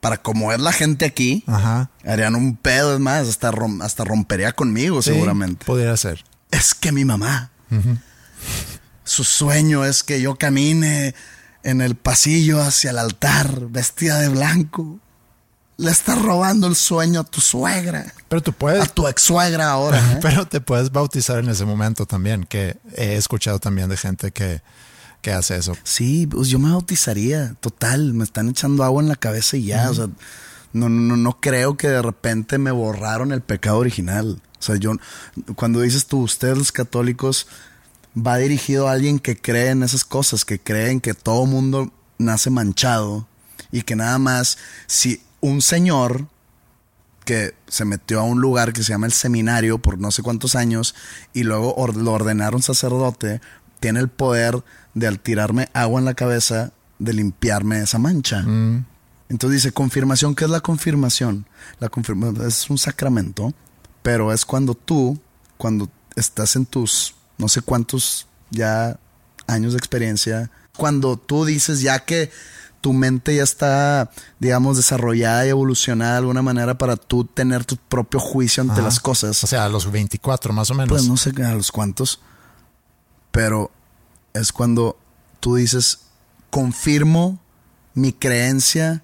Para 0.01 0.17
como 0.19 0.53
es 0.53 0.61
la 0.61 0.73
gente 0.73 1.05
aquí, 1.07 1.45
ajá. 1.47 1.91
harían 2.05 2.35
un 2.35 2.57
pedo, 2.57 2.95
es 2.95 3.01
más, 3.01 3.27
hasta, 3.29 3.51
rom- 3.53 3.83
hasta 3.83 4.05
rompería 4.05 4.53
conmigo 4.53 5.03
Sí, 5.03 5.11
seguramente 5.13 5.65
Podría 5.67 5.97
ser. 5.97 6.25
es 6.51 6.75
que 6.75 6.91
mi 6.93 7.05
mamá, 7.05 7.51
su 9.05 9.25
sueño 9.25 9.85
es 9.85 10.03
que 10.03 10.21
yo 10.21 10.37
camine 10.37 11.15
en 11.63 11.81
el 11.81 11.95
pasillo 11.95 12.61
hacia 12.63 12.91
el 12.91 12.99
altar 12.99 13.69
vestida 13.69 14.19
de 14.21 14.29
blanco. 14.29 14.99
Le 15.77 15.91
estás 15.91 16.21
robando 16.21 16.67
el 16.67 16.77
sueño 16.77 17.21
a 17.21 17.25
tu 17.25 17.41
suegra, 17.41 18.13
Pero 18.29 18.43
tú 18.43 18.51
a 18.51 18.55
puedes, 18.55 18.93
tu 18.93 19.09
ex 19.09 19.23
suegra 19.23 19.71
ahora. 19.71 19.99
¿eh? 19.99 20.19
pero 20.21 20.47
te 20.47 20.61
puedes 20.61 20.93
bautizar 20.93 21.39
en 21.39 21.49
ese 21.49 21.65
momento 21.65 22.05
también, 22.05 22.45
que 22.45 22.77
he 22.97 23.17
escuchado 23.17 23.59
también 23.59 23.89
de 23.89 23.97
gente 23.97 24.31
que, 24.31 24.61
que 25.23 25.33
hace 25.33 25.57
eso. 25.57 25.75
Sí, 25.83 26.27
pues 26.27 26.49
yo 26.49 26.59
me 26.59 26.71
bautizaría, 26.71 27.55
total, 27.61 28.13
me 28.13 28.25
están 28.25 28.51
echando 28.51 28.85
agua 28.85 29.03
en 29.03 29.09
la 29.09 29.17
cabeza 29.17 29.57
y 29.57 29.65
ya, 29.65 29.91
o 29.91 29.95
sea, 29.95 30.09
no, 30.73 30.89
no, 30.91 31.17
no 31.17 31.41
creo 31.41 31.77
que 31.79 31.89
de 31.89 32.03
repente 32.03 32.59
me 32.59 32.71
borraron 32.71 33.33
el 33.33 33.41
pecado 33.41 33.79
original. 33.79 34.41
O 34.59 34.63
sea, 34.63 34.77
yo, 34.77 34.93
cuando 35.57 35.81
dices 35.81 36.07
tú, 36.07 36.21
ustedes 36.21 36.59
los 36.59 36.73
católicos, 36.73 37.47
va 38.17 38.37
dirigido 38.37 38.89
a 38.89 38.93
alguien 38.93 39.19
que 39.19 39.37
cree 39.37 39.71
en 39.71 39.83
esas 39.83 40.05
cosas, 40.05 40.45
que 40.45 40.59
creen 40.59 41.01
que 41.01 41.15
todo 41.15 41.47
mundo 41.47 41.93
nace 42.19 42.51
manchado 42.51 43.27
y 43.73 43.83
que 43.83 43.97
nada 43.97 44.19
más, 44.19 44.59
si 44.87 45.23
un 45.41 45.63
señor 45.63 46.27
que 47.25 47.55
se 47.69 47.85
metió 47.85 48.21
a 48.21 48.25
un 48.25 48.41
lugar 48.41 48.73
que 48.73 48.83
se 48.83 48.89
llama 48.93 49.07
el 49.07 49.13
seminario 49.13 49.79
por 49.79 49.99
no 49.99 50.11
sé 50.11 50.23
cuántos 50.23 50.55
años 50.57 50.95
y 51.33 51.45
luego 51.45 51.75
or- 51.77 51.97
lo 51.97 52.13
ordenaron 52.13 52.63
sacerdote, 52.63 53.41
tiene 53.79 54.01
el 54.01 54.09
poder 54.09 54.63
de 54.95 55.07
al 55.07 55.21
tirarme 55.21 55.69
agua 55.73 56.01
en 56.01 56.05
la 56.07 56.15
cabeza, 56.15 56.73
de 56.99 57.13
limpiarme 57.15 57.81
esa 57.81 57.99
mancha. 57.99 58.43
Entonces 59.29 59.63
dice, 59.63 59.73
confirmación, 59.73 60.35
¿qué 60.35 60.45
es 60.45 60.51
la 60.51 60.61
confirmación? 60.61 61.47
La 61.79 61.89
confirmación 61.89 62.47
es 62.47 62.69
un 62.69 62.79
sacramento, 62.79 63.55
pero 64.03 64.33
es 64.33 64.45
cuando 64.45 64.75
tú, 64.75 65.19
cuando 65.57 65.89
estás 66.17 66.57
en 66.57 66.67
tus 66.67 67.15
no 67.41 67.49
sé 67.49 67.63
cuántos 67.63 68.27
ya 68.51 68.99
años 69.47 69.73
de 69.73 69.79
experiencia, 69.79 70.51
cuando 70.77 71.17
tú 71.17 71.45
dices 71.45 71.81
ya 71.81 72.05
que 72.05 72.31
tu 72.81 72.93
mente 72.93 73.37
ya 73.37 73.43
está, 73.43 74.11
digamos, 74.39 74.77
desarrollada 74.77 75.45
y 75.47 75.51
evolucionada 75.51 76.13
de 76.13 76.19
alguna 76.19 76.43
manera 76.43 76.79
para 76.79 76.97
tú 76.97 77.25
tener 77.25 77.65
tu 77.65 77.77
propio 77.77 78.21
juicio 78.21 78.63
ante 78.63 78.75
Ajá. 78.75 78.83
las 78.83 79.01
cosas. 79.01 79.43
O 79.45 79.47
sea, 79.47 79.65
a 79.67 79.69
los 79.69 79.91
24 79.91 80.53
más 80.53 80.71
o 80.71 80.75
menos. 80.75 80.89
Pues 80.89 81.09
no 81.09 81.17
sé 81.17 81.31
a 81.43 81.53
los 81.53 81.73
cuántos, 81.73 82.21
pero 83.31 83.71
es 84.33 84.53
cuando 84.53 84.99
tú 85.41 85.57
dices, 85.57 86.01
confirmo 86.51 87.41
mi 87.95 88.13
creencia 88.13 89.03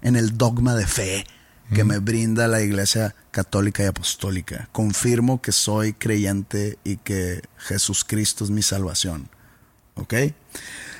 en 0.00 0.16
el 0.16 0.36
dogma 0.36 0.74
de 0.74 0.86
fe 0.86 1.26
que 1.72 1.84
me 1.84 1.98
brinda 1.98 2.48
la 2.48 2.60
Iglesia 2.60 3.14
Católica 3.32 3.82
y 3.82 3.86
Apostólica. 3.86 4.68
Confirmo 4.70 5.42
que 5.42 5.50
soy 5.50 5.92
creyente 5.94 6.78
y 6.84 6.98
que 6.98 7.42
Jesucristo 7.58 8.44
es 8.44 8.50
mi 8.50 8.62
salvación. 8.62 9.28
¿Ok? 9.96 10.14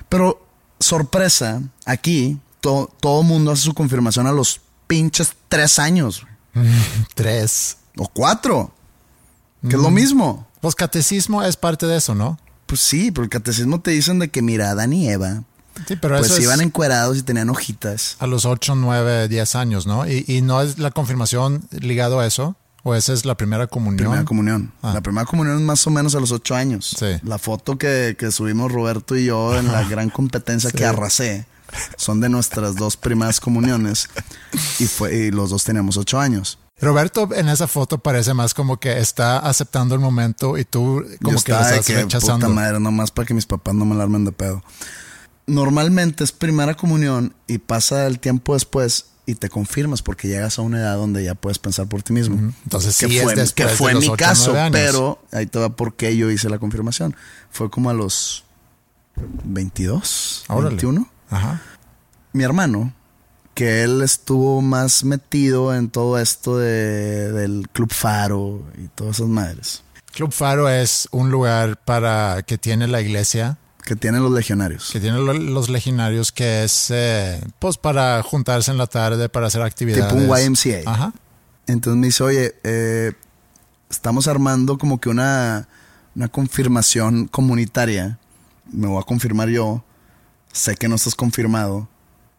Pero 0.08 0.44
sorpresa, 0.80 1.62
aquí 1.86 2.40
to- 2.60 2.90
todo 3.00 3.22
mundo 3.22 3.52
hace 3.52 3.62
su 3.62 3.74
confirmación 3.74 4.26
a 4.26 4.32
los 4.32 4.60
pinches 4.88 5.34
tres 5.48 5.78
años. 5.78 6.26
Tres. 7.14 7.76
O 7.96 8.08
cuatro. 8.08 8.74
Que 9.62 9.76
es 9.76 9.82
lo 9.82 9.90
mismo. 9.90 10.48
Pues 10.60 10.74
catecismo 10.74 11.42
es 11.42 11.56
parte 11.56 11.86
de 11.86 11.96
eso, 11.98 12.14
¿no? 12.14 12.38
Pues 12.66 12.80
sí, 12.80 13.10
pero 13.12 13.24
el 13.24 13.30
catecismo 13.30 13.80
te 13.80 13.90
dicen 13.92 14.18
de 14.18 14.30
que 14.30 14.42
mira, 14.42 14.70
Adán 14.70 14.92
y 14.92 15.08
Eva, 15.08 15.44
Sí, 15.86 15.96
pero 15.96 16.18
pues 16.18 16.30
eso 16.30 16.38
es 16.38 16.44
iban 16.44 16.60
encuerados 16.60 17.18
y 17.18 17.22
tenían 17.22 17.50
hojitas. 17.50 18.16
a 18.18 18.26
los 18.26 18.44
8, 18.44 18.74
9, 18.74 19.28
10 19.28 19.56
años, 19.56 19.86
¿no? 19.86 20.06
Y, 20.08 20.24
y 20.26 20.42
no 20.42 20.62
es 20.62 20.78
la 20.78 20.90
confirmación 20.90 21.66
ligado 21.70 22.20
a 22.20 22.26
eso, 22.26 22.56
o 22.84 22.94
esa 22.94 23.12
es 23.12 23.24
la 23.24 23.36
primera 23.36 23.66
comunión. 23.66 23.98
Primera 23.98 24.24
comunión. 24.24 24.72
Ah. 24.82 24.92
La 24.94 25.00
primera 25.00 25.24
comunión 25.24 25.56
es 25.56 25.62
más 25.62 25.86
o 25.86 25.90
menos 25.90 26.14
a 26.14 26.20
los 26.20 26.32
ocho 26.32 26.54
años. 26.54 26.96
Sí. 26.98 27.06
La 27.22 27.38
foto 27.38 27.78
que, 27.78 28.16
que 28.18 28.32
subimos 28.32 28.72
Roberto 28.72 29.16
y 29.16 29.26
yo 29.26 29.56
en 29.56 29.70
la 29.70 29.84
gran 29.88 30.10
competencia 30.10 30.70
que 30.70 30.84
arrasé 30.84 31.46
son 31.96 32.20
de 32.20 32.28
nuestras 32.28 32.76
dos 32.76 32.96
primeras 32.96 33.40
comuniones 33.40 34.08
y, 34.78 34.86
fue, 34.86 35.14
y 35.14 35.30
los 35.30 35.50
dos 35.50 35.64
teníamos 35.64 35.96
ocho 35.96 36.18
años. 36.18 36.58
Roberto 36.80 37.28
en 37.32 37.48
esa 37.48 37.68
foto 37.68 37.98
parece 37.98 38.34
más 38.34 38.54
como 38.54 38.80
que 38.80 38.98
está 38.98 39.38
aceptando 39.38 39.94
el 39.94 40.00
momento 40.00 40.58
y 40.58 40.64
tú 40.64 41.04
como 41.22 41.38
Yo 41.38 41.44
que 41.44 41.52
estás 41.52 41.88
rechazando. 41.88 42.48
Puta 42.48 42.60
madre, 42.60 42.80
nomás 42.80 43.12
para 43.12 43.26
que 43.26 43.34
mis 43.34 43.46
papás 43.46 43.74
no 43.74 43.84
me 43.84 43.94
la 43.94 44.02
armen 44.02 44.24
de 44.24 44.32
pedo. 44.32 44.62
Normalmente 45.46 46.24
es 46.24 46.32
primera 46.32 46.74
comunión 46.74 47.34
y 47.46 47.58
pasa 47.58 48.06
el 48.06 48.18
tiempo 48.18 48.54
después 48.54 49.06
y 49.26 49.34
te 49.34 49.48
confirmas 49.48 50.02
porque 50.02 50.28
llegas 50.28 50.58
a 50.58 50.62
una 50.62 50.78
edad 50.78 50.96
donde 50.96 51.24
ya 51.24 51.34
puedes 51.34 51.58
pensar 51.58 51.86
por 51.86 52.02
ti 52.02 52.12
mismo. 52.12 52.52
Entonces 52.64 52.98
que 52.98 53.08
sí 53.08 53.18
es 53.18 53.24
fue, 53.24 53.34
después 53.34 53.52
que 53.54 53.64
de 53.64 53.76
fue 53.76 53.92
los 53.94 54.08
mi 54.08 54.16
caso, 54.16 54.54
pero 54.70 55.22
ahí 55.32 55.46
te 55.46 55.58
va 55.58 55.74
por 55.76 55.94
qué 55.94 56.16
yo 56.16 56.30
hice 56.30 56.48
la 56.48 56.58
confirmación. 56.58 57.16
Fue 57.50 57.70
como 57.70 57.90
a 57.90 57.94
los 57.94 58.44
22, 59.44 60.44
Órale. 60.48 60.68
21. 60.70 61.08
Ajá. 61.30 61.60
Mi 62.32 62.44
hermano, 62.44 62.92
que 63.54 63.82
él 63.82 64.02
estuvo 64.02 64.62
más 64.62 65.04
metido 65.04 65.74
en 65.74 65.90
todo 65.90 66.18
esto 66.18 66.58
de, 66.58 67.32
del 67.32 67.68
Club 67.72 67.92
Faro 67.92 68.64
y 68.82 68.88
todas 68.88 69.16
esas 69.16 69.28
madres 69.28 69.82
Club 70.12 70.32
Faro 70.32 70.68
es 70.68 71.08
un 71.10 71.30
lugar 71.30 71.78
para 71.78 72.42
que 72.46 72.58
tiene 72.58 72.86
la 72.86 73.00
iglesia, 73.00 73.58
que 73.84 73.96
tienen 73.96 74.22
los 74.22 74.32
legionarios. 74.32 74.90
que 74.92 75.00
tiene 75.00 75.18
lo- 75.18 75.32
los 75.34 75.68
legionarios, 75.68 76.32
que 76.32 76.64
es 76.64 76.88
eh, 76.90 77.40
pues 77.58 77.76
para 77.78 78.22
juntarse 78.22 78.70
en 78.70 78.78
la 78.78 78.86
tarde, 78.86 79.28
para 79.28 79.46
hacer 79.48 79.62
actividades. 79.62 80.08
Tipo 80.08 80.20
un 80.20 80.28
YMCA. 80.28 80.82
Ajá. 80.90 81.12
Entonces 81.66 81.98
me 81.98 82.06
dice, 82.06 82.22
oye, 82.24 82.54
eh, 82.64 83.12
estamos 83.90 84.26
armando 84.28 84.78
como 84.78 85.00
que 85.00 85.08
una, 85.08 85.68
una 86.14 86.28
confirmación 86.28 87.26
comunitaria. 87.28 88.18
Me 88.72 88.86
voy 88.86 89.00
a 89.00 89.04
confirmar 89.04 89.48
yo. 89.48 89.84
Sé 90.52 90.76
que 90.76 90.88
no 90.88 90.94
estás 90.96 91.14
confirmado. 91.14 91.88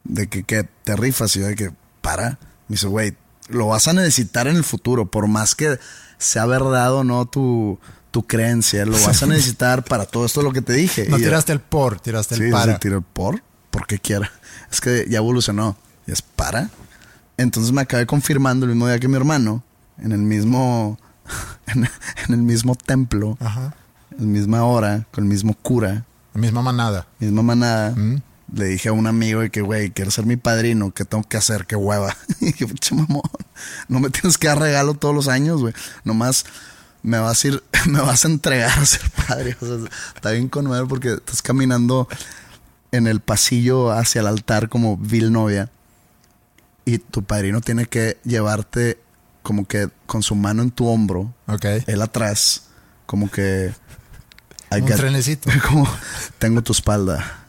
De 0.03 0.27
que, 0.27 0.43
que 0.43 0.63
te 0.83 0.95
rifas. 0.95 1.35
Y 1.35 1.39
yo 1.41 1.47
de 1.47 1.55
que, 1.55 1.71
para. 2.01 2.31
Me 2.67 2.75
dice, 2.75 2.87
güey, 2.87 3.15
lo 3.49 3.67
vas 3.67 3.87
a 3.87 3.93
necesitar 3.93 4.47
en 4.47 4.55
el 4.55 4.63
futuro. 4.63 5.05
Por 5.09 5.27
más 5.27 5.55
que 5.55 5.77
sea 6.17 6.45
verdad 6.45 6.93
o 6.93 7.03
no 7.03 7.25
tu, 7.25 7.79
tu 8.13 8.27
creencia, 8.27 8.85
lo 8.85 8.91
vas 8.91 9.23
a 9.23 9.25
necesitar 9.25 9.83
para 9.83 10.05
todo 10.05 10.27
esto 10.27 10.43
lo 10.43 10.53
que 10.53 10.61
te 10.61 10.73
dije. 10.73 11.07
No 11.09 11.17
Y 11.17 11.21
tiraste 11.23 11.51
el 11.51 11.59
por, 11.59 11.99
tiraste 11.99 12.35
Sí, 12.35 12.41
el 12.43 12.47
sí, 12.49 12.53
para. 12.53 12.77
tiro 12.77 12.97
el 12.97 13.03
por, 13.03 13.41
porque 13.71 13.97
quiera. 13.97 14.31
Es 14.71 14.79
que 14.81 15.07
ya 15.09 15.17
evolucionó. 15.17 15.75
Y 16.05 16.11
es 16.11 16.21
para. 16.21 16.69
Entonces 17.37 17.71
me 17.71 17.81
acabé 17.81 18.05
confirmando 18.05 18.67
el 18.67 18.73
mismo 18.73 18.87
día 18.87 18.99
que 18.99 19.07
mi 19.07 19.15
hermano, 19.15 19.63
en 19.97 20.11
el 20.11 20.19
mismo, 20.19 20.99
en, 21.65 21.85
en 22.27 22.33
el 22.35 22.43
mismo 22.43 22.75
templo, 22.75 23.35
Ajá. 23.41 23.73
en 24.11 24.19
la 24.19 24.25
misma 24.25 24.63
hora, 24.63 25.07
con 25.11 25.23
el 25.23 25.29
mismo 25.31 25.55
cura, 25.55 26.05
La 26.35 26.41
misma 26.41 26.61
manada. 26.61 27.07
misma 27.17 27.41
manada. 27.41 27.95
Mm. 27.95 28.21
Le 28.53 28.65
dije 28.65 28.89
a 28.89 28.93
un 28.93 29.07
amigo 29.07 29.39
de 29.41 29.49
que, 29.49 29.61
güey, 29.61 29.89
quiero 29.89 30.11
ser 30.11 30.27
mi 30.27 30.35
padrino, 30.37 30.93
¿qué 30.93 31.03
tengo 31.03 31.23
que 31.27 31.37
hacer? 31.37 31.65
¿Qué 31.65 31.75
hueva? 31.75 32.15
Y 32.41 32.45
dije, 32.45 32.67
pinche 32.67 32.93
mamón, 32.93 33.23
no 33.87 33.99
me 33.99 34.11
tienes 34.11 34.37
que 34.37 34.49
dar 34.49 34.59
regalo 34.59 34.93
todos 34.93 35.15
los 35.15 35.27
años, 35.27 35.61
güey. 35.61 35.73
Nomás 36.03 36.45
me 37.03 37.19
vas 37.19 37.43
a 37.43 37.47
ir, 37.49 37.63
me 37.87 37.99
vas 38.01 38.25
a 38.25 38.27
entregar 38.29 38.77
a 38.79 38.85
ser 38.85 39.01
padre. 39.27 39.55
O 39.61 39.65
sea, 39.65 39.77
está 40.15 40.31
bien 40.31 40.49
con 40.49 40.65
madre 40.67 40.85
porque 40.87 41.13
estás 41.13 41.41
caminando 41.41 42.07
en 42.91 43.07
el 43.07 43.19
pasillo 43.19 43.91
hacia 43.91 44.21
el 44.21 44.27
altar 44.27 44.69
como 44.69 44.97
vil 44.97 45.31
novia 45.31 45.69
y 46.85 46.97
tu 46.99 47.23
padrino 47.23 47.61
tiene 47.61 47.85
que 47.85 48.17
llevarte 48.23 48.99
como 49.41 49.65
que 49.67 49.89
con 50.05 50.23
su 50.23 50.35
mano 50.35 50.61
en 50.63 50.71
tu 50.71 50.87
hombro, 50.87 51.33
Ok. 51.47 51.65
él 51.87 52.01
atrás, 52.01 52.63
como 53.05 53.29
que... 53.31 53.73
I 54.71 54.81
Un 54.81 54.87
got- 54.87 54.95
trenecito. 54.97 55.49
como 55.67 55.87
tengo 56.39 56.61
tu 56.61 56.71
espalda 56.71 57.45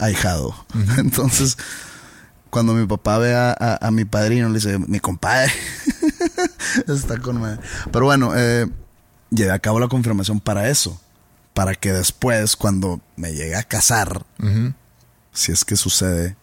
ahijado. 0.00 0.54
Entonces, 0.98 1.56
cuando 2.50 2.74
mi 2.74 2.86
papá 2.86 3.18
ve 3.18 3.34
a, 3.34 3.50
a- 3.58 3.86
a 3.86 3.90
mi 3.90 4.04
padrino, 4.04 4.48
le 4.48 4.54
dice, 4.56 4.78
mi 4.78 5.00
compadre. 5.00 5.52
Está 6.86 7.18
con 7.18 7.40
madre. 7.40 7.60
Pero 7.92 8.04
bueno, 8.06 8.32
eh, 8.36 8.66
llevé 9.30 9.50
a 9.52 9.58
cabo 9.58 9.80
la 9.80 9.88
confirmación 9.88 10.40
para 10.40 10.68
eso. 10.68 11.00
Para 11.54 11.74
que 11.74 11.92
después, 11.92 12.56
cuando 12.56 13.00
me 13.16 13.32
llegue 13.32 13.56
a 13.56 13.62
casar, 13.64 14.24
Ujú. 14.38 14.72
si 15.32 15.52
es 15.52 15.64
que 15.64 15.76
sucede, 15.76 16.36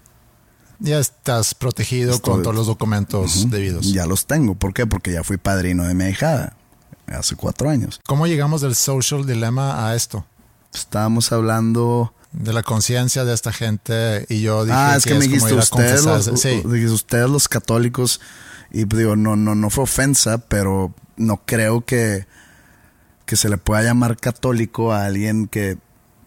Ya 0.77 0.99
estás 0.99 1.53
protegido 1.55 2.15
Estoy- 2.15 2.33
con 2.33 2.43
todos 2.43 2.53
los 2.55 2.67
documentos 2.67 3.37
ujú, 3.37 3.49
debidos. 3.49 3.93
ya 3.93 4.05
los 4.05 4.25
tengo. 4.25 4.55
¿Por 4.55 4.73
qué? 4.73 4.85
Porque 4.85 5.13
ya 5.13 5.23
fui 5.23 5.37
padrino 5.37 5.85
de 5.85 5.93
mi 5.93 6.03
hijada 6.09 6.57
hace 7.07 7.35
cuatro 7.37 7.69
años. 7.69 8.01
¿Cómo 8.05 8.27
llegamos 8.27 8.59
del 8.59 8.75
social 8.75 9.25
dilemma 9.25 9.87
a 9.87 9.95
esto? 9.95 10.25
Estábamos 10.73 11.31
hablando. 11.31 12.13
De 12.33 12.51
la 12.51 12.63
conciencia 12.63 13.23
de 13.23 13.33
esta 13.33 13.53
gente 13.53 14.25
y 14.27 14.41
yo 14.41 14.65
dije 14.65 14.75
ah, 14.77 14.95
es 14.97 15.05
que, 15.05 15.13
me 15.13 15.21
como 15.21 15.31
dijiste 15.47 15.53
ustedes 15.53 16.03
los. 16.03 16.25
Sí. 16.41 16.61
ustedes 16.65 17.29
los 17.29 17.47
católicos 17.47 18.19
y 18.71 18.83
pues, 18.83 18.97
digo 18.99 19.15
no 19.15 19.37
no 19.37 19.55
no 19.55 19.69
fue 19.69 19.85
ofensa, 19.85 20.39
pero 20.39 20.93
no 21.15 21.37
creo 21.45 21.85
que 21.85 22.27
que 23.25 23.35
se 23.35 23.49
le 23.49 23.57
pueda 23.57 23.81
llamar 23.83 24.17
católico 24.17 24.93
a 24.93 25.05
alguien 25.05 25.47
que 25.47 25.77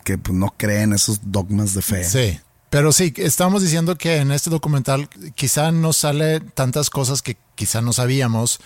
que 0.09 0.17
pues, 0.17 0.39
no 0.39 0.55
cree 0.57 0.83
en 0.83 0.95
esos 0.95 1.21
dogmas 1.23 1.75
de 1.75 1.83
fe. 1.83 2.03
Sí, 2.03 2.41
pero 2.71 2.93
sí, 2.93 3.13
estamos 3.19 3.61
diciendo 3.61 3.99
que 3.99 4.17
en 4.17 4.33
este 4.33 4.49
documental 4.49 5.07
quizá 5.35 5.71
no 5.71 5.93
sale 5.93 6.41
tantas 6.41 6.89
cosas 6.89 7.21
que 7.21 7.37
quizá 7.55 7.83
no 7.83 7.93
sabíamos, 7.93 8.59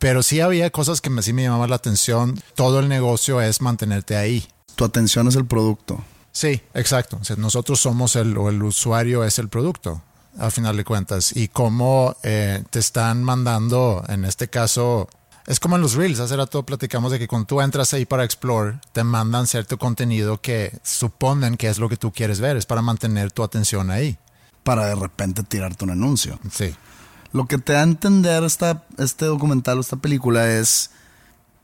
pero 0.00 0.24
sí 0.24 0.40
había 0.40 0.70
cosas 0.70 1.00
que 1.00 1.08
me, 1.08 1.22
sí 1.22 1.32
me 1.32 1.44
llamaban 1.44 1.70
la 1.70 1.76
atención. 1.76 2.42
Todo 2.56 2.80
el 2.80 2.88
negocio 2.88 3.40
es 3.40 3.60
mantenerte 3.60 4.16
ahí. 4.16 4.48
Tu 4.74 4.84
atención 4.84 5.28
es 5.28 5.36
el 5.36 5.46
producto. 5.46 6.02
Sí, 6.32 6.60
exacto. 6.74 7.18
O 7.20 7.24
sea, 7.24 7.36
nosotros 7.36 7.78
somos 7.78 8.16
el, 8.16 8.36
o 8.36 8.48
el 8.48 8.60
usuario 8.60 9.22
es 9.22 9.38
el 9.38 9.48
producto, 9.48 10.02
al 10.38 10.50
final 10.50 10.76
de 10.76 10.84
cuentas. 10.84 11.36
Y 11.36 11.46
cómo 11.46 12.16
eh, 12.24 12.64
te 12.70 12.80
están 12.80 13.22
mandando, 13.22 14.04
en 14.08 14.24
este 14.24 14.48
caso, 14.48 15.08
es 15.50 15.60
como 15.60 15.76
en 15.76 15.82
los 15.82 15.94
Reels. 15.94 16.20
Hace 16.20 16.36
rato 16.36 16.64
platicamos 16.64 17.10
de 17.12 17.18
que 17.18 17.26
cuando 17.28 17.46
tú 17.46 17.60
entras 17.60 17.92
ahí 17.92 18.06
para 18.06 18.24
Explore, 18.24 18.78
te 18.92 19.02
mandan 19.04 19.46
cierto 19.46 19.78
contenido 19.78 20.40
que 20.40 20.78
suponen 20.82 21.56
que 21.56 21.68
es 21.68 21.78
lo 21.78 21.88
que 21.88 21.96
tú 21.96 22.12
quieres 22.12 22.40
ver. 22.40 22.56
Es 22.56 22.66
para 22.66 22.82
mantener 22.82 23.32
tu 23.32 23.42
atención 23.42 23.90
ahí. 23.90 24.16
para 24.62 24.86
de 24.86 24.94
repente 24.94 25.42
tirarte 25.42 25.84
un 25.84 25.90
anuncio. 25.90 26.38
Sí. 26.52 26.74
Lo 27.32 27.46
que 27.46 27.56
te 27.58 27.72
da 27.72 27.80
a 27.80 27.84
entender 27.84 28.44
esta, 28.44 28.84
este 28.98 29.24
documental 29.24 29.78
o 29.78 29.80
esta 29.80 29.96
película 29.96 30.50
es 30.50 30.90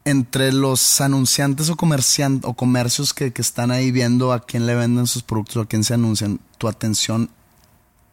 entre 0.05 0.53
los 0.53 1.01
anunciantes 1.01 1.69
o, 1.69 1.77
comercian- 1.77 2.41
o 2.45 2.55
comercios 2.55 3.13
que, 3.13 3.33
que 3.33 3.43
están 3.43 3.71
ahí 3.71 3.91
viendo 3.91 4.33
a 4.33 4.41
quién 4.41 4.65
le 4.67 4.75
venden 4.75 5.07
sus 5.07 5.23
productos 5.23 5.57
o 5.57 5.61
a 5.63 5.67
quién 5.67 5.85
se 5.85 5.95
anuncian, 5.95 6.41
tu 6.59 6.69
atención 6.69 7.29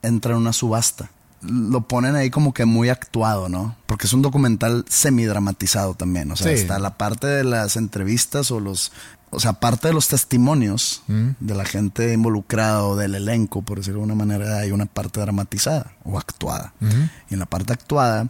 entra 0.01 0.33
en 0.33 0.39
una 0.39 0.53
subasta. 0.53 1.09
Lo 1.45 1.87
ponen 1.87 2.15
ahí 2.15 2.29
como 2.29 2.53
que 2.53 2.65
muy 2.65 2.89
actuado, 2.89 3.49
¿no? 3.49 3.75
Porque 3.85 4.07
es 4.07 4.13
un 4.13 4.21
documental 4.21 4.85
semidramatizado 4.89 5.93
también. 5.95 6.31
O 6.31 6.35
sea, 6.35 6.47
Sí. 6.47 6.53
está 6.61 6.79
la 6.79 6.97
parte 6.97 7.27
de 7.27 7.43
las 7.43 7.75
entrevistas 7.75 8.51
o 8.51 8.59
los. 8.59 8.91
O 9.31 9.39
sea, 9.39 9.51
aparte 9.51 9.87
de 9.87 9.93
los 9.95 10.07
testimonios 10.09 11.01
de 11.07 11.55
la 11.55 11.65
gente 11.65 12.13
involucrada 12.13 12.83
o 12.83 12.95
del 12.95 13.15
elenco, 13.15 13.63
por 13.63 13.79
decirlo 13.79 14.01
de 14.01 14.03
alguna 14.11 14.25
manera, 14.25 14.59
hay 14.59 14.71
una 14.71 14.85
parte 14.85 15.19
dramatizada 15.21 15.93
o 16.03 16.19
actuada. 16.19 16.73
Y 17.29 17.33
en 17.33 17.39
la 17.39 17.47
parte 17.47 17.73
actuada 17.73 18.27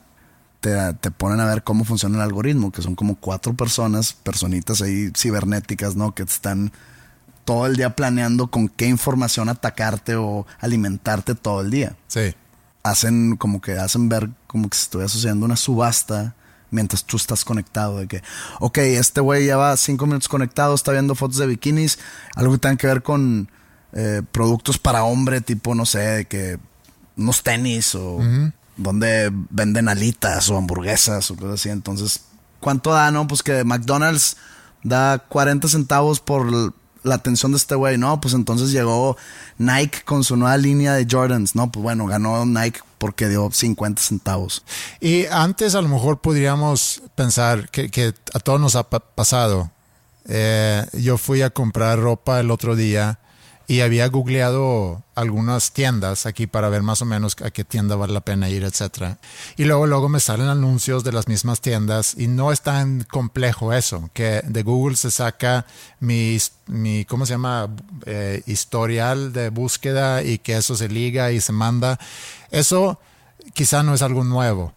te, 0.62 0.72
te 1.02 1.12
ponen 1.12 1.42
a 1.42 1.46
ver 1.46 1.64
cómo 1.64 1.84
funciona 1.84 2.16
el 2.16 2.22
algoritmo, 2.22 2.72
que 2.72 2.82
son 2.82 2.96
como 2.96 3.16
cuatro 3.16 3.54
personas, 3.54 4.14
personitas 4.14 4.82
ahí 4.82 5.12
cibernéticas, 5.18 5.98
¿no? 5.98 6.16
Que 6.16 6.24
están 6.24 6.72
todo 7.44 7.66
el 7.66 7.76
día 7.76 7.98
planeando 7.98 8.48
con 8.50 8.70
qué 8.70 8.88
información 8.88 9.50
atacarte 9.50 10.16
o 10.16 10.48
alimentarte 10.62 11.36
todo 11.36 11.60
el 11.60 11.70
día 11.72 11.98
Sí. 12.08 12.34
Hacen 12.84 13.38
como 13.38 13.62
que 13.62 13.74
hacen 13.74 14.10
ver 14.10 14.30
como 14.46 14.70
que 14.70 14.78
se 14.78 14.84
estuviera 14.84 15.10
sucediendo 15.10 15.46
una 15.46 15.56
subasta 15.56 16.36
mientras 16.70 17.06
tú 17.06 17.18
estás 17.18 17.46
conectado 17.46 18.00
de 18.00 18.08
que, 18.08 18.24
ok, 18.60 18.78
este 18.80 19.22
güey 19.22 19.46
lleva 19.46 19.78
cinco 19.78 20.06
minutos 20.06 20.28
conectado, 20.28 20.74
está 20.74 20.92
viendo 20.92 21.16
fotos 21.16 21.38
de 21.38 21.46
bikinis, 21.48 22.00
algo 22.36 22.54
que 22.54 22.60
tenga 22.60 22.76
que 22.78 22.88
ver 22.88 23.04
con 23.04 23.50
eh, 23.94 24.24
productos 24.32 24.80
para 24.80 25.04
hombre, 25.04 25.40
tipo, 25.40 25.76
no 25.76 25.86
sé, 25.86 26.00
de 26.00 26.26
que 26.26 26.60
unos 27.16 27.44
tenis 27.44 27.94
o 27.94 28.20
donde 28.76 29.32
venden 29.52 29.88
alitas 29.88 30.50
o 30.50 30.58
hamburguesas 30.58 31.30
o 31.30 31.36
cosas 31.36 31.54
así. 31.54 31.70
Entonces, 31.70 32.22
¿cuánto 32.60 32.92
da, 32.92 33.12
no? 33.12 33.28
Pues 33.28 33.44
que 33.44 33.64
McDonald's 33.64 34.38
da 34.82 35.20
40 35.20 35.68
centavos 35.68 36.20
por 36.20 36.74
la 37.04 37.16
atención 37.16 37.52
de 37.52 37.58
este 37.58 37.76
güey. 37.76 37.98
No, 37.98 38.20
pues 38.20 38.34
entonces 38.34 38.72
llegó 38.72 39.18
Nike 39.58 40.04
con 40.04 40.24
su 40.24 40.36
nueva 40.36 40.58
línea 40.58 40.94
de 40.94 41.08
Jordans. 41.10 41.56
No, 41.56 41.72
pues 41.72 41.84
bueno, 41.84 42.06
ganó 42.06 42.46
Nike 42.46 42.80
porque 42.98 43.30
dio 43.30 43.50
50 43.52 44.02
centavos. 44.02 44.64
Y 45.00 45.26
antes 45.28 45.76
a 45.76 45.82
lo 45.82 45.90
mejor 45.90 46.22
podríamos 46.22 47.04
pensar 47.16 47.70
que, 47.70 48.14
a 48.34 48.40
todos 48.40 48.60
nos 48.60 48.76
ha 48.76 48.90
pasado. 48.90 49.72
Eh, 50.26 50.86
yo 50.94 51.18
fui 51.18 51.42
a 51.42 51.50
comprar 51.50 52.00
ropa 52.00 52.40
el 52.40 52.50
otro 52.50 52.76
día 52.76 53.20
y 53.74 53.82
había 53.82 54.08
googleado 54.08 55.02
algunas 55.16 55.72
tiendas 55.72 56.28
aquí 56.28 56.46
para 56.46 56.70
ver 56.70 56.84
más 56.84 57.02
o 57.02 57.06
menos 57.06 57.36
a 57.44 57.50
qué 57.50 57.64
tienda 57.64 57.96
vale 57.96 58.14
la 58.14 58.22
pena 58.22 58.48
ir, 58.48 58.64
etcétera. 58.64 59.18
Y 59.58 59.64
luego, 59.64 59.88
luego 59.88 60.10
me 60.10 60.20
salen 60.20 60.48
anuncios 60.48 61.04
de 61.04 61.12
las 61.12 61.28
mismas 61.28 61.60
tiendas 61.60 62.14
y 62.16 62.28
no 62.28 62.52
es 62.52 62.62
tan 62.62 63.04
complejo 63.06 63.74
eso, 63.74 64.12
que 64.14 64.44
de 64.46 64.62
Google 64.62 64.96
se 64.96 65.10
saca 65.10 65.66
mi, 66.00 66.38
mi 66.68 67.04
¿cómo 67.06 67.26
se 67.26 67.34
llama? 67.34 67.68
Eh, 68.06 68.44
historial 68.46 69.34
de 69.34 69.50
búsqueda 69.50 70.22
y 70.22 70.38
que 70.38 70.56
eso 70.58 70.76
se 70.76 70.88
liga 70.88 71.32
y 71.32 71.42
se 71.42 71.52
manda. 71.52 71.98
Eso 72.52 73.00
quizá 73.56 73.82
no 73.82 73.96
es 73.96 74.04
algo 74.04 74.24
nuevo. 74.24 74.76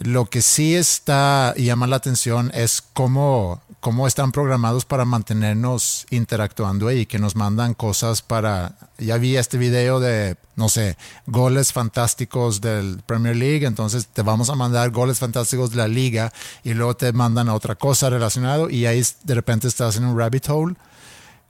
Lo 0.00 0.26
que 0.26 0.42
sí 0.42 0.74
está 0.74 1.54
y 1.56 1.64
llama 1.64 1.86
la 1.86 1.96
atención 1.96 2.50
es 2.54 2.82
cómo 2.92 3.60
cómo 3.82 4.06
están 4.06 4.30
programados 4.30 4.84
para 4.84 5.04
mantenernos 5.04 6.06
interactuando 6.10 6.86
ahí, 6.86 7.04
que 7.04 7.18
nos 7.18 7.34
mandan 7.34 7.74
cosas 7.74 8.22
para, 8.22 8.76
ya 8.96 9.18
vi 9.18 9.36
este 9.36 9.58
video 9.58 9.98
de, 9.98 10.36
no 10.54 10.68
sé, 10.68 10.96
goles 11.26 11.72
fantásticos 11.72 12.60
del 12.60 13.02
Premier 13.04 13.34
League, 13.34 13.66
entonces 13.66 14.06
te 14.06 14.22
vamos 14.22 14.50
a 14.50 14.54
mandar 14.54 14.90
goles 14.90 15.18
fantásticos 15.18 15.70
de 15.70 15.78
la 15.78 15.88
liga 15.88 16.32
y 16.62 16.74
luego 16.74 16.94
te 16.94 17.12
mandan 17.12 17.48
a 17.48 17.54
otra 17.54 17.74
cosa 17.74 18.08
relacionado 18.08 18.70
y 18.70 18.86
ahí 18.86 19.02
de 19.24 19.34
repente 19.34 19.66
estás 19.66 19.96
en 19.96 20.04
un 20.04 20.16
rabbit 20.16 20.48
hole 20.48 20.76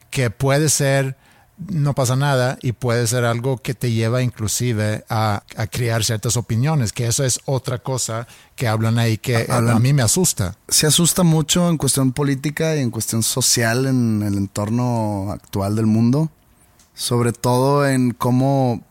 que 0.09 0.31
puede 0.31 0.71
ser 0.71 1.19
no 1.69 1.95
pasa 1.95 2.17
nada 2.17 2.59
y 2.63 2.73
puede 2.73 3.07
ser 3.07 3.25
algo 3.25 3.59
que 3.59 3.75
te 3.75 3.93
lleva 3.93 4.23
inclusive 4.23 5.05
a, 5.09 5.43
crear 5.71 6.05
ciertas 6.05 6.37
opiniones, 6.37 6.93
que 6.93 7.07
eso 7.07 7.25
es 7.25 7.41
otra 7.45 7.79
cosa 7.79 8.27
que 8.57 8.69
hablan 8.69 8.99
ahí 8.99 9.19
que 9.19 9.47
a, 9.49 9.61
mí 9.79 9.93
me 9.93 10.03
asusta. 10.03 10.57
Se 10.69 10.87
asusta 10.87 11.23
mucho 11.23 11.69
en 11.69 11.77
cuestión 11.77 12.13
política 12.13 12.77
y 12.77 12.81
en 12.81 12.91
cuestión 12.91 13.23
social 13.23 13.87
en 13.87 14.23
el 14.23 14.35
entorno 14.35 15.31
actual 15.33 15.77
del 15.77 15.87
mundo, 15.87 16.31
sobre 16.95 17.33
todo 17.33 17.87
en 17.87 18.13
cómo 18.13 18.83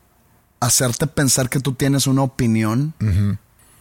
hacerte 0.59 1.07
pensar 1.07 1.49
que 1.49 1.59
tú 1.59 1.73
tienes 1.73 2.07
una 2.07 2.21
opinión 2.21 2.93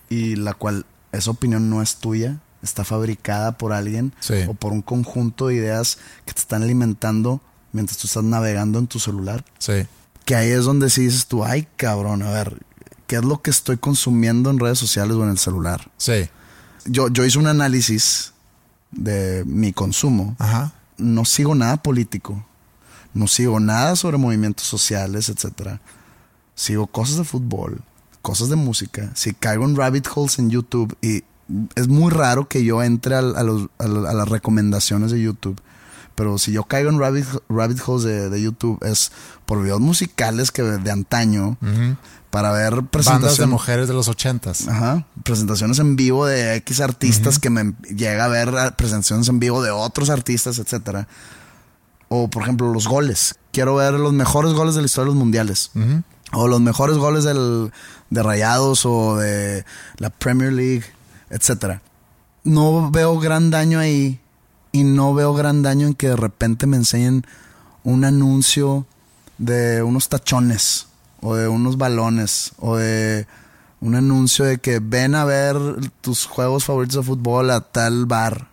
y 0.08 0.36
la 0.36 0.54
cual 0.54 0.86
esa 1.12 1.30
opinión 1.30 1.70
no 1.70 1.82
es 1.82 1.96
tuya, 1.96 2.38
está 2.62 2.84
fabricada 2.84 3.58
por 3.58 3.72
alguien 3.72 4.12
o 4.48 4.54
por 4.54 4.72
un 4.72 4.82
conjunto 4.82 5.48
de 5.48 5.56
ideas 5.56 5.98
que 6.24 6.32
te 6.32 6.40
están 6.40 6.62
alimentando 6.62 7.40
mientras 7.72 7.98
tú 7.98 8.06
estás 8.06 8.24
navegando 8.24 8.78
en 8.78 8.86
tu 8.86 8.98
celular. 8.98 9.44
Sí. 9.58 9.86
Que 10.24 10.34
ahí 10.34 10.50
es 10.50 10.64
donde 10.64 10.90
sí 10.90 11.02
dices 11.02 11.26
tú, 11.26 11.44
ay 11.44 11.66
cabrón, 11.76 12.22
a 12.22 12.30
ver, 12.30 12.58
¿qué 13.06 13.16
es 13.16 13.24
lo 13.24 13.42
que 13.42 13.50
estoy 13.50 13.76
consumiendo 13.76 14.50
en 14.50 14.58
redes 14.58 14.78
sociales 14.78 15.16
o 15.16 15.24
en 15.24 15.30
el 15.30 15.38
celular? 15.38 15.90
Sí. 15.96 16.28
Yo, 16.84 17.08
yo 17.08 17.24
hice 17.24 17.38
un 17.38 17.46
análisis 17.46 18.32
de 18.90 19.44
mi 19.46 19.72
consumo. 19.72 20.36
Ajá. 20.38 20.72
No 20.96 21.24
sigo 21.24 21.54
nada 21.54 21.82
político. 21.82 22.44
No 23.12 23.26
sigo 23.26 23.58
nada 23.58 23.96
sobre 23.96 24.18
movimientos 24.18 24.66
sociales, 24.66 25.28
etcétera. 25.28 25.80
Sigo 26.54 26.86
cosas 26.86 27.16
de 27.16 27.24
fútbol, 27.24 27.82
cosas 28.22 28.48
de 28.50 28.56
música. 28.56 29.10
Si 29.14 29.32
caigo 29.34 29.64
en 29.64 29.76
rabbit 29.76 30.06
holes 30.14 30.38
en 30.38 30.50
YouTube 30.50 30.96
y 31.00 31.24
es 31.74 31.88
muy 31.88 32.12
raro 32.12 32.46
que 32.46 32.62
yo 32.62 32.82
entre 32.82 33.16
a 33.16 33.22
las 33.22 34.28
recomendaciones 34.28 35.10
de 35.10 35.20
YouTube 35.20 35.60
pero 36.20 36.36
si 36.36 36.52
yo 36.52 36.64
caigo 36.64 36.90
en 36.90 36.98
rabbit, 36.98 37.24
rabbit 37.48 37.80
holes 37.86 38.30
de, 38.30 38.42
YouTube 38.42 38.78
es 38.84 39.10
por 39.46 39.62
videos 39.62 39.80
musicales 39.80 40.50
que 40.50 40.62
de 40.62 40.90
antaño 40.90 41.56
para 42.28 42.52
ver 42.52 42.82
presentaciones 42.82 43.38
de 43.38 43.46
mujeres 43.46 43.88
de 43.88 43.94
los 43.94 44.06
ochentas. 44.06 44.68
Ajá, 44.68 45.06
presentaciones 45.24 45.78
en 45.78 45.96
vivo 45.96 46.26
de 46.26 46.56
X 46.56 46.82
artistas 46.82 47.38
que 47.38 47.48
me 47.48 47.72
llega 47.88 48.26
a 48.26 48.28
ver 48.28 48.52
presentaciones 48.76 49.28
en 49.28 49.40
vivo 49.40 49.62
de 49.62 49.70
otros 49.70 50.10
artistas, 50.10 50.58
etcétera. 50.58 51.08
O 52.08 52.28
por 52.28 52.42
ejemplo 52.42 52.70
los 52.70 52.86
goles. 52.86 53.36
Quiero 53.50 53.76
ver 53.76 53.94
los 53.94 54.12
mejores 54.12 54.52
goles 54.52 54.74
de 54.74 54.82
la 54.82 54.86
historia 54.88 55.06
de 55.06 55.14
los 55.14 55.18
mundiales. 55.18 55.70
O 56.34 56.48
los 56.48 56.60
mejores 56.60 56.98
goles 56.98 57.24
del, 57.24 57.72
de 58.10 58.22
Rayados 58.22 58.84
o 58.84 59.16
de 59.16 59.64
la 59.96 60.10
Premier 60.10 60.52
League, 60.52 60.84
etcétera. 61.30 61.80
No 62.44 62.90
veo 62.90 63.18
gran 63.18 63.50
daño 63.50 63.78
ahí 63.78 64.20
y 64.72 64.84
no 64.84 65.14
veo 65.14 65.34
gran 65.34 65.62
daño 65.62 65.86
en 65.86 65.94
que 65.94 66.08
de 66.08 66.16
repente 66.16 66.66
me 66.66 66.76
enseñen 66.76 67.26
un 67.84 68.04
anuncio 68.04 68.86
de 69.38 69.82
unos 69.82 70.08
tachones 70.08 70.86
o 71.20 71.34
de 71.34 71.48
unos 71.48 71.78
balones 71.78 72.52
o 72.58 72.76
de 72.76 73.26
un 73.80 73.94
anuncio 73.94 74.44
de 74.44 74.58
que 74.58 74.78
ven 74.78 75.14
a 75.14 75.24
ver 75.24 75.56
tus 76.00 76.26
juegos 76.26 76.64
favoritos 76.64 76.96
de 76.96 77.02
fútbol 77.02 77.50
a 77.50 77.60
tal 77.60 78.06
bar. 78.06 78.48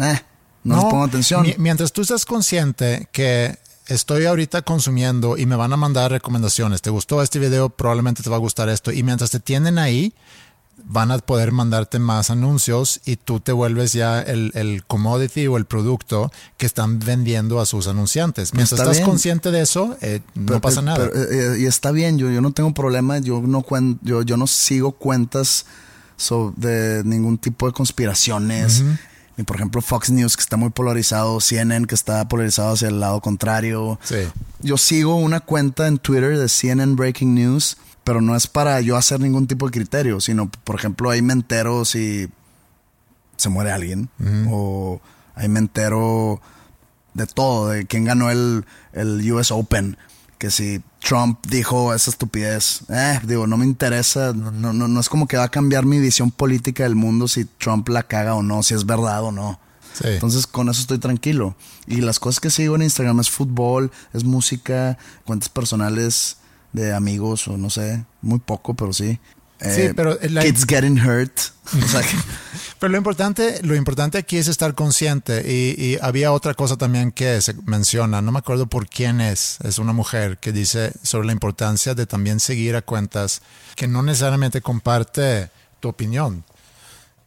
Eh, 0.00 0.20
no, 0.64 0.76
les 0.76 0.84
pongo 0.84 1.04
atención. 1.04 1.46
Mientras 1.58 1.92
tú 1.92 2.02
estás 2.02 2.24
consciente 2.24 3.08
que 3.12 3.56
estoy 3.86 4.26
ahorita 4.26 4.62
consumiendo 4.62 5.36
y 5.36 5.46
me 5.46 5.56
van 5.56 5.72
a 5.72 5.76
mandar 5.76 6.10
recomendaciones, 6.10 6.82
te 6.82 6.90
gustó 6.90 7.22
este 7.22 7.38
video, 7.38 7.70
probablemente 7.70 8.22
te 8.22 8.30
va 8.30 8.36
a 8.36 8.40
gustar 8.40 8.68
esto, 8.68 8.90
y 8.90 9.02
mientras 9.02 9.30
te 9.30 9.40
tienen 9.40 9.78
ahí, 9.78 10.14
van 10.84 11.10
a 11.10 11.18
poder 11.18 11.52
mandarte 11.52 11.98
más 11.98 12.30
anuncios 12.30 13.00
y 13.04 13.16
tú 13.16 13.40
te 13.40 13.52
vuelves 13.52 13.92
ya 13.92 14.20
el, 14.20 14.82
commodity 14.86 15.46
o 15.46 15.56
el 15.56 15.64
producto 15.64 16.30
que 16.56 16.66
están 16.66 16.98
vendiendo 16.98 17.60
a 17.60 17.66
sus 17.66 17.86
anunciantes. 17.86 18.54
Mientras 18.54 18.80
estás 18.80 19.00
consciente 19.00 19.50
de 19.50 19.62
eso, 19.62 19.96
eh, 20.00 20.20
no 20.34 20.60
pasa 20.60 20.82
nada. 20.82 21.06
Eh, 21.06 21.10
eh, 21.14 21.56
y 21.60 21.66
está 21.66 21.90
bien, 21.90 22.18
yo, 22.18 22.30
yo 22.30 22.40
no 22.40 22.52
tengo 22.52 22.72
problema, 22.74 23.18
yo 23.18 23.40
no, 23.40 23.64
yo, 24.02 24.22
yo 24.22 24.36
no 24.36 24.46
sigo 24.46 24.92
cuentas 24.92 25.66
de 26.56 27.02
ningún 27.04 27.38
tipo 27.38 27.66
de 27.66 27.72
conspiraciones. 27.72 28.84
Ni 29.36 29.42
por 29.42 29.56
ejemplo 29.56 29.82
Fox 29.82 30.10
News 30.10 30.36
que 30.36 30.42
está 30.42 30.56
muy 30.56 30.70
polarizado, 30.70 31.40
CNN 31.40 31.86
que 31.86 31.96
está 31.96 32.28
polarizado 32.28 32.74
hacia 32.74 32.88
el 32.88 33.00
lado 33.00 33.20
contrario. 33.20 33.98
Yo 34.60 34.76
sigo 34.76 35.16
una 35.16 35.40
cuenta 35.40 35.88
en 35.88 35.98
Twitter 35.98 36.38
de 36.38 36.48
CNN 36.48 36.94
Breaking 36.94 37.34
News 37.34 37.76
pero 38.04 38.20
no 38.20 38.36
es 38.36 38.46
para 38.46 38.80
yo 38.80 38.96
hacer 38.96 39.20
ningún 39.20 39.46
tipo 39.46 39.66
de 39.66 39.72
criterio, 39.72 40.20
sino, 40.20 40.50
por 40.50 40.76
ejemplo, 40.76 41.10
ahí 41.10 41.22
me 41.22 41.32
entero 41.32 41.84
si 41.84 42.28
se 43.36 43.48
muere 43.48 43.72
alguien, 43.72 44.08
o 44.48 45.00
ahí 45.34 45.48
me 45.48 45.58
entero 45.58 46.40
de 47.14 47.26
todo, 47.26 47.68
de 47.68 47.86
quién 47.86 48.04
ganó 48.04 48.30
el, 48.30 48.64
el 48.92 49.32
US 49.32 49.50
Open, 49.50 49.96
que 50.38 50.50
si 50.50 50.82
Trump 51.00 51.44
dijo 51.48 51.94
esa 51.94 52.10
estupidez, 52.10 52.82
eh, 52.90 53.20
digo, 53.24 53.46
no 53.46 53.56
me 53.56 53.64
interesa, 53.64 54.32
no, 54.32 54.50
no, 54.50 54.72
no 54.72 55.00
es 55.00 55.08
como 55.08 55.26
que 55.26 55.36
va 55.36 55.44
a 55.44 55.50
cambiar 55.50 55.86
mi 55.86 55.98
visión 55.98 56.30
política 56.30 56.82
del 56.82 56.94
mundo 56.94 57.28
si 57.28 57.44
Trump 57.44 57.88
la 57.88 58.02
caga 58.02 58.34
o 58.34 58.42
no, 58.42 58.62
si 58.62 58.74
es 58.74 58.84
verdad 58.84 59.22
o 59.24 59.32
no. 59.32 59.58
Entonces 60.02 60.46
con 60.46 60.68
eso 60.68 60.80
estoy 60.80 60.98
tranquilo. 60.98 61.54
Y 61.86 62.00
las 62.00 62.18
cosas 62.18 62.40
que 62.40 62.50
sigo 62.50 62.74
en 62.74 62.82
Instagram 62.82 63.20
es 63.20 63.30
fútbol, 63.30 63.92
es 64.12 64.24
música, 64.24 64.98
cuentas 65.24 65.48
personales 65.48 66.38
de 66.74 66.92
amigos 66.92 67.48
o 67.48 67.56
no 67.56 67.70
sé, 67.70 68.04
muy 68.20 68.40
poco, 68.40 68.74
pero 68.74 68.92
sí. 68.92 69.18
sí, 69.60 69.82
eh, 69.82 69.92
pero 69.96 70.18
kids 70.18 70.66
getting 70.66 70.98
hurt. 70.98 71.32
pero 72.78 72.90
lo 72.90 72.98
importante, 72.98 73.62
lo 73.62 73.74
importante 73.74 74.18
aquí 74.18 74.36
es 74.36 74.48
estar 74.48 74.74
consciente 74.74 75.50
y, 75.50 75.96
había 76.02 76.32
otra 76.32 76.52
cosa 76.52 76.76
también 76.76 77.12
que 77.12 77.40
se 77.40 77.54
menciona, 77.64 78.20
no 78.20 78.32
me 78.32 78.40
acuerdo 78.40 78.66
por 78.66 78.88
quién 78.88 79.20
es, 79.20 79.58
es 79.62 79.78
una 79.78 79.92
mujer 79.92 80.38
que 80.38 80.52
dice 80.52 80.92
sobre 81.02 81.26
la 81.26 81.32
importancia 81.32 81.94
de 81.94 82.06
también 82.06 82.40
seguir 82.40 82.76
a 82.76 82.82
cuentas 82.82 83.40
que 83.76 83.86
no 83.86 84.02
necesariamente 84.02 84.60
comparte 84.60 85.48
tu 85.80 85.88
opinión. 85.88 86.44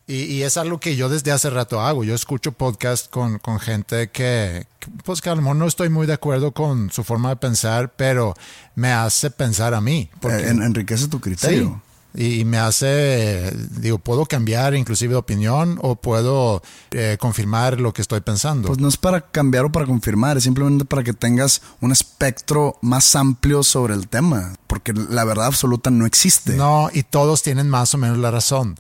Y, 0.10 0.44
es 0.44 0.56
algo 0.56 0.80
que 0.80 0.96
yo 0.96 1.10
desde 1.10 1.34
hace 1.34 1.50
rato 1.50 1.82
hago. 1.82 2.06
Yo 2.06 2.16
escucho 2.16 2.54
podcast 2.54 3.10
con, 3.10 3.40
con 3.40 3.60
gente 3.60 4.10
que, 4.10 4.66
pues 5.04 5.20
que 5.20 5.30
a 5.30 5.36
lo 5.36 5.42
mejor 5.42 5.58
no 5.58 5.68
estoy 5.68 5.90
muy 5.90 6.08
de 6.08 6.14
acuerdo 6.14 6.54
con 6.54 6.90
su 6.92 7.04
forma 7.04 7.28
de 7.28 7.36
pensar, 7.36 7.92
pero 7.94 8.34
me 8.76 8.94
hace 8.94 9.30
pensar 9.32 9.74
a 9.74 9.82
mí. 9.82 10.10
Porque, 10.22 10.48
enriquece 10.48 11.10
tu 11.10 11.20
criterio. 11.20 11.82
y, 12.16 12.46
me 12.46 12.58
hace, 12.58 13.54
digo, 13.82 13.98
puedo 13.98 14.26
cambiar 14.26 14.76
inclusive 14.76 15.12
de 15.12 15.18
opinión 15.18 15.78
o 15.82 15.98
puedo 15.98 16.64
eh, 16.92 17.18
confirmar 17.20 17.82
lo 17.82 17.92
que 17.92 18.02
estoy 18.02 18.22
pensando. 18.22 18.70
Pues 18.70 18.80
no 18.80 18.88
es 18.88 18.96
para 18.96 19.20
cambiar 19.20 19.66
o 19.66 19.74
para 19.74 19.88
confirmar, 19.88 20.38
es 20.38 20.44
simplemente 20.44 20.86
para 20.86 21.04
que 21.04 21.12
tengas 21.12 21.62
un 21.82 21.92
espectro 21.92 22.78
más 22.82 23.14
amplio 23.14 23.62
sobre 23.62 23.94
el 23.94 24.08
tema, 24.08 24.54
porque 24.68 24.94
la 24.94 25.26
verdad 25.26 25.48
absoluta 25.48 25.90
no 25.90 26.06
existe. 26.06 26.56
No, 26.56 26.90
y 26.94 27.04
todos 27.04 27.44
tienen 27.44 27.70
más 27.70 27.94
o 27.94 27.98
menos 27.98 28.20
la 28.20 28.32
razón 28.32 28.80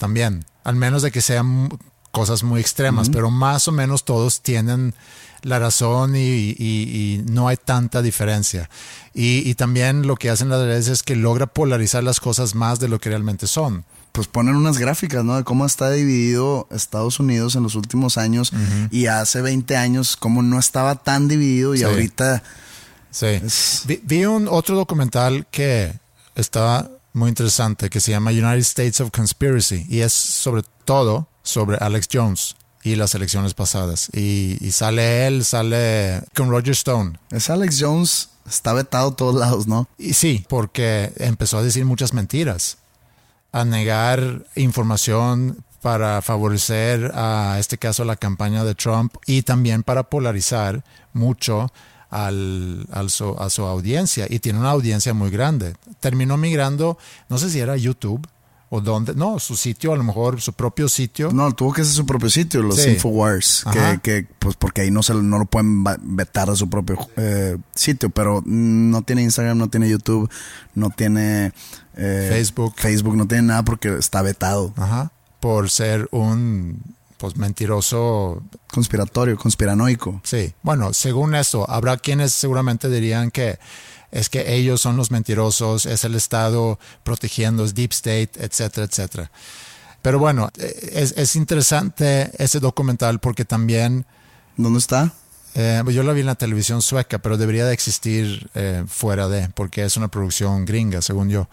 también, 0.00 0.44
al 0.64 0.74
menos 0.74 1.02
de 1.02 1.12
que 1.12 1.20
sean 1.20 1.68
cosas 2.10 2.42
muy 2.42 2.60
extremas, 2.60 3.08
pero 3.10 3.30
más 3.30 3.68
o 3.68 3.72
menos 3.72 4.04
todos 4.04 4.40
tienen 4.40 4.94
la 5.42 5.60
razón 5.60 6.14
y, 6.16 7.22
no 7.30 7.46
hay 7.46 7.56
tanta 7.56 8.02
diferencia. 8.02 8.68
Y, 9.14 9.54
también 9.54 10.06
lo 10.08 10.16
que 10.16 10.28
hacen 10.30 10.48
las 10.48 10.60
redes 10.60 10.88
es 10.88 11.02
que 11.04 11.14
logra 11.14 11.46
polarizar 11.46 12.02
las 12.02 12.18
cosas 12.18 12.54
más 12.56 12.80
de 12.80 12.88
lo 12.88 12.98
que 12.98 13.10
realmente 13.10 13.46
son. 13.46 13.84
pues 14.12 14.26
ponen 14.26 14.56
unas 14.56 14.76
gráficas, 14.76 15.24
¿no? 15.24 15.36
De 15.36 15.44
cómo 15.44 15.64
está 15.64 15.88
dividido 15.92 16.66
Estados 16.72 17.20
Unidos 17.20 17.54
en 17.54 17.62
los 17.62 17.76
últimos 17.76 18.18
años 18.18 18.52
y 18.90 19.06
hace 19.06 19.40
20 19.40 19.76
años, 19.76 20.16
cómo 20.16 20.42
no 20.42 20.58
estaba 20.58 20.96
tan 20.96 21.28
dividido 21.28 21.76
y 21.76 21.78
Sí. 21.78 21.84
ahorita 21.84 22.42
Sí. 23.12 23.26
Es- 23.26 23.82
Vi, 23.86 24.00
vi 24.02 24.24
un 24.24 24.48
otro 24.48 24.74
documental 24.74 25.46
que 25.52 25.92
estaba 26.34 26.90
muy 27.12 27.28
interesante 27.28 27.90
que 27.90 28.00
se 28.00 28.12
llama 28.12 28.30
United 28.30 28.58
States 28.58 29.00
of 29.00 29.10
Conspiracy 29.10 29.86
y 29.88 30.00
es 30.00 30.12
sobre 30.12 30.62
todo 30.84 31.28
sobre 31.42 31.76
Alex 31.78 32.08
Jones 32.12 32.56
y 32.82 32.96
las 32.96 33.14
elecciones 33.14 33.54
pasadas. 33.54 34.08
Y, 34.12 34.56
y 34.60 34.72
sale 34.72 35.26
él, 35.26 35.44
sale 35.44 36.22
con 36.34 36.50
Roger 36.50 36.70
Stone. 36.70 37.18
es 37.30 37.50
Alex 37.50 37.78
Jones, 37.80 38.30
está 38.48 38.72
vetado 38.72 39.08
a 39.08 39.16
todos 39.16 39.34
lados, 39.34 39.66
¿no? 39.66 39.88
Y 39.98 40.14
sí, 40.14 40.44
porque 40.48 41.12
empezó 41.16 41.58
a 41.58 41.62
decir 41.62 41.84
muchas 41.84 42.14
mentiras, 42.14 42.78
a 43.52 43.64
negar 43.64 44.46
información 44.56 45.64
para 45.82 46.20
favorecer 46.22 47.10
a 47.14 47.56
este 47.58 47.78
caso 47.78 48.04
la 48.04 48.16
campaña 48.16 48.64
de 48.64 48.74
Trump 48.74 49.14
y 49.26 49.42
también 49.42 49.82
para 49.82 50.04
polarizar 50.04 50.84
mucho 51.12 51.72
al, 52.10 52.86
al 52.92 53.10
su- 53.10 53.36
a 53.38 53.48
su 53.50 53.64
audiencia 53.64 54.26
y 54.28 54.40
tiene 54.40 54.58
una 54.58 54.70
audiencia 54.70 55.14
muy 55.14 55.30
grande. 55.30 55.74
Terminó 56.00 56.36
migrando, 56.36 56.98
no 57.28 57.38
sé 57.38 57.50
si 57.50 57.60
era 57.60 57.76
YouTube 57.76 58.26
o 58.72 58.80
dónde, 58.80 59.14
no, 59.16 59.40
su 59.40 59.56
sitio, 59.56 59.92
a 59.92 59.96
lo 59.96 60.04
mejor 60.04 60.40
su 60.40 60.52
propio 60.52 60.88
sitio. 60.88 61.32
No, 61.32 61.52
tuvo 61.52 61.72
que 61.72 61.82
hacer 61.82 61.92
su 61.94 62.06
propio 62.06 62.30
sitio, 62.30 62.62
los 62.62 62.76
Sí. 62.80 62.90
Infowars, 62.90 63.64
que, 63.72 63.98
que, 64.00 64.26
pues 64.38 64.54
porque 64.54 64.82
ahí 64.82 64.92
no 64.92 65.02
se 65.02 65.12
no 65.14 65.38
lo 65.40 65.44
pueden 65.46 65.82
vetar 65.82 66.48
de 66.48 66.54
su 66.56 66.70
propio 66.70 66.96
eh, 67.16 67.56
sitio, 67.74 68.10
pero 68.10 68.42
no 68.46 69.02
tiene 69.02 69.22
Instagram, 69.22 69.58
no 69.58 69.68
tiene 69.68 69.88
YouTube, 69.88 70.30
no 70.76 70.90
tiene 70.90 71.52
eh, 71.96 72.26
Facebook. 72.30 72.74
Facebook 72.76 73.16
no 73.16 73.26
tiene 73.26 73.42
nada 73.42 73.64
porque 73.64 73.96
está 73.98 74.22
vetado. 74.22 74.72
Ajá, 74.76 75.10
por 75.40 75.68
ser 75.68 76.08
un 76.12 76.80
pues 77.20 77.36
mentiroso 77.36 78.42
Conspiratorio, 78.72 79.36
conspiranoico. 79.36 80.22
Sí, 80.24 80.54
bueno, 80.62 80.94
según 80.94 81.34
eso, 81.34 81.68
habrá 81.68 81.98
quienes 81.98 82.32
seguramente 82.32 82.88
dirían 82.88 83.30
que 83.30 83.58
es 84.10 84.28
que 84.28 84.54
ellos 84.54 84.80
son 84.80 84.96
los 84.96 85.10
mentirosos, 85.10 85.86
es 85.86 86.04
el 86.04 86.14
Estado 86.14 86.78
protegiendo, 87.04 87.64
es 87.64 87.74
Deep 87.74 87.92
State, 87.92 88.30
etcétera, 88.40 88.86
etcétera. 88.86 89.30
Pero 90.02 90.18
bueno, 90.18 90.50
eh, 90.56 90.92
es, 90.94 91.12
es 91.16 91.36
interesante 91.36 92.30
ese 92.42 92.58
documental 92.58 93.20
porque 93.20 93.44
también, 93.44 94.06
¿Dónde 94.56 94.78
está? 94.78 95.12
eh, 95.54 95.82
yo 95.88 96.02
lo 96.02 96.14
vi 96.14 96.20
en 96.20 96.26
la 96.26 96.36
televisión 96.36 96.80
sueca, 96.80 97.18
pero 97.18 97.36
debería 97.36 97.66
de 97.66 97.74
existir 97.74 98.48
eh, 98.54 98.84
fuera 98.86 99.28
de, 99.28 99.48
porque 99.50 99.84
es 99.84 99.96
una 99.96 100.08
producción 100.08 100.64
gringa, 100.64 101.02
según 101.02 101.28
yo. 101.28 101.48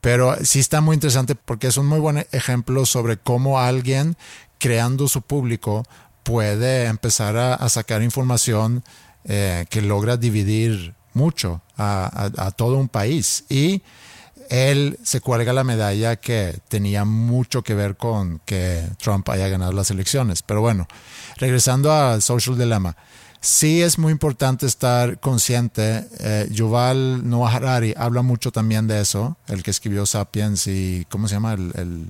Pero 0.00 0.36
sí 0.44 0.60
está 0.60 0.80
muy 0.80 0.94
interesante 0.94 1.34
porque 1.34 1.66
es 1.66 1.76
un 1.76 1.86
muy 1.86 2.00
buen 2.00 2.26
ejemplo 2.32 2.86
sobre 2.86 3.18
cómo 3.18 3.60
alguien 3.60 4.16
creando 4.60 5.08
su 5.08 5.22
público 5.22 5.84
puede 6.22 6.84
empezar 6.84 7.36
a, 7.36 7.68
sacar 7.68 8.02
información 8.02 8.84
eh, 9.24 9.66
que 9.68 9.82
logra 9.82 10.16
dividir 10.16 10.94
mucho 11.14 11.62
a, 11.76 12.52
todo 12.56 12.76
un 12.76 12.88
país. 12.88 13.44
Y 13.48 13.82
él 14.50 14.98
se 15.02 15.20
cuelga 15.20 15.52
la 15.52 15.64
medalla 15.64 16.16
que 16.16 16.58
tenía 16.68 17.04
mucho 17.04 17.62
que 17.62 17.74
ver 17.74 17.96
con 17.96 18.40
que 18.44 18.86
Trump 18.98 19.28
haya 19.30 19.48
ganado 19.48 19.72
las 19.72 19.90
elecciones. 19.90 20.42
Pero 20.42 20.60
bueno, 20.60 20.86
regresando 21.38 21.92
al 21.92 22.22
Social 22.22 22.56
Dilemma. 22.56 22.96
Sí 23.42 23.80
es 23.80 23.98
muy 23.98 24.12
importante 24.12 24.66
estar 24.66 25.18
consciente. 25.18 26.06
Eh, 26.18 26.46
Yuval 26.50 27.26
Noah 27.26 27.56
Harari 27.56 27.94
habla 27.96 28.20
mucho 28.20 28.52
también 28.52 28.86
de 28.86 29.00
eso, 29.00 29.38
el 29.48 29.62
que 29.62 29.70
escribió 29.70 30.04
Sapiens 30.04 30.66
y 30.66 31.06
¿cómo 31.08 31.26
se 31.26 31.36
llama? 31.36 31.54
El- 31.54 32.08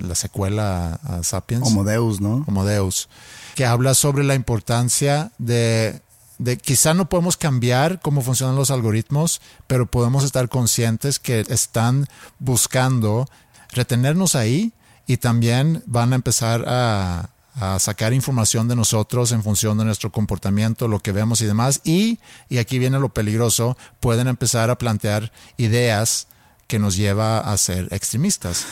la 0.00 0.14
secuela 0.14 1.00
a, 1.02 1.22
Sapiens. 1.22 1.66
Homo 1.66 1.84
Deus, 1.84 2.20
¿no? 2.20 2.44
Homo 2.46 2.64
Deus, 2.64 3.08
que 3.54 3.64
habla 3.64 3.94
sobre 3.94 4.24
la 4.24 4.34
importancia 4.34 5.32
de, 5.38 6.00
de 6.38 6.56
quizá 6.56 6.94
no 6.94 7.08
podemos 7.08 7.36
cambiar 7.36 8.00
cómo 8.00 8.22
funcionan 8.22 8.56
los 8.56 8.70
algoritmos, 8.70 9.40
pero 9.66 9.86
podemos 9.86 10.24
estar 10.24 10.48
conscientes 10.48 11.18
que 11.18 11.40
están 11.48 12.06
buscando 12.38 13.28
retenernos 13.72 14.34
ahí 14.34 14.72
y 15.06 15.18
también 15.18 15.82
van 15.86 16.12
a 16.12 16.16
empezar 16.16 16.64
a, 16.66 17.30
a 17.58 17.78
sacar 17.78 18.12
información 18.12 18.68
de 18.68 18.76
nosotros 18.76 19.32
en 19.32 19.42
función 19.42 19.78
de 19.78 19.84
nuestro 19.84 20.12
comportamiento, 20.12 20.88
lo 20.88 21.00
que 21.00 21.12
vemos 21.12 21.40
y 21.40 21.46
demás. 21.46 21.80
Y, 21.84 22.18
y 22.48 22.58
aquí 22.58 22.78
viene 22.78 22.98
lo 22.98 23.08
peligroso, 23.08 23.78
pueden 24.00 24.28
empezar 24.28 24.68
a 24.68 24.76
plantear 24.76 25.32
ideas 25.56 26.28
que 26.66 26.78
nos 26.78 26.96
lleva 26.96 27.38
a 27.38 27.56
ser 27.56 27.88
extremistas. 27.92 28.66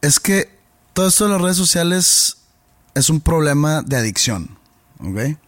Es 0.00 0.20
que 0.20 0.56
todo 0.92 1.08
esto 1.08 1.24
de 1.24 1.30
las 1.32 1.40
redes 1.40 1.56
sociales 1.56 2.38
es 2.94 3.10
un 3.10 3.20
problema 3.20 3.82
de 3.82 3.96
adicción, 3.96 4.58
¿ok? 5.00 5.38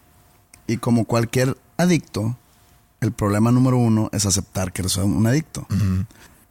Y 0.66 0.76
como 0.78 1.04
cualquier 1.04 1.56
adicto, 1.76 2.36
el 3.00 3.12
problema 3.12 3.50
número 3.50 3.76
uno 3.78 4.10
es 4.12 4.26
aceptar 4.26 4.72
que 4.72 4.82
eres 4.82 4.96
un 4.96 5.26
adicto. 5.26 5.66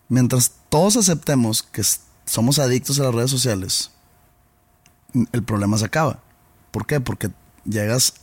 Mientras 0.08 0.52
todos 0.70 0.98
aceptemos 0.98 1.64
que 1.64 1.84
somos 2.26 2.60
adictos 2.60 3.00
a 3.00 3.04
las 3.04 3.16
redes 3.16 3.32
sociales, 3.32 3.92
el 5.32 5.44
problema 5.44 5.78
se 5.78 5.86
acaba. 5.86 6.20
¿Por 6.72 6.86
qué? 6.86 7.00
Porque 7.00 7.30
llegas 7.66 8.16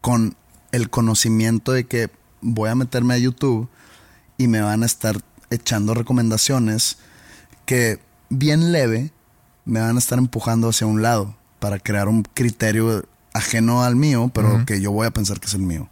con 0.00 0.36
el 0.72 0.90
conocimiento 0.90 1.72
de 1.72 1.84
que 1.84 2.10
voy 2.40 2.70
a 2.70 2.74
meterme 2.74 3.14
a 3.14 3.18
YouTube 3.18 3.68
y 4.38 4.48
me 4.48 4.60
van 4.60 4.82
a 4.82 4.86
estar 4.86 5.22
echando 5.50 5.94
recomendaciones 5.94 6.98
que 7.66 8.00
bien 8.32 8.72
leve 8.72 9.12
me 9.64 9.80
van 9.80 9.96
a 9.96 9.98
estar 9.98 10.18
empujando 10.18 10.70
hacia 10.70 10.86
un 10.86 11.02
lado 11.02 11.36
para 11.60 11.78
crear 11.78 12.08
un 12.08 12.22
criterio 12.22 13.04
ajeno 13.34 13.82
al 13.82 13.94
mío, 13.94 14.30
pero 14.34 14.64
que 14.66 14.80
yo 14.80 14.90
voy 14.90 15.06
a 15.06 15.12
pensar 15.12 15.38
que 15.38 15.46
es 15.46 15.54
el 15.54 15.60
mío. 15.60 15.88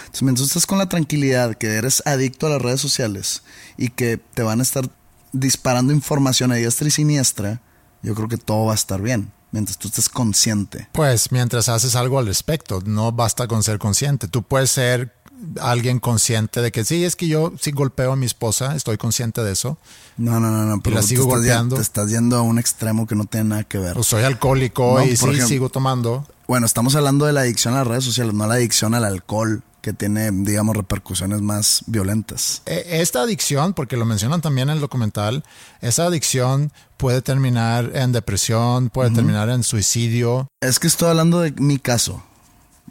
Entonces, 0.00 0.22
mientras 0.22 0.48
estás 0.48 0.66
con 0.66 0.78
la 0.78 0.88
tranquilidad 0.88 1.54
que 1.54 1.68
eres 1.68 2.02
adicto 2.04 2.46
a 2.46 2.50
las 2.50 2.62
redes 2.62 2.80
sociales 2.80 3.42
y 3.76 3.88
que 3.88 4.18
te 4.18 4.42
van 4.42 4.60
a 4.60 4.62
estar 4.62 4.88
disparando 5.32 5.92
información 5.92 6.52
a 6.52 6.56
diestra 6.56 6.86
y 6.86 6.90
siniestra, 6.90 7.62
yo 8.02 8.14
creo 8.14 8.28
que 8.28 8.36
todo 8.36 8.66
va 8.66 8.72
a 8.72 8.76
estar 8.76 9.00
bien. 9.00 9.32
Mientras 9.50 9.78
tú 9.78 9.86
estés 9.86 10.08
consciente. 10.08 10.88
Pues 10.92 11.30
mientras 11.30 11.68
haces 11.68 11.94
algo 11.94 12.18
al 12.18 12.26
respecto, 12.26 12.82
no 12.84 13.12
basta 13.12 13.46
con 13.46 13.62
ser 13.62 13.78
consciente. 13.78 14.26
Tú 14.26 14.42
puedes 14.42 14.70
ser 14.70 15.13
alguien 15.60 16.00
consciente 16.00 16.60
de 16.62 16.72
que 16.72 16.84
sí, 16.84 17.04
es 17.04 17.16
que 17.16 17.28
yo 17.28 17.52
sí 17.60 17.70
golpeo 17.72 18.12
a 18.12 18.16
mi 18.16 18.26
esposa, 18.26 18.74
estoy 18.76 18.96
consciente 18.96 19.42
de 19.42 19.52
eso. 19.52 19.78
No, 20.16 20.40
no, 20.40 20.50
no, 20.50 20.64
no. 20.64 20.80
Pero 20.82 20.96
la 20.96 21.02
te 21.02 21.08
sigo 21.08 21.24
estás 21.24 21.32
ya- 21.44 21.54
golpeando. 21.54 21.76
te 21.76 21.82
estás 21.82 22.10
yendo 22.10 22.36
a 22.36 22.42
un 22.42 22.58
extremo 22.58 23.06
que 23.06 23.14
no 23.14 23.24
tiene 23.26 23.50
nada 23.50 23.64
que 23.64 23.78
ver. 23.78 23.98
O 23.98 24.02
soy 24.02 24.22
alcohólico 24.24 24.98
No, 24.98 25.04
y 25.04 25.16
sí 25.16 25.24
ejemplo- 25.24 25.46
sigo 25.46 25.68
tomando. 25.68 26.26
Bueno, 26.48 26.66
estamos 26.66 26.94
hablando 26.94 27.26
de 27.26 27.32
la 27.32 27.40
adicción 27.40 27.74
a 27.74 27.78
las 27.78 27.86
redes 27.86 28.04
sociales, 28.04 28.34
no 28.34 28.46
la 28.46 28.54
adicción 28.54 28.94
al 28.94 29.04
alcohol, 29.04 29.62
que 29.80 29.92
tiene, 29.92 30.30
digamos, 30.30 30.74
repercusiones 30.76 31.42
más 31.42 31.82
violentas. 31.86 32.62
E- 32.64 33.00
Esta 33.02 33.20
adicción, 33.22 33.74
porque 33.74 33.98
lo 33.98 34.06
mencionan 34.06 34.40
también 34.40 34.70
en 34.70 34.76
el 34.76 34.80
documental, 34.80 35.44
esa 35.82 36.04
adicción 36.06 36.72
puede 36.96 37.20
terminar 37.20 37.90
en 37.94 38.12
depresión, 38.12 38.88
puede 38.88 39.10
terminar 39.10 39.50
en 39.50 39.62
suicidio. 39.62 40.48
Es 40.62 40.78
que 40.78 40.86
estoy 40.86 41.10
hablando 41.10 41.40
de 41.40 41.52
mi 41.52 41.78
caso. 41.78 42.22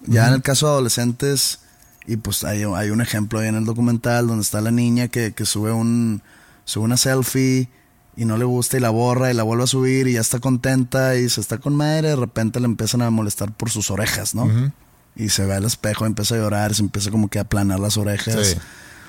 Ya 0.06 0.28
en 0.28 0.34
el 0.36 0.41
caso 0.44 0.68
de 0.68 0.74
adolescentes, 0.74 1.60
y 2.06 2.18
pues 2.18 2.43
hay, 2.43 2.64
hay 2.64 2.89
un 2.89 3.01
ejemplo 3.01 3.39
ahí 3.39 3.47
en 3.47 3.56
el 3.56 3.66
documental 3.66 4.28
donde 4.28 4.43
está 4.43 4.62
la 4.62 4.72
niña 4.72 5.08
que, 5.08 5.34
que 5.34 5.45
sube 5.45 5.72
un 5.72 6.22
sube 6.66 6.84
una 6.84 6.97
selfie 6.97 7.70
y 8.16 8.26
no 8.26 8.38
le 8.38 8.45
gusta 8.45 8.78
y 8.78 8.80
la 8.80 8.89
borra 8.89 9.32
y 9.32 9.34
la 9.34 9.43
vuelve 9.43 9.64
a 9.64 9.68
subir 9.68 10.08
y 10.08 10.14
ya 10.14 10.22
está 10.22 10.39
contenta 10.39 11.16
y 11.16 11.30
se 11.30 11.41
está 11.41 11.58
con 11.58 11.76
madre, 11.76 12.10
de 12.10 12.16
repente 12.16 12.60
le 12.60 12.66
empiezan 12.66 13.01
a 13.01 13.10
molestar 13.10 13.51
por 13.51 13.70
sus 13.70 13.89
orejas, 13.89 14.36
¿no? 14.36 14.72
Y 15.16 15.30
se 15.30 15.45
ve 15.45 15.56
al 15.56 15.66
espejo, 15.66 16.06
empieza 16.06 16.36
a 16.36 16.39
llorar, 16.39 16.76
se 16.76 16.82
empieza 16.82 17.12
como 17.12 17.30
que 17.30 17.39
a 17.39 17.43
aplanar 17.43 17.80
las 17.80 17.97
orejas. 17.97 18.47
Sí. 18.47 18.58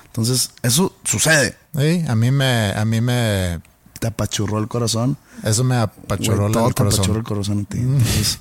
Entonces, 0.07 0.51
eso 0.63 0.95
sucede. 1.03 1.57
Sí, 1.77 2.03
a 2.07 2.15
mí 2.15 2.31
me, 2.31 2.71
a 2.71 2.85
mí 2.85 3.01
me, 3.01 3.59
Te 3.99 4.07
apachurró 4.07 4.59
el 4.59 4.67
corazón. 4.67 5.17
eso 5.43 5.63
me 5.63 5.75
apachurró 5.75 6.49
todo 6.51 6.67
el 6.67 6.73
te 6.73 6.83
apachurra 6.83 7.05
corazón. 7.05 7.17
el 7.17 7.23
corazón 7.23 7.59
a 7.59 7.71
ti. 7.71 7.79
Entonces, 7.79 8.39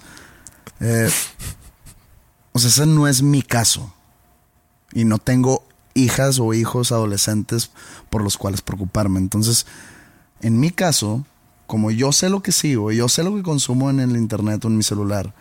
eh, 0.81 1.11
o 2.53 2.59
sea, 2.59 2.69
ese 2.71 2.87
no 2.87 3.09
es 3.09 3.23
mi 3.23 3.43
caso. 3.43 3.93
Y 4.95 5.05
no 5.05 5.19
tengo 5.19 5.65
hijas 5.95 6.39
o 6.39 6.55
hijos 6.55 6.93
adolescentes 6.93 7.71
por 8.11 8.23
los 8.23 8.37
cuales 8.37 8.63
preocuparme. 8.63 9.19
Entonces, 9.19 9.67
en 10.41 10.61
mi 10.61 10.71
caso, 10.71 11.25
como 11.67 11.91
yo 11.91 12.13
sé 12.13 12.29
lo 12.29 12.43
que 12.43 12.53
sigo, 12.53 12.93
yo 12.93 13.09
sé 13.09 13.23
lo 13.23 13.35
que 13.35 13.43
consumo 13.43 13.91
en 13.91 14.01
el 14.01 14.17
internet 14.17 14.65
o 14.65 14.69
en 14.69 14.77
mi 14.77 14.83
celular, 14.83 15.35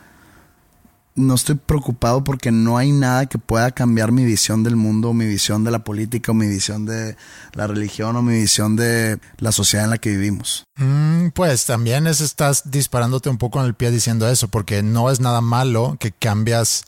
no 1.15 1.35
estoy 1.35 1.55
preocupado 1.55 2.23
porque 2.23 2.51
no 2.51 2.77
hay 2.77 2.91
nada 2.91 3.27
que 3.27 3.37
pueda 3.37 3.71
cambiar 3.71 4.11
mi 4.11 4.25
visión 4.25 4.63
del 4.63 4.75
mundo, 4.75 5.13
mi 5.13 5.25
visión 5.25 5.63
de 5.63 5.71
la 5.71 5.83
política, 5.83 6.31
o 6.31 6.35
mi 6.35 6.47
visión 6.47 6.85
de 6.85 7.15
la 7.53 7.67
religión, 7.67 8.15
o 8.15 8.21
mi 8.21 8.33
visión 8.33 8.75
de 8.75 9.19
la 9.37 9.51
sociedad 9.51 9.85
en 9.85 9.91
la 9.91 9.97
que 9.99 10.09
vivimos. 10.09 10.63
Mm, 10.77 11.27
pues 11.29 11.65
también 11.65 12.07
es, 12.07 12.21
estás 12.21 12.71
disparándote 12.71 13.29
un 13.29 13.37
poco 13.37 13.59
en 13.59 13.67
el 13.67 13.75
pie 13.75 13.91
diciendo 13.91 14.27
eso, 14.27 14.47
porque 14.47 14.81
no 14.81 15.11
es 15.11 15.19
nada 15.19 15.41
malo 15.41 15.97
que 15.99 16.11
cambias 16.11 16.85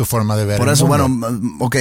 tu 0.00 0.06
forma 0.06 0.36
de 0.36 0.44
ver. 0.46 0.58
Por 0.58 0.68
el 0.68 0.74
eso, 0.74 0.86
mundo. 0.86 1.08
bueno, 1.08 1.38
mm, 1.40 1.62
ok. 1.62 1.76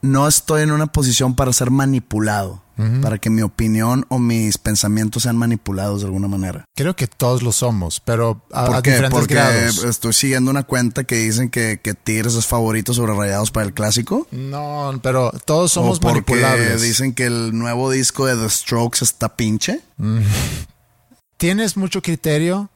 No 0.00 0.26
estoy 0.26 0.62
en 0.62 0.72
una 0.72 0.88
posición 0.88 1.36
para 1.36 1.52
ser 1.52 1.70
manipulado. 1.70 2.60
para 3.00 3.18
que 3.18 3.30
mi 3.30 3.42
opinión 3.42 4.06
o 4.08 4.18
mis 4.18 4.58
pensamientos 4.58 5.22
sean 5.22 5.36
manipulados 5.36 6.00
de 6.00 6.06
alguna 6.06 6.26
manera. 6.26 6.64
Creo 6.74 6.96
que 6.96 7.06
todos 7.06 7.42
lo 7.44 7.52
somos, 7.52 8.00
pero 8.00 8.42
a, 8.50 8.64
¿Por 8.66 8.74
a 8.76 8.82
qué? 8.82 8.90
diferentes 8.90 9.16
Porque 9.20 9.34
grados. 9.34 9.84
estoy 9.84 10.12
siguiendo 10.14 10.50
una 10.50 10.64
cuenta 10.64 11.04
que 11.04 11.14
dicen 11.14 11.48
que, 11.48 11.78
que 11.80 11.94
Tigres 11.94 12.34
es 12.34 12.44
favorito 12.46 12.92
sobre 12.92 13.14
Rayados 13.14 13.52
para 13.52 13.66
el 13.66 13.72
clásico. 13.72 14.26
No, 14.32 14.98
pero 15.00 15.30
todos 15.44 15.70
somos 15.70 15.98
o 15.98 16.00
porque 16.00 16.32
manipulables. 16.32 16.82
dicen 16.82 17.12
que 17.14 17.26
el 17.26 17.56
nuevo 17.56 17.88
disco 17.88 18.26
de 18.26 18.34
The 18.34 18.50
Strokes 18.50 19.04
está 19.04 19.36
pinche. 19.36 19.80
Tienes 21.36 21.76
mucho 21.76 22.02
criterio, 22.02 22.70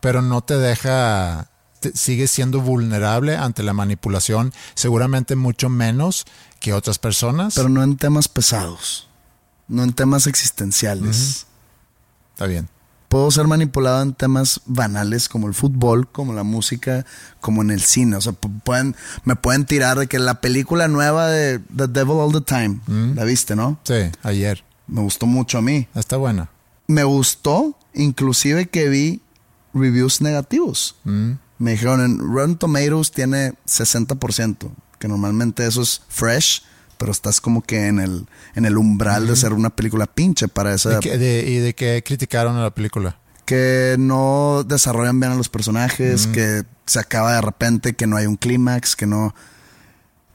pero 0.00 0.20
no 0.22 0.40
te 0.42 0.56
deja, 0.56 1.48
sigues 1.94 2.30
siendo 2.30 2.60
vulnerable 2.60 3.36
ante 3.36 3.62
la 3.62 3.72
manipulación, 3.72 4.52
seguramente 4.74 5.36
mucho 5.36 5.68
menos 5.68 6.24
que 6.60 6.72
otras 6.72 6.98
personas. 6.98 7.54
Pero 7.54 7.68
no 7.68 7.82
en 7.82 7.96
temas 7.96 8.28
pesados. 8.28 9.08
No 9.68 9.82
en 9.82 9.92
temas 9.92 10.26
existenciales. 10.26 11.46
Está 12.32 12.46
bien. 12.46 12.68
Puedo 13.08 13.30
ser 13.30 13.46
manipulado 13.46 14.02
en 14.02 14.12
temas 14.12 14.60
banales 14.66 15.30
como 15.30 15.48
el 15.48 15.54
fútbol, 15.54 16.08
como 16.08 16.34
la 16.34 16.42
música, 16.42 17.06
como 17.40 17.62
en 17.62 17.70
el 17.70 17.80
cine. 17.80 18.16
O 18.16 18.20
sea, 18.20 18.32
pueden, 18.32 18.94
me 19.24 19.34
pueden 19.34 19.64
tirar 19.64 19.98
de 19.98 20.08
que 20.08 20.18
la 20.18 20.42
película 20.42 20.88
nueva 20.88 21.28
de 21.28 21.58
The 21.58 21.86
Devil 21.86 22.16
All 22.18 22.32
the 22.32 22.42
Time, 22.42 22.80
la 23.14 23.24
viste, 23.24 23.56
¿no? 23.56 23.78
Sí, 23.84 24.10
ayer. 24.22 24.62
Me 24.86 25.00
gustó 25.00 25.26
mucho 25.26 25.58
a 25.58 25.62
mí. 25.62 25.88
Está 25.94 26.16
buena. 26.16 26.50
Me 26.86 27.04
gustó, 27.04 27.78
inclusive 27.94 28.68
que 28.68 28.88
vi 28.88 29.22
reviews 29.72 30.20
negativos. 30.20 30.96
Me 31.58 31.72
dijeron, 31.72 32.00
en 32.00 32.18
Rotten 32.18 32.56
Tomatoes 32.56 33.10
tiene 33.10 33.54
60%, 33.66 34.70
que 34.98 35.08
normalmente 35.08 35.66
eso 35.66 35.82
es 35.82 36.02
fresh, 36.08 36.62
pero 36.98 37.12
estás 37.12 37.40
como 37.40 37.62
que 37.62 37.86
en 37.86 37.98
el, 37.98 38.26
en 38.54 38.64
el 38.64 38.76
umbral 38.78 39.26
de 39.26 39.36
ser 39.36 39.52
una 39.52 39.70
película 39.70 40.06
pinche 40.06 40.48
para 40.48 40.74
esa... 40.74 40.96
¿Y, 40.98 41.00
qué- 41.00 41.18
de, 41.18 41.44
y 41.48 41.56
de 41.56 41.74
qué 41.74 42.02
criticaron 42.04 42.56
a 42.56 42.62
la 42.62 42.70
película? 42.74 43.18
que 43.44 43.96
no 43.98 44.62
desarrollan 44.66 45.18
bien 45.20 45.32
a 45.32 45.34
los 45.34 45.48
personajes, 45.48 46.26
que 46.26 46.64
se 46.84 46.98
acaba 46.98 47.32
de 47.32 47.40
repente, 47.40 47.94
que 47.96 48.06
no 48.06 48.16
hay 48.18 48.26
un 48.26 48.36
clímax, 48.36 48.94
que 48.94 49.06
no... 49.06 49.34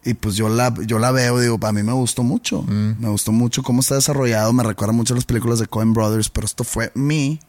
Y 0.04 0.16
pues 0.16 0.36
yo 0.36 0.50
la, 0.50 0.74
yo 0.88 0.98
la 0.98 1.12
veo, 1.12 1.40
digo, 1.40 1.60
a 1.62 1.72
mí 1.72 1.84
me 1.84 1.94
gustó 1.94 2.24
mucho. 2.24 2.64
Me 2.64 3.08
gustó 3.10 3.32
mucho 3.32 3.62
cómo 3.62 3.82
está 3.82 3.94
desarrollado, 3.96 4.52
me 4.52 4.64
recuerda 4.64 4.94
mucho 4.94 5.14
a 5.14 5.18
las 5.18 5.26
películas 5.26 5.60
de 5.60 5.68
Coen 5.68 5.94
Brothers, 5.94 6.30
pero 6.32 6.46
esto 6.48 6.64
fue 6.64 6.92
mi 6.96 7.40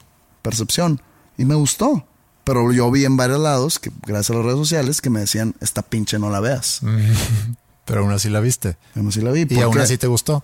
percepción 0.43 1.01
y 1.39 1.47
me 1.47 1.55
gustó. 1.55 2.07
Pero 2.45 2.73
yo 2.73 2.91
vi 2.91 3.05
en 3.05 3.17
varios 3.17 3.41
lados, 3.41 3.79
que 3.79 3.91
gracias 4.07 4.31
a 4.31 4.35
las 4.35 4.45
redes 4.45 4.59
sociales, 4.59 5.01
que 5.01 5.11
me 5.11 5.21
decían, 5.21 5.55
esta 5.61 5.83
pinche 5.83 6.19
no 6.19 6.31
la 6.31 6.41
veas. 6.41 6.81
Pero 7.85 8.01
aún 8.03 8.13
así 8.13 8.29
la 8.31 8.41
viste. 8.41 8.77
Yo 8.95 9.03
no 9.03 9.11
sí 9.11 9.21
la 9.21 9.31
vi. 9.31 9.47
Y 9.49 9.61
aún 9.61 9.79
así 9.79 9.99
te 9.99 10.07
gustó. 10.07 10.43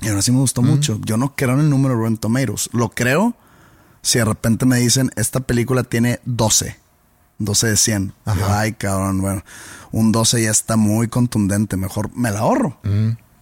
y 0.00 0.08
aún 0.08 0.18
así 0.18 0.32
me 0.32 0.38
gustó 0.38 0.62
mucho. 0.62 0.98
Yo 1.04 1.16
no 1.16 1.34
creo 1.34 1.52
en 1.54 1.60
el 1.60 1.70
número 1.70 1.94
de 1.94 2.00
Rotten 2.00 2.16
Tomatoes. 2.18 2.70
Lo 2.72 2.90
creo 2.90 3.34
si 4.02 4.18
de 4.18 4.24
repente 4.24 4.64
me 4.66 4.78
dicen, 4.78 5.10
esta 5.16 5.40
película 5.40 5.82
tiene 5.82 6.20
12. 6.24 6.76
12 7.38 7.66
de 7.68 7.76
100. 7.76 8.12
Yo, 8.26 8.32
Ay, 8.48 8.72
cabrón, 8.74 9.20
bueno, 9.20 9.42
un 9.92 10.12
12 10.12 10.42
ya 10.42 10.50
está 10.50 10.76
muy 10.76 11.08
contundente. 11.08 11.76
Mejor 11.76 12.10
me 12.14 12.30
la 12.30 12.40
ahorro. 12.40 12.78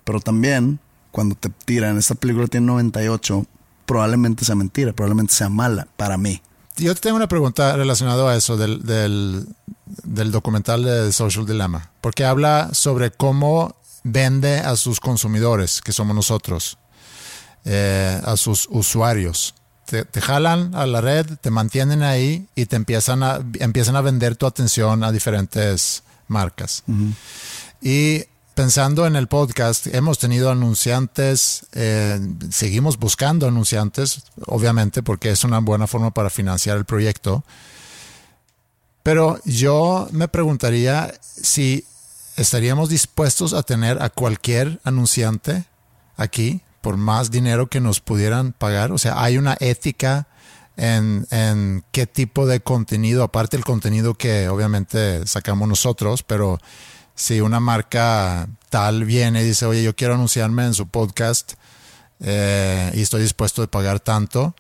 Pero 0.05 0.21
también, 0.21 0.81
cuando 1.11 1.35
te 1.35 1.49
tiran, 1.51 1.97
esta 1.99 2.15
película 2.15 2.47
tiene 2.47 2.67
98, 2.67 3.47
probablemente 3.87 4.45
sea 4.45 4.55
mentira, 4.55 4.93
probablemente 4.93 5.35
sea 5.35 5.49
mala 5.49 5.87
para 5.97 6.17
mí. 6.17 6.41
Yo 6.79 6.95
te 6.95 7.01
tengo 7.01 7.17
una 7.17 7.27
pregunta 7.27 7.77
relacionada 7.77 8.31
a 8.31 8.37
eso 8.37 8.57
del, 8.57 8.85
del, 8.85 9.47
del 10.05 10.31
documental 10.31 10.85
de 10.85 11.13
Social 11.13 11.45
Dilemma, 11.45 11.91
porque 12.01 12.25
habla 12.25 12.71
sobre 12.73 13.11
cómo 13.11 13.77
vende 14.05 14.61
a 14.61 14.77
sus 14.77 15.01
consumidores, 15.01 15.81
que 15.81 15.93
somos 15.93 16.15
nosotros, 16.15 16.79
eh, 17.65 18.21
a 18.25 18.37
sus 18.37 18.69
usuarios. 18.71 19.55
Te, 19.87 20.05
te 20.05 20.21
jalan 20.21 20.75
a 20.75 20.87
la 20.87 21.01
red, 21.01 21.27
te 21.41 21.51
mantienen 21.51 22.03
ahí 22.03 22.47
y 22.55 22.67
te 22.67 22.77
empiezan 22.77 23.23
a, 23.23 23.41
empiezan 23.59 23.97
a 23.97 24.01
vender 24.01 24.37
tu 24.37 24.47
atención 24.47 25.03
a 25.03 25.11
diferentes 25.11 26.05
marcas. 26.29 26.85
Y 27.83 28.25
pensando 28.59 29.07
en 29.07 29.15
el 29.15 29.29
podcast, 29.29 29.87
hemos 29.87 30.19
tenido 30.19 30.51
anunciantes, 30.51 31.67
eh, 31.75 32.19
seguimos 32.51 32.99
buscando 32.99 33.47
anunciantes, 33.47 34.25
obviamente, 34.47 35.01
porque 35.05 35.31
es 35.31 35.45
una 35.45 35.61
buena 35.61 35.87
forma 35.87 36.11
para 36.11 36.29
financiar 36.29 36.77
el 36.77 36.85
proyecto. 36.85 37.45
Pero 39.05 39.39
yo 39.45 40.09
me 40.11 40.27
preguntaría 40.27 41.15
si 41.21 41.85
estaríamos 42.37 42.89
dispuestos 42.89 43.55
a 43.55 43.63
tener 43.63 44.03
a 44.03 44.11
cualquier 44.11 44.81
anunciante 44.83 45.67
aquí 46.17 46.61
por 46.81 46.97
más 46.97 47.31
dinero 47.31 47.69
que 47.69 47.81
nos 47.81 48.01
pudieran 48.01 48.53
pagar. 48.53 48.91
O 48.91 48.99
sea, 48.99 49.23
hay 49.23 49.39
una 49.39 49.57
ética 49.61 50.27
en, 50.77 51.29
en 51.31 51.85
qué 51.93 52.09
tipo 52.09 52.45
de 52.45 52.59
contenido, 52.59 53.23
aparte 53.23 53.57
el 53.57 53.65
contenido 53.65 54.15
que 54.15 54.49
obviamente 54.49 55.25
sacamos 55.29 55.69
nosotros, 55.69 56.25
pero 56.25 56.59
si 57.19 57.41
una 57.41 57.59
marca 57.59 58.49
tal 58.71 59.05
viene 59.05 59.43
y 59.43 59.45
dice, 59.45 59.67
oye, 59.67 59.83
yo 59.83 59.97
quiero 59.97 60.15
anunciarme 60.15 60.65
en 60.65 60.73
su 60.73 60.87
podcast 60.87 61.55
eh, 62.21 62.93
y 62.95 63.03
estoy 63.03 63.23
dispuesto 63.23 63.61
a 63.61 63.67
pagar 63.67 63.99
tanto, 63.99 64.55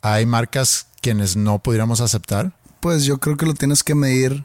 hay 0.00 0.24
marcas 0.24 0.86
quienes 1.02 1.36
no 1.36 1.58
pudiéramos 1.58 2.00
aceptar. 2.00 2.52
Pues 2.80 3.04
yo 3.04 3.18
creo 3.18 3.36
que 3.36 3.44
lo 3.44 3.52
tienes 3.52 3.84
que 3.84 3.94
medir 3.94 4.44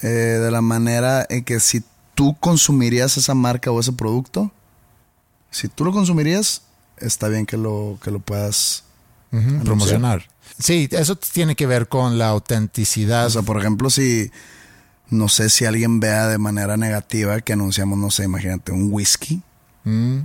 eh, 0.00 0.08
de 0.08 0.50
la 0.50 0.62
manera 0.62 1.24
en 1.30 1.44
que 1.44 1.60
si 1.60 1.84
tú 2.16 2.36
consumirías 2.40 3.16
esa 3.18 3.34
marca 3.34 3.70
o 3.70 3.78
ese 3.78 3.92
producto, 3.92 4.50
si 5.52 5.68
tú 5.68 5.84
lo 5.84 5.92
consumirías, 5.92 6.62
está 6.96 7.28
bien 7.28 7.46
que 7.46 7.56
lo, 7.56 8.00
que 8.02 8.10
lo 8.10 8.18
puedas 8.18 8.82
promocionar. 9.62 10.26
Sí, 10.58 10.88
eso 10.90 11.14
tiene 11.14 11.54
que 11.54 11.68
ver 11.68 11.88
con 11.88 12.18
la 12.18 12.30
autenticidad. 12.30 13.26
O 13.26 13.30
sea, 13.30 13.42
por 13.42 13.58
ejemplo, 13.58 13.90
si 13.90 14.32
no 15.10 15.28
sé 15.28 15.50
si 15.50 15.64
alguien 15.64 16.00
vea 16.00 16.28
de 16.28 16.38
manera 16.38 16.76
negativa 16.76 17.40
que 17.40 17.52
anunciamos, 17.52 17.98
no 17.98 18.10
sé, 18.10 18.24
imagínate, 18.24 18.72
un 18.72 18.88
whisky. 18.92 19.42
Mm, 19.84 20.20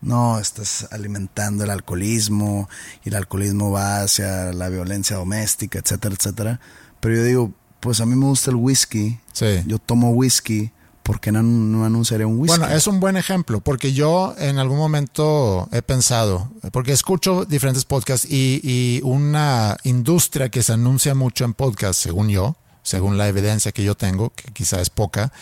No, 0.00 0.38
estás 0.38 0.86
alimentando 0.92 1.64
el 1.64 1.70
alcoholismo 1.70 2.68
y 3.04 3.08
el 3.08 3.16
alcoholismo 3.16 3.72
va 3.72 4.02
hacia 4.02 4.52
la 4.52 4.68
violencia 4.68 5.16
doméstica, 5.16 5.80
etcétera, 5.80 6.14
etcétera. 6.14 6.60
Pero 7.00 7.16
yo 7.16 7.24
digo, 7.24 7.52
pues 7.80 8.00
a 8.00 8.06
mí 8.06 8.14
me 8.14 8.26
gusta 8.26 8.50
el 8.50 8.56
whisky. 8.56 9.18
sí. 9.32 9.62
Yo 9.66 9.78
tomo 9.78 10.10
whisky. 10.10 10.70
¿Por 11.02 11.20
qué 11.20 11.32
no, 11.32 11.42
no 11.42 11.86
anunciaré 11.86 12.26
un 12.26 12.38
whisky? 12.38 12.58
Bueno, 12.58 12.72
es 12.74 12.86
un 12.86 13.00
buen 13.00 13.16
ejemplo, 13.16 13.60
porque 13.60 13.94
yo 13.94 14.34
en 14.38 14.58
algún 14.58 14.76
momento 14.76 15.66
he 15.72 15.80
pensado, 15.80 16.52
porque 16.70 16.92
escucho 16.92 17.46
diferentes 17.46 17.86
podcasts 17.86 18.26
y, 18.30 18.60
y 18.62 19.00
una 19.04 19.78
industria 19.84 20.50
que 20.50 20.62
se 20.62 20.74
anuncia 20.74 21.14
mucho 21.14 21.46
en 21.46 21.54
podcasts, 21.54 22.02
según 22.02 22.28
yo, 22.28 22.56
según 22.88 23.18
la 23.18 23.28
evidencia 23.28 23.72
que 23.72 23.84
yo 23.84 23.94
tengo, 23.94 24.30
que 24.30 24.52
quizá 24.52 24.80
es 24.80 24.88
poca, 24.90 25.32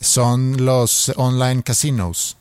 son 0.00 0.64
los 0.64 1.12
online 1.16 1.62
casinos. 1.62 2.36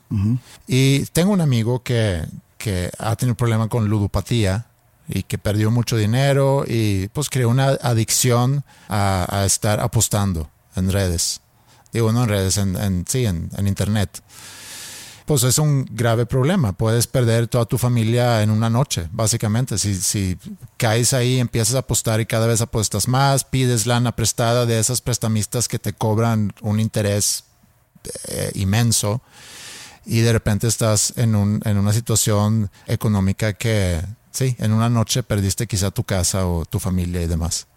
Y 0.67 1.05
tengo 1.13 1.31
un 1.31 1.41
amigo 1.41 1.81
que, 1.83 2.25
que 2.57 2.91
ha 2.99 3.15
tenido 3.15 3.35
problema 3.35 3.67
con 3.69 3.87
ludopatía 3.87 4.65
y 5.07 5.23
que 5.23 5.37
perdió 5.37 5.71
mucho 5.71 5.97
dinero 5.97 6.63
y 6.67 7.07
pues 7.09 7.29
creó 7.29 7.49
una 7.49 7.69
adicción 7.81 8.63
a, 8.89 9.25
a 9.29 9.45
estar 9.45 9.79
apostando 9.79 10.49
en 10.75 10.91
redes. 10.91 11.41
Digo, 11.93 12.11
no 12.11 12.23
en 12.23 12.29
redes, 12.29 12.57
en, 12.57 12.75
en- 12.75 13.05
sí, 13.07 13.25
en, 13.25 13.49
en 13.57 13.67
internet. 13.67 14.21
Pues 15.31 15.43
es 15.43 15.59
un 15.59 15.87
grave 15.89 16.25
problema. 16.25 16.73
Puedes 16.73 17.07
perder 17.07 17.47
toda 17.47 17.63
tu 17.63 17.77
familia 17.77 18.43
en 18.43 18.49
una 18.49 18.69
noche, 18.69 19.07
básicamente. 19.13 19.77
Si, 19.77 19.95
si 19.95 20.37
caes 20.75 21.13
ahí, 21.13 21.39
empiezas 21.39 21.75
a 21.75 21.79
apostar 21.79 22.19
y 22.19 22.25
cada 22.25 22.47
vez 22.47 22.59
apuestas 22.59 23.07
más, 23.07 23.45
pides 23.45 23.85
lana 23.85 24.13
prestada 24.13 24.65
de 24.65 24.77
esas 24.77 24.99
prestamistas 24.99 25.69
que 25.69 25.79
te 25.79 25.93
cobran 25.93 26.51
un 26.59 26.81
interés 26.81 27.45
eh, 28.27 28.51
inmenso 28.55 29.21
y 30.05 30.19
de 30.19 30.33
repente 30.33 30.67
estás 30.67 31.13
en, 31.15 31.35
un, 31.35 31.61
en 31.63 31.77
una 31.77 31.93
situación 31.93 32.69
económica 32.85 33.53
que, 33.53 34.01
sí, 34.31 34.57
en 34.59 34.73
una 34.73 34.89
noche 34.89 35.23
perdiste 35.23 35.65
quizá 35.65 35.91
tu 35.91 36.03
casa 36.03 36.45
o 36.45 36.65
tu 36.65 36.77
familia 36.77 37.21
y 37.21 37.27
demás. 37.27 37.67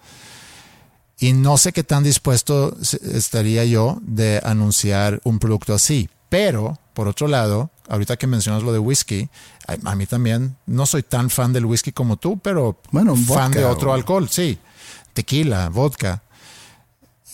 Y 1.20 1.34
no 1.34 1.56
sé 1.56 1.72
qué 1.72 1.84
tan 1.84 2.02
dispuesto 2.02 2.76
estaría 2.80 3.64
yo 3.64 4.00
de 4.02 4.40
anunciar 4.42 5.20
un 5.22 5.38
producto 5.38 5.72
así. 5.72 6.10
Pero, 6.28 6.80
por 6.94 7.08
otro 7.08 7.28
lado, 7.28 7.70
ahorita 7.88 8.16
que 8.16 8.26
mencionas 8.26 8.62
lo 8.62 8.72
de 8.72 8.78
whisky, 8.78 9.28
a, 9.66 9.90
a 9.90 9.94
mí 9.94 10.06
también 10.06 10.56
no 10.66 10.86
soy 10.86 11.02
tan 11.02 11.28
fan 11.28 11.52
del 11.52 11.66
whisky 11.66 11.92
como 11.92 12.16
tú, 12.16 12.38
pero 12.38 12.78
Bueno, 12.90 13.14
fan 13.16 13.26
vodka 13.26 13.58
de 13.58 13.64
otro 13.66 13.90
o- 13.90 13.94
alcohol, 13.94 14.28
sí. 14.30 14.58
Tequila, 15.12 15.68
vodka. 15.68 16.22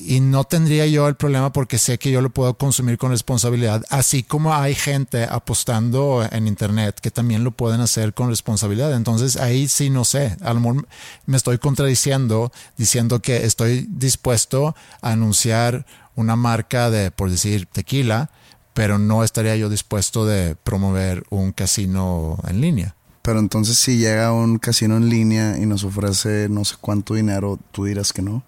Y 0.03 0.21
no 0.21 0.45
tendría 0.45 0.87
yo 0.87 1.07
el 1.09 1.15
problema 1.15 1.53
porque 1.53 1.77
sé 1.77 1.99
que 1.99 2.11
yo 2.11 2.23
lo 2.23 2.31
puedo 2.31 2.55
consumir 2.55 2.97
con 2.97 3.11
responsabilidad, 3.11 3.85
así 3.91 4.23
como 4.23 4.55
hay 4.55 4.75
gente 4.75 5.25
apostando 5.25 6.27
en 6.33 6.47
internet 6.47 6.99
que 7.03 7.11
también 7.11 7.45
lo 7.45 7.51
pueden 7.51 7.83
hacer 7.83 8.15
con 8.15 8.31
responsabilidad. 8.31 8.95
Entonces 8.95 9.37
ahí 9.37 9.69
sí 9.69 9.91
no 9.91 10.07
sé, 10.07 10.39
a 10.41 10.55
lo 10.55 10.61
mejor 10.61 10.89
me 11.27 11.37
estoy 11.37 11.59
contradiciendo 11.59 12.51
diciendo 12.79 13.21
que 13.21 13.45
estoy 13.45 13.87
dispuesto 13.91 14.75
a 15.03 15.11
anunciar 15.13 15.85
una 16.17 16.35
marca 16.35 16.89
de, 16.89 17.11
por 17.11 17.31
decir, 17.31 17.67
tequila, 17.71 18.31
pero 18.75 18.99
no 18.99 19.25
estaría 19.25 19.57
yo 19.57 19.69
dispuesto 19.69 20.27
de 20.27 20.57
promover 20.57 21.25
un 21.31 21.53
casino 21.53 22.39
en 22.47 22.61
línea. 22.61 22.95
Pero 23.23 23.39
entonces 23.39 23.77
si 23.77 23.99
llega 23.99 24.33
un 24.33 24.59
casino 24.59 24.97
en 24.97 25.09
línea 25.09 25.59
y 25.59 25.67
nos 25.67 25.85
ofrece 25.85 26.49
no 26.49 26.65
sé 26.65 26.77
cuánto 26.81 27.15
dinero, 27.15 27.59
tú 27.73 27.85
dirás 27.85 28.13
que 28.13 28.23
no. 28.23 28.43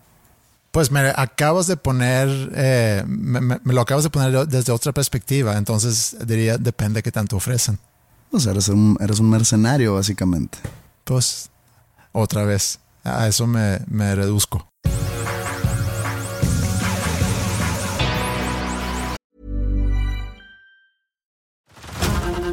Pues 0.70 0.90
me 0.90 1.00
acabas 1.14 1.66
de 1.66 1.76
poner, 1.76 2.50
eh, 2.54 3.04
me, 3.06 3.60
lo 3.64 3.82
acabas 3.82 4.04
de 4.04 4.10
poner 4.10 4.48
desde 4.48 4.72
otra 4.72 4.92
perspectiva, 4.92 5.58
entonces 5.58 6.16
diría, 6.26 6.56
depende 6.56 6.98
de 6.98 7.02
qué 7.02 7.12
tanto 7.12 7.36
ofrecen. 7.36 7.78
Pues 8.30 8.46
eres 8.46 8.68
un, 8.68 8.96
eres 8.98 9.20
un 9.20 9.28
mercenario, 9.28 9.94
básicamente. 9.94 10.56
Pues, 11.04 11.50
otra 12.12 12.44
vez, 12.44 12.78
a 13.04 13.28
eso 13.28 13.46
me, 13.46 13.80
me 13.88 14.14
reduzco. 14.14 14.66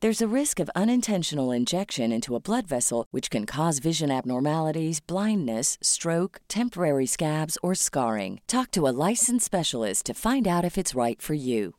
There's 0.00 0.22
a 0.22 0.28
risk 0.28 0.60
of 0.60 0.70
unintentional 0.76 1.50
injection 1.50 2.12
into 2.12 2.36
a 2.36 2.40
blood 2.40 2.68
vessel, 2.68 3.06
which 3.10 3.30
can 3.30 3.46
cause 3.46 3.80
vision 3.80 4.12
abnormalities, 4.12 5.00
blindness, 5.00 5.76
stroke, 5.82 6.40
temporary 6.46 7.04
scabs, 7.04 7.58
or 7.64 7.74
scarring. 7.74 8.40
Talk 8.46 8.70
to 8.72 8.86
a 8.86 8.94
licensed 9.08 9.44
specialist 9.44 10.06
to 10.06 10.14
find 10.14 10.46
out 10.46 10.64
if 10.64 10.78
it's 10.78 10.94
right 10.94 11.20
for 11.20 11.34
you. 11.34 11.74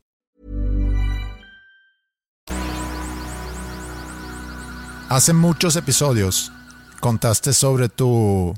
Hace 5.08 5.32
muchos 5.32 5.76
episodios 5.76 6.52
contaste 7.00 7.54
sobre 7.54 7.88
tu, 7.88 8.54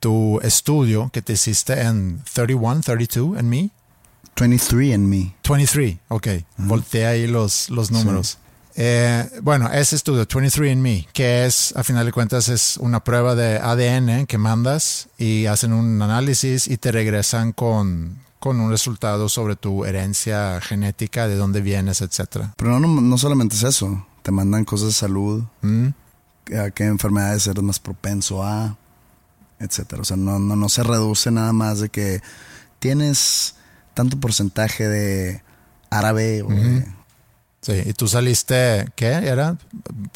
tu 0.00 0.40
estudio 0.42 1.12
que 1.12 1.22
te 1.22 1.34
hiciste 1.34 1.74
en 1.74 2.24
31, 2.24 2.82
32 2.82 3.38
en 3.38 3.48
mí. 3.48 3.70
23 4.34 4.94
en 4.94 5.08
mí. 5.08 5.32
23, 5.48 5.98
ok. 6.08 6.26
Voltea 6.56 7.10
ahí 7.10 7.28
los, 7.28 7.70
los 7.70 7.92
números. 7.92 8.38
Eh, 8.76 9.28
bueno, 9.42 9.70
ese 9.72 9.96
estudio, 9.96 10.26
23andMe, 10.26 11.06
que 11.12 11.46
es, 11.46 11.72
a 11.76 11.84
final 11.84 12.06
de 12.06 12.12
cuentas, 12.12 12.48
es 12.48 12.76
una 12.78 13.04
prueba 13.04 13.34
de 13.34 13.58
ADN 13.58 14.26
que 14.26 14.38
mandas 14.38 15.08
y 15.16 15.46
hacen 15.46 15.72
un 15.72 16.02
análisis 16.02 16.66
y 16.66 16.76
te 16.76 16.90
regresan 16.90 17.52
con, 17.52 18.18
con 18.40 18.60
un 18.60 18.70
resultado 18.70 19.28
sobre 19.28 19.54
tu 19.56 19.84
herencia 19.84 20.60
genética, 20.60 21.28
de 21.28 21.36
dónde 21.36 21.60
vienes, 21.60 22.00
etcétera. 22.00 22.54
Pero 22.56 22.80
no, 22.80 22.88
no, 22.88 23.18
solamente 23.18 23.54
es 23.54 23.62
eso, 23.62 24.06
te 24.22 24.32
mandan 24.32 24.64
cosas 24.64 24.88
de 24.88 24.94
salud, 24.94 25.44
mm. 25.62 25.88
a 26.58 26.70
qué 26.70 26.84
enfermedades 26.84 27.46
eres 27.46 27.62
más 27.62 27.78
propenso 27.78 28.42
a, 28.42 28.76
etcétera. 29.60 30.02
O 30.02 30.04
sea, 30.04 30.16
no, 30.16 30.40
no, 30.40 30.56
no 30.56 30.68
se 30.68 30.82
reduce 30.82 31.30
nada 31.30 31.52
más 31.52 31.78
de 31.78 31.90
que 31.90 32.20
tienes 32.80 33.54
tanto 33.94 34.18
porcentaje 34.18 34.88
de 34.88 35.42
árabe 35.90 36.42
o 36.42 36.48
de 36.48 36.84
Sí, 37.64 37.72
y 37.86 37.94
tú 37.94 38.08
saliste, 38.08 38.86
¿qué? 38.94 39.06
Era 39.06 39.56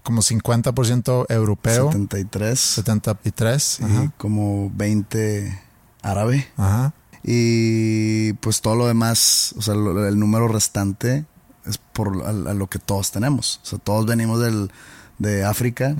como 0.03 0.21
50% 0.21 1.27
europeo. 1.31 1.87
73. 1.87 2.61
73. 2.61 3.81
Y 3.81 4.09
como 4.19 4.71
20 4.75 5.59
árabe. 6.03 6.47
Ajá. 6.59 6.93
Y 7.23 8.35
pues 8.35 8.61
todo 8.61 8.77
lo 8.77 8.87
demás, 8.87 9.55
o 9.57 9.63
sea, 9.63 9.73
el 9.73 10.19
número 10.19 10.47
restante 10.47 11.25
es 11.65 11.79
por 11.79 12.23
a, 12.27 12.33
lo 12.33 12.67
que 12.69 12.79
todos 12.79 13.13
tenemos. 13.13 13.61
O 13.63 13.67
sea, 13.67 13.79
todos 13.79 14.05
venimos 14.05 14.41
del, 14.41 14.71
de 15.19 15.45
África, 15.45 15.97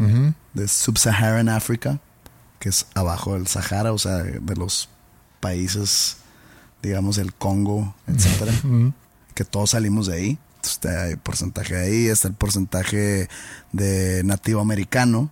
de 0.53 0.69
Sub-Saharan 0.69 1.49
África, 1.49 1.99
que 2.59 2.69
es 2.69 2.87
abajo 2.95 3.35
del 3.35 3.47
Sahara, 3.47 3.93
o 3.93 3.99
sea, 3.99 4.19
de 4.19 4.57
los 4.57 4.91
países, 5.41 6.19
digamos, 6.83 7.17
el 7.17 7.33
Congo, 7.33 7.95
etcétera, 8.07 8.53
que 9.35 9.45
todos 9.45 9.71
salimos 9.71 10.09
de 10.09 10.15
ahí. 10.15 10.39
Está 10.73 11.09
el 11.09 11.19
porcentaje 11.19 11.77
ahí, 11.77 12.07
está 12.07 12.29
el 12.29 12.35
porcentaje 12.35 13.29
de 13.73 14.23
nativo 14.25 14.61
americano, 14.61 15.31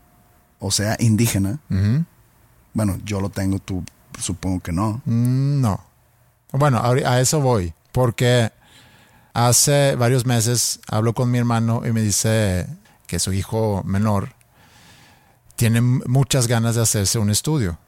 o 0.59 0.71
sea, 0.71 0.97
indígena. 0.99 1.59
Bueno, 2.73 2.99
yo 3.05 3.21
lo 3.21 3.31
tengo, 3.31 3.59
tú 3.59 3.85
supongo 4.21 4.61
que 4.61 4.73
no. 4.73 5.01
Mm, 5.05 5.61
no. 5.61 5.81
Bueno, 6.53 6.81
a 6.83 7.21
eso 7.21 7.41
voy, 7.41 7.75
porque 7.93 8.51
hace 9.35 9.97
varios 9.97 10.25
meses 10.25 10.81
hablo 10.89 11.13
con 11.13 11.31
mi 11.31 11.39
hermano 11.39 11.83
y 11.87 11.93
me 11.93 12.01
dice 12.01 12.67
que 13.07 13.19
su 13.19 13.33
hijo 13.33 13.83
menor 13.85 14.35
tiene 15.57 15.81
muchas 15.81 16.47
ganas 16.47 16.75
de 16.75 16.83
hacerse 16.83 17.19
un 17.19 17.31
estudio. 17.31 17.79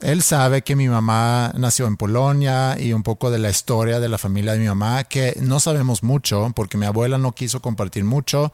Él 0.00 0.22
sabe 0.22 0.62
que 0.62 0.76
mi 0.76 0.88
mamá 0.88 1.52
nació 1.56 1.86
en 1.86 1.96
Polonia 1.96 2.76
y 2.78 2.92
un 2.92 3.02
poco 3.02 3.30
de 3.30 3.38
la 3.38 3.48
historia 3.48 3.98
de 3.98 4.10
la 4.10 4.18
familia 4.18 4.52
de 4.52 4.58
mi 4.58 4.66
mamá, 4.66 5.04
que 5.04 5.36
no 5.40 5.58
sabemos 5.58 6.02
mucho 6.02 6.52
porque 6.54 6.76
mi 6.76 6.84
abuela 6.84 7.16
no 7.16 7.32
quiso 7.32 7.62
compartir 7.62 8.04
mucho. 8.04 8.52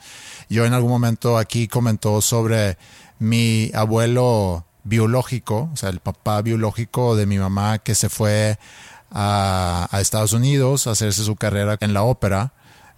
Yo 0.49 0.65
en 0.65 0.73
algún 0.73 0.91
momento 0.91 1.39
aquí 1.39 1.67
comentó 1.67 2.21
sobre 2.21 2.79
mi 3.19 3.71
abuelo 3.75 4.67
biológico, 4.85 5.71
o 5.73 5.77
sea, 5.77 5.89
el 5.91 6.01
papá 6.01 6.43
biológico 6.43 7.17
de 7.17 7.27
mi 7.27 7.39
mamá 7.39 7.79
que 7.79 7.95
se 7.95 8.09
fue 8.09 8.59
a, 9.11 9.89
Estados 10.01 10.33
Unidos 10.33 10.87
a 10.87 10.93
hacerse 10.93 11.25
su 11.25 11.37
carrera 11.37 11.77
en 11.81 11.93
la 11.93 12.03
ópera. 12.03 12.53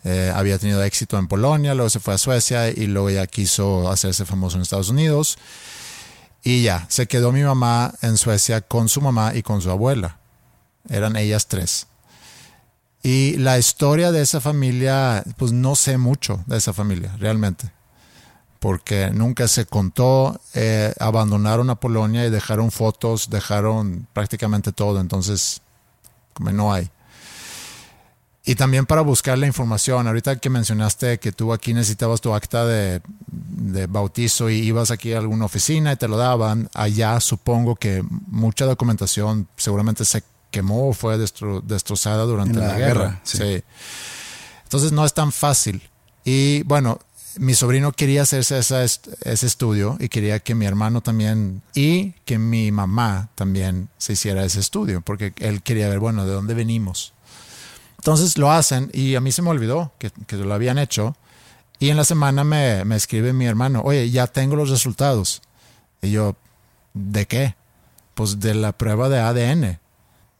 Eh, 0.05 0.30
había 0.34 0.59
tenido 0.59 0.82
éxito 0.82 1.18
en 1.18 1.28
Polonia, 1.28 1.74
luego 1.74 1.88
se 1.88 1.99
fue 1.99 2.12
a 2.12 2.18
Suecia 2.18 2.68
y 2.68 2.86
luego 2.88 3.09
ya 3.09 3.26
quiso 3.26 3.90
hacerse 3.90 4.26
famoso 4.26 4.57
en 4.57 4.62
Estados 4.62 4.90
Unidos. 4.90 5.38
Y 6.45 6.62
ya, 6.62 6.84
se 6.90 7.07
quedó 7.07 7.32
mi 7.32 7.42
mamá 7.42 7.95
en 8.03 8.18
Suecia 8.18 8.61
con 8.61 8.90
su 8.90 9.01
mamá 9.01 9.34
y 9.34 9.42
con 9.42 9.62
su 9.62 9.70
abuela. 9.70 10.18
Eran 10.90 11.16
ellas 11.16 11.47
tres. 11.49 11.86
Y 13.03 13.38
la 13.38 13.59
historia 13.59 14.12
de 14.12 14.20
esa 14.20 14.42
familia, 14.42 15.24
pues 15.38 15.53
no 15.53 15.74
sé 15.74 15.97
mucho 15.97 16.45
de 16.47 16.59
esa 16.59 16.74
familia, 16.74 17.16
realmente. 17.18 17.70
Porque 18.61 19.11
nunca 19.11 19.49
se 19.49 19.64
contó, 19.64 20.38
eh, 20.53 20.92
abandonaron 21.01 21.70
a 21.70 21.76
Polonia 21.76 22.26
y 22.26 22.30
dejaron 22.30 22.70
fotos, 22.70 23.30
dejaron 23.30 24.07
prácticamente 24.12 24.72
todo. 24.72 25.01
Entonces, 25.01 25.62
como 26.34 26.51
no 26.53 26.74
hay. 26.74 26.90
Y 28.47 28.57
también 28.57 28.84
para 28.84 29.01
buscar 29.01 29.38
la 29.38 29.47
información, 29.47 30.07
ahorita 30.07 30.36
que 30.36 30.51
mencionaste 30.51 31.18
que 31.18 31.32
tú 31.32 31.55
aquí 31.55 31.72
necesitabas 31.72 32.20
tu 32.20 32.34
acta 32.34 32.66
de, 32.66 33.01
bautizo 33.88 34.51
y 34.51 34.57
ibas 34.57 34.90
aquí 34.90 35.14
a 35.14 35.18
alguna 35.18 35.47
oficina 35.47 35.92
y 35.92 35.97
te 35.97 36.09
lo 36.09 36.18
daban, 36.18 36.68
allá 36.74 37.18
supongo 37.20 37.76
que 37.76 38.05
mucha 38.28 38.66
documentación 38.66 39.49
seguramente 39.57 40.05
se 40.05 40.22
quemó 40.51 40.90
o 40.90 40.92
fue 40.92 41.16
destrozada 41.16 42.24
durante 42.24 42.59
la, 42.59 42.76
guerra. 42.76 43.20
sí. 43.24 43.62
Entonces 44.64 44.92
no 44.92 45.07
es 45.07 45.14
tan 45.14 45.32
fácil. 45.32 45.82
Y 46.24 46.64
bueno, 46.64 46.99
mi 47.38 47.55
sobrino 47.55 47.92
quería 47.92 48.22
hacerse 48.22 48.59
esa 48.59 48.84
ese 48.84 49.47
estudio 49.47 49.97
y 50.01 50.09
quería 50.09 50.38
que 50.40 50.55
mi 50.55 50.66
hermano 50.66 51.01
también 51.01 51.62
y 51.74 52.12
que 52.24 52.38
mi 52.38 52.70
mamá 52.72 53.30
también 53.36 53.88
se 53.99 54.12
hiciera 54.12 54.45
ese 54.45 54.61
estudio, 54.61 55.01
porque 55.01 55.32
él 55.38 55.62
quería 55.62 55.88
ver, 55.88 55.99
bueno, 55.99 56.26
de 56.26 56.32
dónde 56.32 56.55
venimos. 56.55 57.14
Entonces 58.05 58.37
lo 58.37 58.53
hacen 58.53 58.91
y 58.93 59.15
a 59.15 59.23
mí 59.23 59.33
se 59.33 59.41
me 59.41 59.49
olvidó 59.49 59.91
que, 59.99 60.11
que 60.27 60.37
lo 60.37 60.53
habían 60.53 60.77
hecho. 60.77 61.17
Y 61.79 61.89
en 61.89 61.97
la 61.97 62.05
semana 62.05 62.45
me, 62.45 62.85
me 62.85 62.97
escribe 62.97 63.33
mi 63.33 63.47
hermano, 63.47 63.81
oye, 63.83 64.11
ya 64.11 64.27
tengo 64.27 64.57
los 64.57 64.69
resultados. 64.69 65.41
Y 66.03 66.11
yo, 66.11 66.37
¿de 66.93 67.27
qué? 67.27 67.55
Pues 68.13 68.41
de 68.41 68.55
la 68.55 68.73
prueba 68.73 69.09
de 69.09 69.21
ADN. 69.21 69.81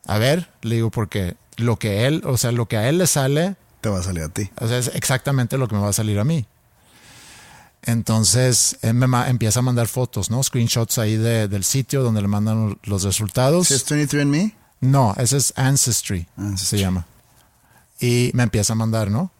A 0.05 0.19
ver, 0.19 0.51
le 0.61 0.75
digo, 0.75 0.91
porque 0.91 1.37
lo 1.57 1.79
que 1.79 2.07
él, 2.07 2.21
o 2.27 2.37
sea, 2.37 2.53
lo 2.53 2.67
que 2.67 2.77
a 2.77 2.87
él 2.91 2.99
le 2.99 3.07
sale... 3.07 3.57
Te 3.81 3.89
va 3.89 4.01
a 4.01 4.03
salir 4.03 4.25
a 4.25 4.29
ti. 4.29 4.51
O 4.61 4.69
sea, 4.69 4.77
es 4.77 4.89
exactamente 4.95 5.57
lo 5.57 5.67
que 5.67 5.75
me 5.75 5.81
va 5.81 5.89
a 5.89 5.95
salir 5.95 6.19
a 6.19 6.25
mí. 6.25 6.45
Entonces 7.81 8.77
él 8.83 8.93
me 8.93 9.07
empieza 9.31 9.61
a 9.61 9.63
mandar 9.63 9.89
fotos, 9.89 10.31
¿no? 10.31 10.43
Screenshots 10.43 10.99
ahí 10.99 11.17
de, 11.17 11.49
del 11.49 11.65
sitio 11.65 12.03
donde 12.03 12.21
le 12.21 12.29
mandan 12.29 12.79
los 12.83 13.05
resultados. 13.05 13.71
¿Es 13.71 13.91
23andMe? 13.91 14.53
No, 14.83 15.15
ese 15.17 15.39
es 15.39 15.55
Ancestry, 15.57 16.27
se 16.57 16.77
llama. 16.77 17.07
Y 18.05 18.31
me 18.35 18.43
empieza 18.43 18.75
a 18.75 18.77
mandar, 18.77 19.11
¿no? 19.11 19.31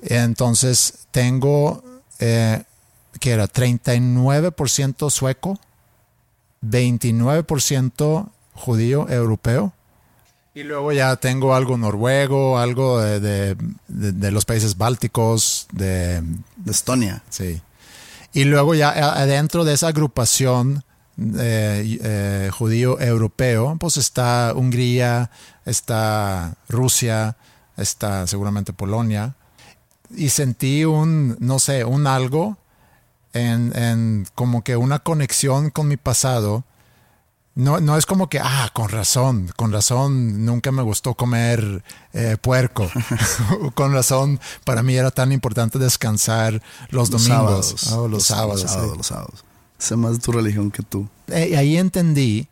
Entonces 0.00 1.06
tengo, 1.12 1.82
eh, 2.18 2.62
que 3.20 3.30
era 3.30 3.46
39% 3.48 5.08
sueco, 5.08 5.58
29% 6.62 8.28
judío 8.52 9.08
europeo. 9.08 9.72
Y 10.54 10.64
luego 10.64 10.92
ya 10.92 11.16
tengo 11.16 11.54
algo 11.54 11.78
noruego, 11.78 12.58
algo 12.58 13.00
de, 13.00 13.56
los 13.88 14.44
países 14.44 14.76
bálticos, 14.76 15.66
de, 15.72 16.22
Estonia. 16.68 17.22
Sí. 17.30 17.62
Y 18.34 18.44
luego 18.44 18.74
ya 18.74 18.90
adentro 18.90 19.64
de 19.64 19.72
esa 19.72 19.88
agrupación 19.88 20.84
eh, 21.38 21.98
eh, 22.02 22.50
judío 22.52 23.00
europeo, 23.00 23.76
pues 23.80 23.96
está 23.96 24.52
Hungría, 24.54 25.30
está 25.64 26.56
Rusia, 26.68 27.36
está 27.76 28.26
seguramente 28.26 28.72
Polonia. 28.72 29.34
Y 30.10 30.28
sentí 30.28 30.84
un, 30.84 31.36
no 31.40 31.58
sé, 31.58 31.84
un 31.84 32.06
algo 32.06 32.56
en, 33.32 33.76
en 33.76 34.26
como 34.34 34.62
que 34.62 34.76
una 34.76 35.00
conexión 35.00 35.70
con 35.70 35.88
mi 35.88 35.96
pasado 35.96 36.64
no, 37.56 37.80
no 37.80 37.96
es 37.96 38.04
como 38.04 38.28
que, 38.28 38.40
ah, 38.40 38.68
con 38.72 38.88
razón, 38.88 39.50
con 39.56 39.72
razón 39.72 40.44
nunca 40.44 40.72
me 40.72 40.82
gustó 40.82 41.14
comer 41.14 41.84
eh, 42.12 42.36
puerco. 42.40 42.90
con 43.74 43.92
razón, 43.92 44.40
para 44.64 44.82
mí 44.82 44.96
era 44.96 45.12
tan 45.12 45.30
importante 45.30 45.78
descansar 45.78 46.60
los, 46.90 47.10
domingos. 47.10 47.28
Sábados, 47.28 47.92
oh, 47.92 48.08
los, 48.08 48.24
sábados. 48.24 48.62
Los 48.62 48.70
sábados, 48.70 48.96
los 48.96 49.06
sábados. 49.06 49.44
Sé 49.78 49.96
más 49.96 50.12
de 50.14 50.18
tu 50.18 50.32
religión 50.32 50.70
que 50.70 50.82
tú. 50.82 51.08
Eh, 51.28 51.50
y 51.52 51.54
ahí 51.54 51.76
entendí 51.76 52.48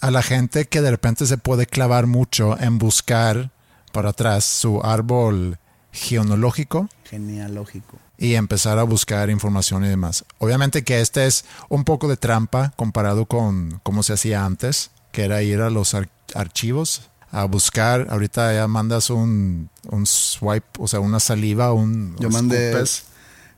a 0.00 0.12
la 0.12 0.22
gente 0.22 0.66
que 0.66 0.80
de 0.80 0.90
repente 0.90 1.26
se 1.26 1.36
puede 1.36 1.66
clavar 1.66 2.06
mucho 2.06 2.56
en 2.60 2.78
buscar 2.78 3.50
para 3.94 4.10
atrás 4.10 4.44
su 4.44 4.82
árbol 4.82 5.58
genealógico. 5.92 6.90
Genealógico 7.04 7.96
y 8.18 8.34
empezar 8.34 8.78
a 8.78 8.84
buscar 8.84 9.30
información 9.30 9.84
y 9.84 9.88
demás. 9.88 10.24
Obviamente 10.38 10.84
que 10.84 11.00
este 11.00 11.26
es 11.26 11.44
un 11.68 11.84
poco 11.84 12.08
de 12.08 12.16
trampa 12.16 12.72
comparado 12.76 13.26
con 13.26 13.80
cómo 13.82 14.02
se 14.02 14.12
hacía 14.12 14.44
antes, 14.44 14.90
que 15.12 15.24
era 15.24 15.42
ir 15.42 15.60
a 15.60 15.70
los 15.70 15.96
archivos 16.34 17.10
a 17.30 17.44
buscar. 17.44 18.06
Ahorita 18.10 18.52
ya 18.54 18.68
mandas 18.68 19.10
un, 19.10 19.70
un 19.90 20.06
swipe, 20.06 20.66
o 20.78 20.88
sea, 20.88 21.00
una 21.00 21.20
saliva, 21.20 21.72
un... 21.72 22.16
Yo 22.18 22.30
mandé... 22.30 22.82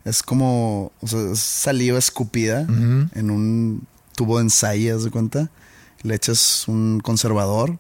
Es 0.05 0.23
como 0.23 0.93
o 1.01 1.07
sea, 1.09 1.35
saliva 1.35 1.99
escupida 1.99 2.61
en 2.61 3.31
un 3.31 3.87
tubo 4.15 4.39
de 4.39 4.45
ensayo, 4.45 5.01
de 5.01 5.11
cuenta? 5.11 5.51
Le 6.03 6.15
echas 6.15 6.69
un 6.69 7.01
conservador, 7.01 7.79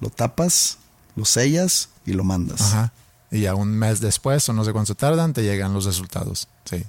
lo 0.00 0.10
tapas, 0.10 0.78
lo 1.16 1.24
sellas 1.24 1.88
y 2.04 2.12
lo 2.12 2.22
mandas. 2.22 2.60
Ajá 2.60 2.92
y 3.30 3.40
ya 3.40 3.54
un 3.54 3.70
mes 3.70 4.00
después 4.00 4.48
o 4.48 4.52
no 4.52 4.64
sé 4.64 4.72
cuánto 4.72 4.94
tardan 4.94 5.32
te 5.32 5.42
llegan 5.42 5.72
los 5.72 5.84
resultados. 5.84 6.48
Sí. 6.64 6.84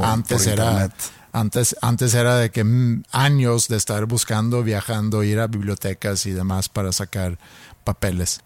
antes 0.00 0.46
era 0.46 0.90
antes 1.32 1.76
antes 1.80 2.14
era 2.14 2.36
de 2.36 2.50
que 2.50 2.64
mm, 2.64 3.04
años 3.12 3.68
de 3.68 3.76
estar 3.76 4.04
buscando, 4.06 4.62
viajando, 4.62 5.22
ir 5.22 5.40
a 5.40 5.46
bibliotecas 5.46 6.26
y 6.26 6.32
demás 6.32 6.68
para 6.68 6.92
sacar 6.92 7.38
papeles. 7.84 8.40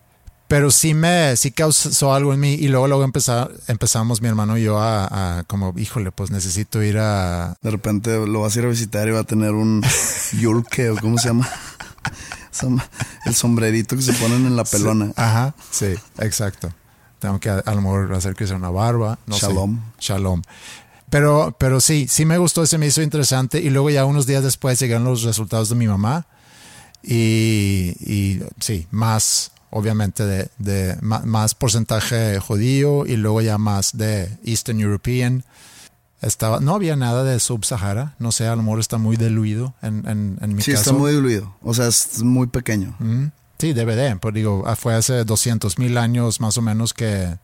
Pero 0.48 0.70
sí 0.70 0.94
me 0.94 1.36
sí 1.36 1.50
causó 1.50 2.14
algo 2.14 2.32
en 2.32 2.38
mí 2.38 2.54
y 2.54 2.68
luego 2.68 2.86
luego 2.86 3.02
empezar, 3.02 3.50
empezamos 3.66 4.22
mi 4.22 4.28
hermano 4.28 4.56
y 4.56 4.62
yo 4.62 4.78
a, 4.80 5.42
como 5.48 5.74
híjole, 5.76 6.12
pues 6.12 6.30
necesito 6.30 6.84
ir 6.84 6.98
a 6.98 7.56
De 7.62 7.70
repente 7.72 8.24
lo 8.24 8.42
vas 8.42 8.54
a 8.54 8.60
ir 8.60 8.64
a 8.66 8.68
visitar 8.68 9.08
y 9.08 9.10
va 9.10 9.20
a 9.20 9.24
tener 9.24 9.50
un 9.50 9.82
yulke 10.38 10.90
o 10.90 10.96
cómo 10.96 11.18
se 11.18 11.28
llama? 11.28 11.48
El 13.24 13.34
sombrerito 13.34 13.96
que 13.96 14.02
se 14.02 14.12
ponen 14.14 14.46
en 14.46 14.56
la 14.56 14.64
pelona. 14.64 15.12
ajá, 15.16 15.54
sí, 15.70 15.94
exacto. 16.18 16.72
Tengo 17.18 17.40
que 17.40 17.48
a, 17.50 17.62
lo 17.66 17.80
mejor 17.80 18.12
hacer 18.14 18.34
que 18.34 18.46
sea 18.46 18.56
una 18.56 18.70
barba. 18.70 19.18
No 19.26 19.36
Shalom. 19.38 19.80
Shalom. 19.98 20.42
Pero, 21.08 21.56
pero 21.58 21.80
sí, 21.80 22.06
sí 22.08 22.24
me 22.24 22.36
gustó, 22.38 22.66
se 22.66 22.78
me 22.78 22.86
hizo 22.86 23.02
interesante. 23.02 23.60
Y 23.60 23.70
luego 23.70 23.90
ya 23.90 24.04
unos 24.04 24.26
días 24.26 24.42
después 24.42 24.78
llegaron 24.78 25.04
los 25.04 25.22
resultados 25.22 25.68
de 25.68 25.74
mi 25.76 25.86
mamá. 25.86 26.26
Y, 27.02 27.94
y 28.00 28.42
sí, 28.60 28.86
más, 28.90 29.52
obviamente, 29.70 30.26
de, 30.26 30.50
de 30.58 30.96
más, 31.00 31.54
porcentaje 31.54 32.38
judío 32.40 33.06
y 33.06 33.16
luego 33.16 33.40
ya 33.40 33.58
más 33.58 33.96
de 33.96 34.36
Eastern 34.44 34.80
European. 34.80 35.44
Estaba, 36.22 36.60
no 36.60 36.74
había 36.74 36.96
nada 36.96 37.24
de 37.24 37.38
Sub-Sahara. 37.38 38.14
No 38.18 38.32
sé, 38.32 38.46
a 38.46 38.56
lo 38.56 38.62
mejor 38.62 38.80
está 38.80 38.98
muy 38.98 39.16
diluido 39.16 39.74
en, 39.82 40.08
en, 40.08 40.38
en 40.40 40.48
mi 40.48 40.56
caso. 40.56 40.64
Sí, 40.64 40.72
está 40.72 40.92
muy 40.92 41.12
diluido. 41.12 41.54
O 41.62 41.74
sea, 41.74 41.88
es 41.88 42.22
muy 42.22 42.46
pequeño. 42.46 42.96
Sí, 43.58 43.72
DVD, 43.72 44.18
pues 44.18 44.34
digo, 44.34 44.64
ah, 44.66 44.76
fue 44.76 44.94
hace 44.94 45.24
200 45.24 45.78
mil 45.78 45.96
años 45.98 46.40
más 46.40 46.58
o 46.58 46.62
menos 46.62 46.94
que, 46.94 47.36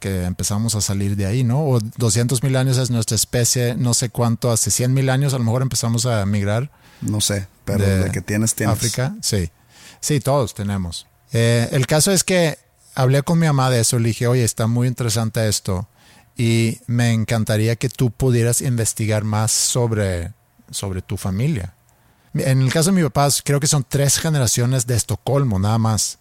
que 0.00 0.24
empezamos 0.24 0.74
a 0.74 0.80
salir 0.80 1.16
de 1.16 1.26
ahí, 1.26 1.44
¿no? 1.44 1.64
O 1.64 1.80
200 1.80 2.42
mil 2.42 2.56
años 2.56 2.78
es 2.78 2.90
nuestra 2.90 3.14
especie, 3.14 3.74
no 3.76 3.94
sé 3.94 4.10
cuánto, 4.10 4.50
hace 4.50 4.70
100 4.70 4.92
mil 4.94 5.10
años 5.10 5.34
a 5.34 5.38
lo 5.38 5.44
mejor 5.44 5.62
empezamos 5.62 6.06
a 6.06 6.24
migrar. 6.26 6.70
No 7.02 7.20
sé, 7.20 7.46
pero 7.64 7.84
de, 7.84 8.10
que 8.10 8.20
tienes, 8.20 8.54
tienes. 8.54 8.74
África, 8.74 9.14
sí. 9.22 9.50
Sí, 10.00 10.20
todos 10.20 10.54
tenemos. 10.54 11.06
Eh, 11.32 11.68
el 11.72 11.86
caso 11.86 12.10
es 12.10 12.24
que 12.24 12.58
hablé 12.94 13.22
con 13.22 13.38
mi 13.38 13.46
mamá 13.46 13.70
de 13.70 13.80
eso, 13.80 13.98
le 13.98 14.08
dije, 14.08 14.26
oye, 14.26 14.44
está 14.44 14.66
muy 14.66 14.88
interesante 14.88 15.46
esto 15.48 15.88
y 16.36 16.78
me 16.86 17.12
encantaría 17.12 17.76
que 17.76 17.88
tú 17.88 18.10
pudieras 18.10 18.60
investigar 18.60 19.24
más 19.24 19.52
sobre, 19.52 20.32
sobre 20.70 21.02
tu 21.02 21.16
familia. 21.16 21.74
En 22.34 22.62
el 22.62 22.72
caso 22.72 22.90
de 22.90 22.96
mi 22.96 23.02
papá, 23.02 23.28
creo 23.44 23.60
que 23.60 23.66
son 23.66 23.84
tres 23.88 24.18
generaciones 24.18 24.86
de 24.86 24.94
Estocolmo, 24.94 25.58
nada 25.58 25.78
más. 25.78 26.18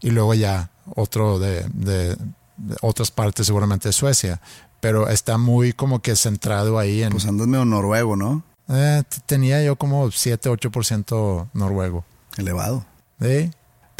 Y 0.00 0.10
luego 0.10 0.34
ya 0.34 0.70
otro 0.94 1.38
de, 1.38 2.16
otras 2.80 3.10
partes, 3.10 3.46
seguramente 3.46 3.88
de 3.88 3.92
Suecia. 3.92 4.40
Pero 4.80 5.08
está 5.08 5.38
muy 5.38 5.72
como 5.72 6.02
que 6.02 6.16
centrado 6.16 6.78
ahí 6.78 7.02
en. 7.02 7.12
Pues 7.12 7.26
andas 7.26 7.46
medio 7.46 7.64
noruego, 7.64 8.16
¿no? 8.16 8.42
Eh, 8.68 9.02
tenía 9.26 9.62
yo 9.62 9.76
como 9.76 10.10
7, 10.10 10.50
8% 10.50 11.50
noruego. 11.52 12.04
Elevado. 12.36 12.84
Sí. 13.20 13.50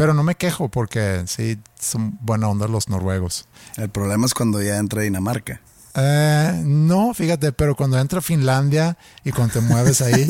Pero 0.03 0.15
no 0.15 0.25
me 0.25 0.35
quejo 0.35 0.69
porque 0.69 1.23
sí, 1.27 1.61
son 1.79 2.19
buena 2.23 2.49
onda 2.49 2.67
los 2.67 2.89
noruegos. 2.89 3.47
El 3.77 3.89
problema 3.89 4.27
es 4.27 4.35
cuando 4.35 4.61
ya 4.61 4.79
entra 4.79 5.03
Dinamarca. 5.03 5.61
Eh, 5.95 6.61
no, 6.65 7.15
fíjate, 7.15 7.53
pero 7.53 7.77
cuando 7.77 8.01
entra 8.01 8.21
Finlandia 8.21 8.99
y 9.23 9.31
cuando 9.31 9.55
te 9.55 9.61
mueves 9.61 10.03
ahí, 10.03 10.27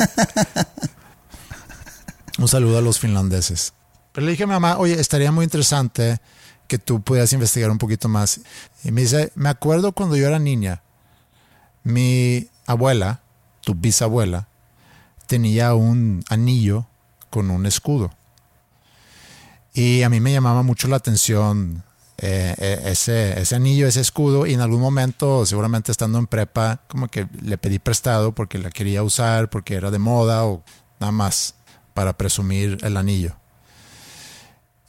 Un 2.37 2.47
saludo 2.47 2.77
a 2.77 2.81
los 2.81 2.99
finlandeses. 2.99 3.73
Pero 4.11 4.25
le 4.27 4.33
dije 4.33 4.43
a 4.43 4.45
mi 4.45 4.53
mamá, 4.53 4.77
oye, 4.77 4.93
estaría 4.99 5.31
muy 5.31 5.43
interesante 5.43 6.19
que 6.67 6.77
tú 6.77 7.01
pudieras 7.01 7.33
investigar 7.33 7.71
un 7.71 7.79
poquito 7.79 8.07
más. 8.07 8.41
Y 8.83 8.91
me 8.91 9.01
dice, 9.01 9.31
me 9.33 9.49
acuerdo 9.49 9.93
cuando 9.93 10.15
yo 10.15 10.27
era 10.27 10.37
niña, 10.37 10.83
mi 11.81 12.47
abuela, 12.67 13.23
tu 13.61 13.73
bisabuela, 13.73 14.47
tenía 15.25 15.73
un 15.73 16.23
anillo 16.29 16.85
con 17.31 17.49
un 17.49 17.65
escudo. 17.65 18.11
Y 19.73 20.03
a 20.03 20.09
mí 20.09 20.19
me 20.19 20.31
llamaba 20.31 20.63
mucho 20.63 20.87
la 20.87 20.97
atención 20.97 21.83
eh, 22.19 22.53
eh, 22.57 22.81
ese, 22.85 23.39
ese 23.41 23.55
anillo, 23.55 23.87
ese 23.87 24.01
escudo, 24.01 24.45
y 24.45 24.53
en 24.53 24.61
algún 24.61 24.79
momento, 24.79 25.45
seguramente 25.45 25.91
estando 25.91 26.19
en 26.19 26.27
prepa, 26.27 26.81
como 26.87 27.07
que 27.07 27.27
le 27.41 27.57
pedí 27.57 27.79
prestado 27.79 28.33
porque 28.33 28.59
la 28.59 28.69
quería 28.69 29.03
usar, 29.03 29.49
porque 29.49 29.75
era 29.75 29.89
de 29.91 29.99
moda 29.99 30.45
o 30.45 30.63
nada 30.99 31.11
más 31.11 31.55
para 31.93 32.13
presumir 32.13 32.77
el 32.83 32.97
anillo. 32.97 33.35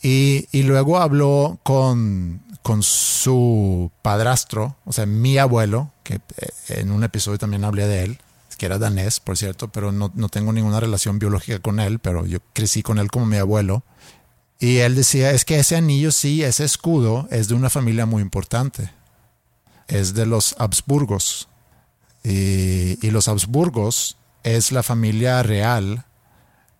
Y, 0.02 0.46
luego 0.64 0.98
habló 0.98 1.58
con, 1.62 2.42
con, 2.60 2.82
su 2.82 3.90
padrastro, 4.02 4.76
o 4.84 4.92
sea, 4.92 5.06
mi 5.06 5.38
abuelo, 5.38 5.92
que 6.02 6.16
eh, 6.16 6.20
en 6.68 6.90
un 6.90 7.04
episodio 7.04 7.38
también 7.38 7.64
hablé 7.64 7.86
de 7.86 8.04
él, 8.04 8.18
que 8.58 8.66
era 8.66 8.78
danés, 8.78 9.18
por 9.18 9.38
cierto, 9.38 9.68
pero 9.68 9.92
no, 9.92 10.12
no 10.14 10.28
tengo 10.28 10.52
ninguna 10.52 10.78
relación 10.78 11.18
biológica 11.18 11.58
con 11.58 11.80
él, 11.80 12.00
pero 12.00 12.26
yo 12.26 12.38
crecí 12.52 12.82
con 12.82 12.98
él 12.98 13.10
como 13.10 13.24
mi 13.24 13.38
abuelo. 13.38 13.82
Y 14.58 14.78
él 14.78 14.94
decía, 14.94 15.32
es 15.32 15.44
que 15.44 15.58
ese 15.58 15.76
anillo 15.76 16.12
sí, 16.12 16.42
ese 16.42 16.64
escudo 16.64 17.28
es 17.30 17.48
de 17.48 17.54
una 17.54 17.70
familia 17.70 18.06
muy 18.06 18.22
importante. 18.22 18.90
Es 19.88 20.14
de 20.14 20.26
los 20.26 20.54
Habsburgos, 20.58 21.48
Y, 22.22 23.10
los 23.10 23.28
Habsburgos 23.28 24.16
es 24.42 24.72
la 24.72 24.82
familia 24.82 25.42
real 25.42 26.04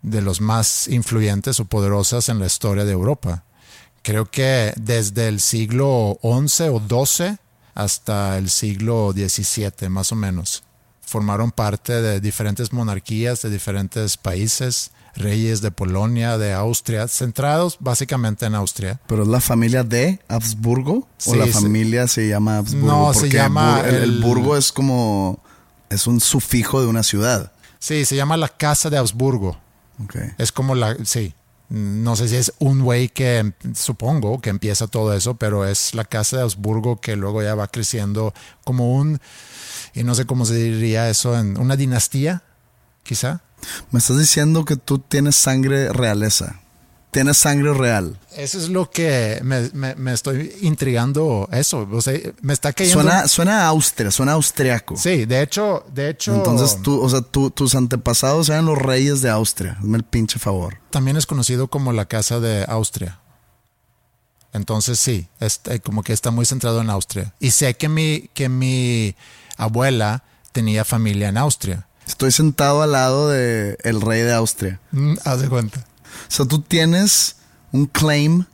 de 0.03 0.23
los 0.23 0.41
más 0.41 0.89
influyentes 0.89 1.61
o 1.61 1.65
poderosas 1.67 2.29
en 2.29 2.39
la 2.39 2.47
historia 2.47 2.85
de 2.85 2.93
Europa. 2.93 3.45
Creo 4.03 4.31
que 4.31 4.73
desde 4.77 5.29
el 5.29 5.41
siglo 5.41 6.19
XI 6.23 6.65
o 6.69 6.81
XII 7.07 7.39
hasta 7.75 8.39
el 8.39 8.51
siglo 8.51 9.13
XVII, 9.13 9.89
más 9.89 10.13
o 10.13 10.15
menos. 10.15 10.63
Formaron 11.01 11.51
parte 11.51 12.01
de 12.01 12.21
diferentes 12.21 12.73
monarquías 12.73 13.43
de 13.43 13.51
diferentes 13.51 14.17
países, 14.17 14.93
reyes 15.17 15.61
de 15.61 15.71
Polonia, 15.71 16.39
de 16.39 16.53
Austria, 16.53 17.07
centrados 17.09 17.77
básicamente 17.81 18.47
en 18.47 18.55
Austria. 18.55 19.01
¿Pero 19.07 19.23
es 19.23 19.29
la 19.29 19.41
familia 19.41 19.85
de 19.85 20.21
Habsburgo? 20.29 20.95
¿O 20.97 21.09
Sí, 21.19 21.37
la 21.37 21.47
sí. 21.47 21.53
familia 21.53 22.07
se 22.09 22.29
llama 22.29 22.59
Habsburgo? 22.59 22.87
No, 22.87 23.15
se 23.15 23.29
llama 23.31 23.83
el, 23.87 23.95
el 23.95 24.03
el- 24.03 24.21
burgo 24.23 24.57
es 24.57 24.73
como... 24.73 25.43
Es 25.91 26.07
un 26.07 26.21
sufijo 26.21 26.81
de 26.81 26.89
una 26.89 27.03
ciudad. 27.05 27.53
Sí, 27.79 28.05
se 28.05 28.17
llama 28.17 28.37
la 28.37 28.49
Casa 28.49 28.91
de 28.91 28.97
Habsburgo. 28.99 29.57
Ok. 30.03 30.17
Es 30.39 30.51
como 30.51 30.75
la, 30.75 30.97
sí, 31.05 31.35
no 31.69 32.17
sé 32.17 32.27
si 32.29 32.37
es 32.37 32.53
un 32.59 32.83
güey 32.83 33.09
que 33.11 33.53
supongo 33.75 34.41
que 34.41 34.51
empieza 34.51 34.89
todo 34.89 35.13
eso, 35.15 35.37
pero 35.37 35.65
es 35.67 35.95
la 35.95 36.05
casa 36.05 36.39
de 36.39 36.43
Habsburgo 36.43 37.01
que 37.01 37.15
luego 37.15 37.43
ya 37.43 37.55
va 37.55 37.69
creciendo 37.69 38.35
como 38.65 38.95
un, 38.97 39.21
y 39.95 40.03
no 40.03 40.15
sé 40.17 40.25
cómo 40.27 40.47
se 40.47 40.55
diría 40.55 41.09
eso, 41.11 41.39
en 41.39 41.59
una 41.59 41.77
dinastía, 41.77 42.43
quizá. 43.05 43.41
Me 43.93 43.99
estás 44.01 44.19
diciendo 44.19 44.65
que 44.65 44.77
tú 44.77 44.99
tienes 44.99 45.37
sangre 45.37 45.93
realeza. 45.93 46.61
Tienes 47.13 47.37
sangre 47.37 47.73
real. 47.73 48.19
Eso 48.37 48.59
es 48.59 48.69
lo 48.69 48.91
que 48.91 49.39
me, 49.45 49.71
me- 49.73 49.95
me 49.95 50.13
estoy 50.13 50.53
intrigando, 50.63 51.49
eso, 51.53 51.89
o 51.93 52.03
sea, 52.03 52.19
me 52.43 52.53
está 52.53 52.73
cayendo. 52.73 53.03
Suena, 53.03 53.29
suena 53.29 53.61
a 53.63 53.69
Austria, 53.69 54.11
suena 54.11 54.33
austriaco. 54.33 54.97
Sí, 54.97 55.25
de 55.25 55.41
hecho, 55.41 55.87
de 55.95 56.11
hecho, 56.11 56.35
Entonces 56.35 56.83
tú, 56.83 57.01
o 57.01 57.09
sea, 57.09 57.21
tú- 57.23 57.51
tus 57.53 57.77
antepasados 57.77 58.49
eran 58.49 58.67
los 58.67 58.77
reyes 58.77 59.23
de 59.23 59.31
Austria. 59.31 59.77
Hazme 59.79 59.97
el 59.97 60.03
pinche 60.03 60.41
favor. 60.41 60.79
también 60.91 61.17
es 61.17 61.25
conocido 61.27 61.69
como 61.69 61.93
la 61.93 62.07
casa 62.07 62.41
de 62.41 62.65
Austria. 62.69 63.21
Entonces 64.53 64.99
sí, 65.01 65.29
este, 65.41 65.81
como 65.81 66.03
que 66.03 66.13
está 66.13 66.31
muy 66.31 66.47
centrado 66.47 66.81
en 66.81 66.91
Austria. 66.91 67.35
Y 67.41 67.51
sé 67.51 67.75
que 67.75 67.89
mi, 67.89 68.31
que 68.35 68.49
mi 68.49 69.17
abuela 69.57 70.23
tenía 70.53 70.85
familia 70.85 71.29
en 71.29 71.39
Austria. 71.39 71.87
Estoy 72.07 72.33
sentado 72.33 72.83
al 72.83 72.93
lado 72.93 73.29
de 73.31 73.77
el 73.83 74.01
rey 74.01 74.21
de 74.23 74.33
Austria. 74.35 74.81
Mm, 74.93 75.15
haz 75.25 75.41
de 75.41 75.49
cuenta. 75.49 75.81
O 75.81 76.31
sea, 76.31 76.47
tú 76.47 76.61
tienes 76.61 77.37
un 77.73 77.87
claim 77.87 78.45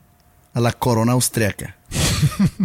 a 0.54 0.60
la 0.60 0.72
corona 0.72 1.12
austriaca. 1.12 1.76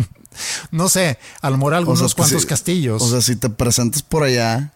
No 0.70 0.90
sé, 0.90 1.18
a 1.42 1.50
lo 1.50 1.56
mejor 1.58 1.76
algunos 1.76 2.02
O 2.02 2.10
sea, 2.10 2.16
cuantos 2.18 2.42
si- 2.42 2.48
castillos. 2.48 3.02
O 3.02 3.10
sea, 3.10 3.22
si 3.22 3.38
te 3.38 3.50
presentas 3.50 4.02
por 4.04 4.24
allá, 4.24 4.74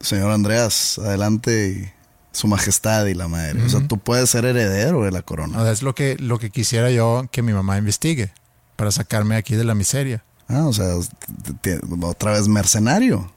señor 0.00 0.30
Andreas, 0.30 0.98
adelante 0.98 1.68
y 1.68 1.92
su 2.34 2.48
majestad 2.48 3.04
y 3.04 3.12
la 3.12 3.28
madre. 3.28 3.62
O 3.62 3.68
sea, 3.68 3.86
tú 3.86 3.98
puedes 3.98 4.30
ser 4.30 4.46
heredero 4.46 5.02
de 5.04 5.10
la 5.10 5.20
corona. 5.20 5.58
O 5.58 5.62
sea, 5.62 5.72
es 5.72 5.82
lo 5.82 5.94
que, 5.94 6.16
lo 6.18 6.38
que 6.38 6.48
quisiera 6.48 6.90
yo 6.90 7.26
que 7.30 7.42
mi 7.42 7.52
mamá 7.52 7.76
investigue 7.76 8.32
para 8.76 8.90
sacarme 8.90 9.36
aquí 9.36 9.56
de 9.56 9.64
la 9.64 9.74
miseria. 9.74 10.24
Ah, 10.48 10.64
o 10.64 10.72
sea, 10.72 10.94
otra 12.02 12.32
vez 12.32 12.48
mercenario. 12.48 13.30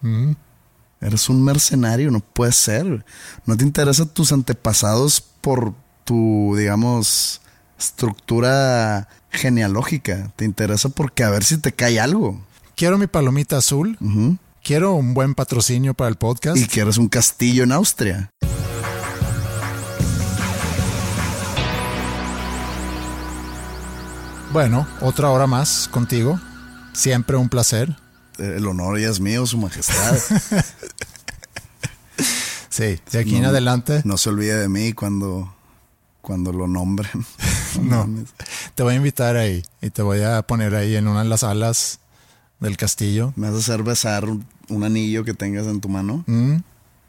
Eres 1.01 1.29
un 1.29 1.43
mercenario, 1.43 2.09
no 2.09 2.19
puede 2.19 2.51
ser. 2.51 3.05
No 3.45 3.57
te 3.57 3.63
interesan 3.63 4.07
tus 4.09 4.31
antepasados 4.31 5.21
por 5.21 5.73
tu, 6.03 6.55
digamos, 6.57 7.41
estructura 7.77 9.07
genealógica. 9.29 10.31
Te 10.35 10.45
interesa 10.45 10.89
porque 10.89 11.23
a 11.23 11.29
ver 11.29 11.43
si 11.43 11.57
te 11.57 11.73
cae 11.73 11.99
algo. 11.99 12.41
Quiero 12.75 12.97
mi 12.97 13.07
palomita 13.07 13.57
azul. 13.57 13.97
Quiero 14.63 14.93
un 14.93 15.13
buen 15.13 15.35
patrocinio 15.35 15.93
para 15.93 16.09
el 16.09 16.15
podcast. 16.15 16.57
Y 16.57 16.67
que 16.67 16.81
eres 16.81 16.97
un 16.97 17.07
castillo 17.07 17.63
en 17.63 17.71
Austria. 17.71 18.31
Bueno, 24.51 24.87
otra 25.01 25.29
hora 25.29 25.47
más 25.47 25.89
contigo. 25.91 26.39
Siempre 26.93 27.35
un 27.35 27.49
placer. 27.49 27.95
El 28.37 28.65
honor 28.67 28.99
ya 28.99 29.09
es 29.09 29.19
mío, 29.19 29.45
su 29.45 29.57
majestad. 29.57 30.17
Sí, 32.69 32.99
de 33.11 33.19
aquí 33.19 33.37
en 33.37 33.45
adelante. 33.45 34.01
No 34.03 34.17
se 34.17 34.27
olvide 34.29 34.57
de 34.57 34.67
mí 34.67 34.91
cuando, 34.91 35.53
cuando 36.21 36.51
lo 36.51 36.67
nombren. 36.67 37.25
No. 37.81 38.07
Te 38.73 38.83
voy 38.83 38.93
a 38.93 38.97
invitar 38.97 39.35
ahí 39.35 39.61
y 39.81 39.89
te 39.89 40.01
voy 40.01 40.21
a 40.21 40.41
poner 40.43 40.75
ahí 40.75 40.95
en 40.95 41.09
una 41.09 41.23
de 41.23 41.29
las 41.29 41.43
alas 41.43 41.99
del 42.61 42.77
castillo. 42.77 43.33
Me 43.35 43.47
vas 43.49 43.55
a 43.57 43.59
hacer 43.59 43.83
besar 43.83 44.23
un, 44.23 44.83
anillo 44.85 45.25
que 45.25 45.33
tengas 45.33 45.65
en 45.67 45.81
tu 45.81 45.89
mano 45.89 46.23
Mm. 46.25 46.57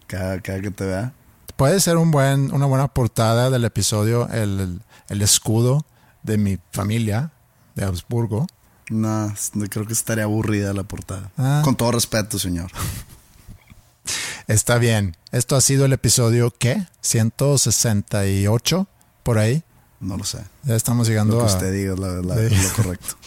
cada, 0.08 0.40
cada 0.40 0.60
que 0.60 0.72
te 0.72 0.84
vea. 0.86 1.12
Puede 1.54 1.78
ser 1.78 1.98
un 1.98 2.10
buen, 2.10 2.52
una 2.52 2.66
buena 2.66 2.88
portada 2.88 3.48
del 3.48 3.64
episodio, 3.64 4.28
el- 4.30 4.80
el 5.08 5.22
escudo 5.22 5.86
de 6.24 6.36
mi 6.36 6.58
familia 6.72 7.30
de 7.76 7.84
Habsburgo. 7.84 8.48
No, 8.90 9.34
creo 9.70 9.86
que 9.86 9.92
estaría 9.92 10.24
aburrida 10.24 10.72
la 10.72 10.84
portada. 10.84 11.30
Ah. 11.36 11.60
Con 11.64 11.74
todo 11.76 11.90
respeto, 11.92 12.38
señor. 12.38 12.70
Está 14.46 14.78
bien. 14.78 15.16
Esto 15.32 15.56
ha 15.56 15.60
sido 15.60 15.84
el 15.86 15.92
episodio, 15.92 16.54
¿qué? 16.56 16.86
168, 17.00 18.86
por 19.24 19.38
ahí. 19.38 19.64
No 19.98 20.16
lo 20.16 20.22
sé. 20.24 20.38
Ya 20.62 20.76
estamos 20.76 21.08
llegando 21.08 21.34
Lo 21.36 21.44
que 21.46 21.50
a... 21.50 21.54
usted 21.54 21.72
diga 21.72 21.94
es, 21.94 21.98
la- 21.98 22.22
la- 22.22 22.36
Sí. 22.36 22.54
es 22.54 22.64
lo 22.64 22.72
correcto. 22.84 23.16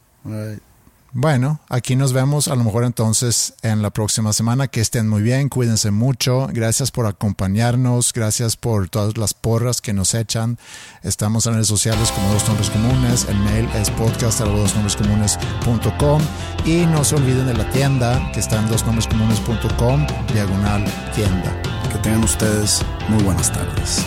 Bueno, 1.13 1.59
aquí 1.69 1.97
nos 1.97 2.13
vemos 2.13 2.47
a 2.47 2.55
lo 2.55 2.63
mejor 2.63 2.85
entonces 2.85 3.55
en 3.63 3.83
la 3.83 3.91
próxima 3.91 4.33
semana. 4.33 4.69
Que 4.69 4.81
estén 4.81 5.09
muy 5.09 5.23
bien, 5.23 5.49
cuídense 5.49 5.91
mucho. 5.91 6.47
Gracias 6.53 6.93
por 6.93 7.07
acompañarnos, 7.07 8.13
gracias 8.13 8.57
por 8.57 8.89
todas 8.89 9.19
las 9.19 9.35
porras 9.35 9.81
que 9.81 9.93
nos 9.93 10.15
echan. 10.15 10.57
Estamos 11.03 11.47
en 11.47 11.55
redes 11.55 11.67
sociales 11.67 12.13
como 12.13 12.33
Dos 12.33 12.47
Nombres 12.47 12.71
Comunes. 12.71 13.27
El 13.29 13.39
mail 13.39 13.69
es 13.75 13.91
podcast.dosnombrescomunes.com 13.91 16.23
y 16.65 16.87
no 16.87 17.03
se 17.03 17.17
olviden 17.17 17.47
de 17.47 17.55
la 17.55 17.69
tienda 17.71 18.31
que 18.33 18.39
está 18.39 18.61
en 18.61 18.69
dosnombrescomunes.com, 18.69 20.07
diagonal 20.33 20.85
tienda. 21.17 21.61
Que 21.91 21.99
tengan 21.99 22.23
ustedes 22.23 22.83
muy 23.09 23.25
buenas 23.25 23.53
tardes. 23.53 24.07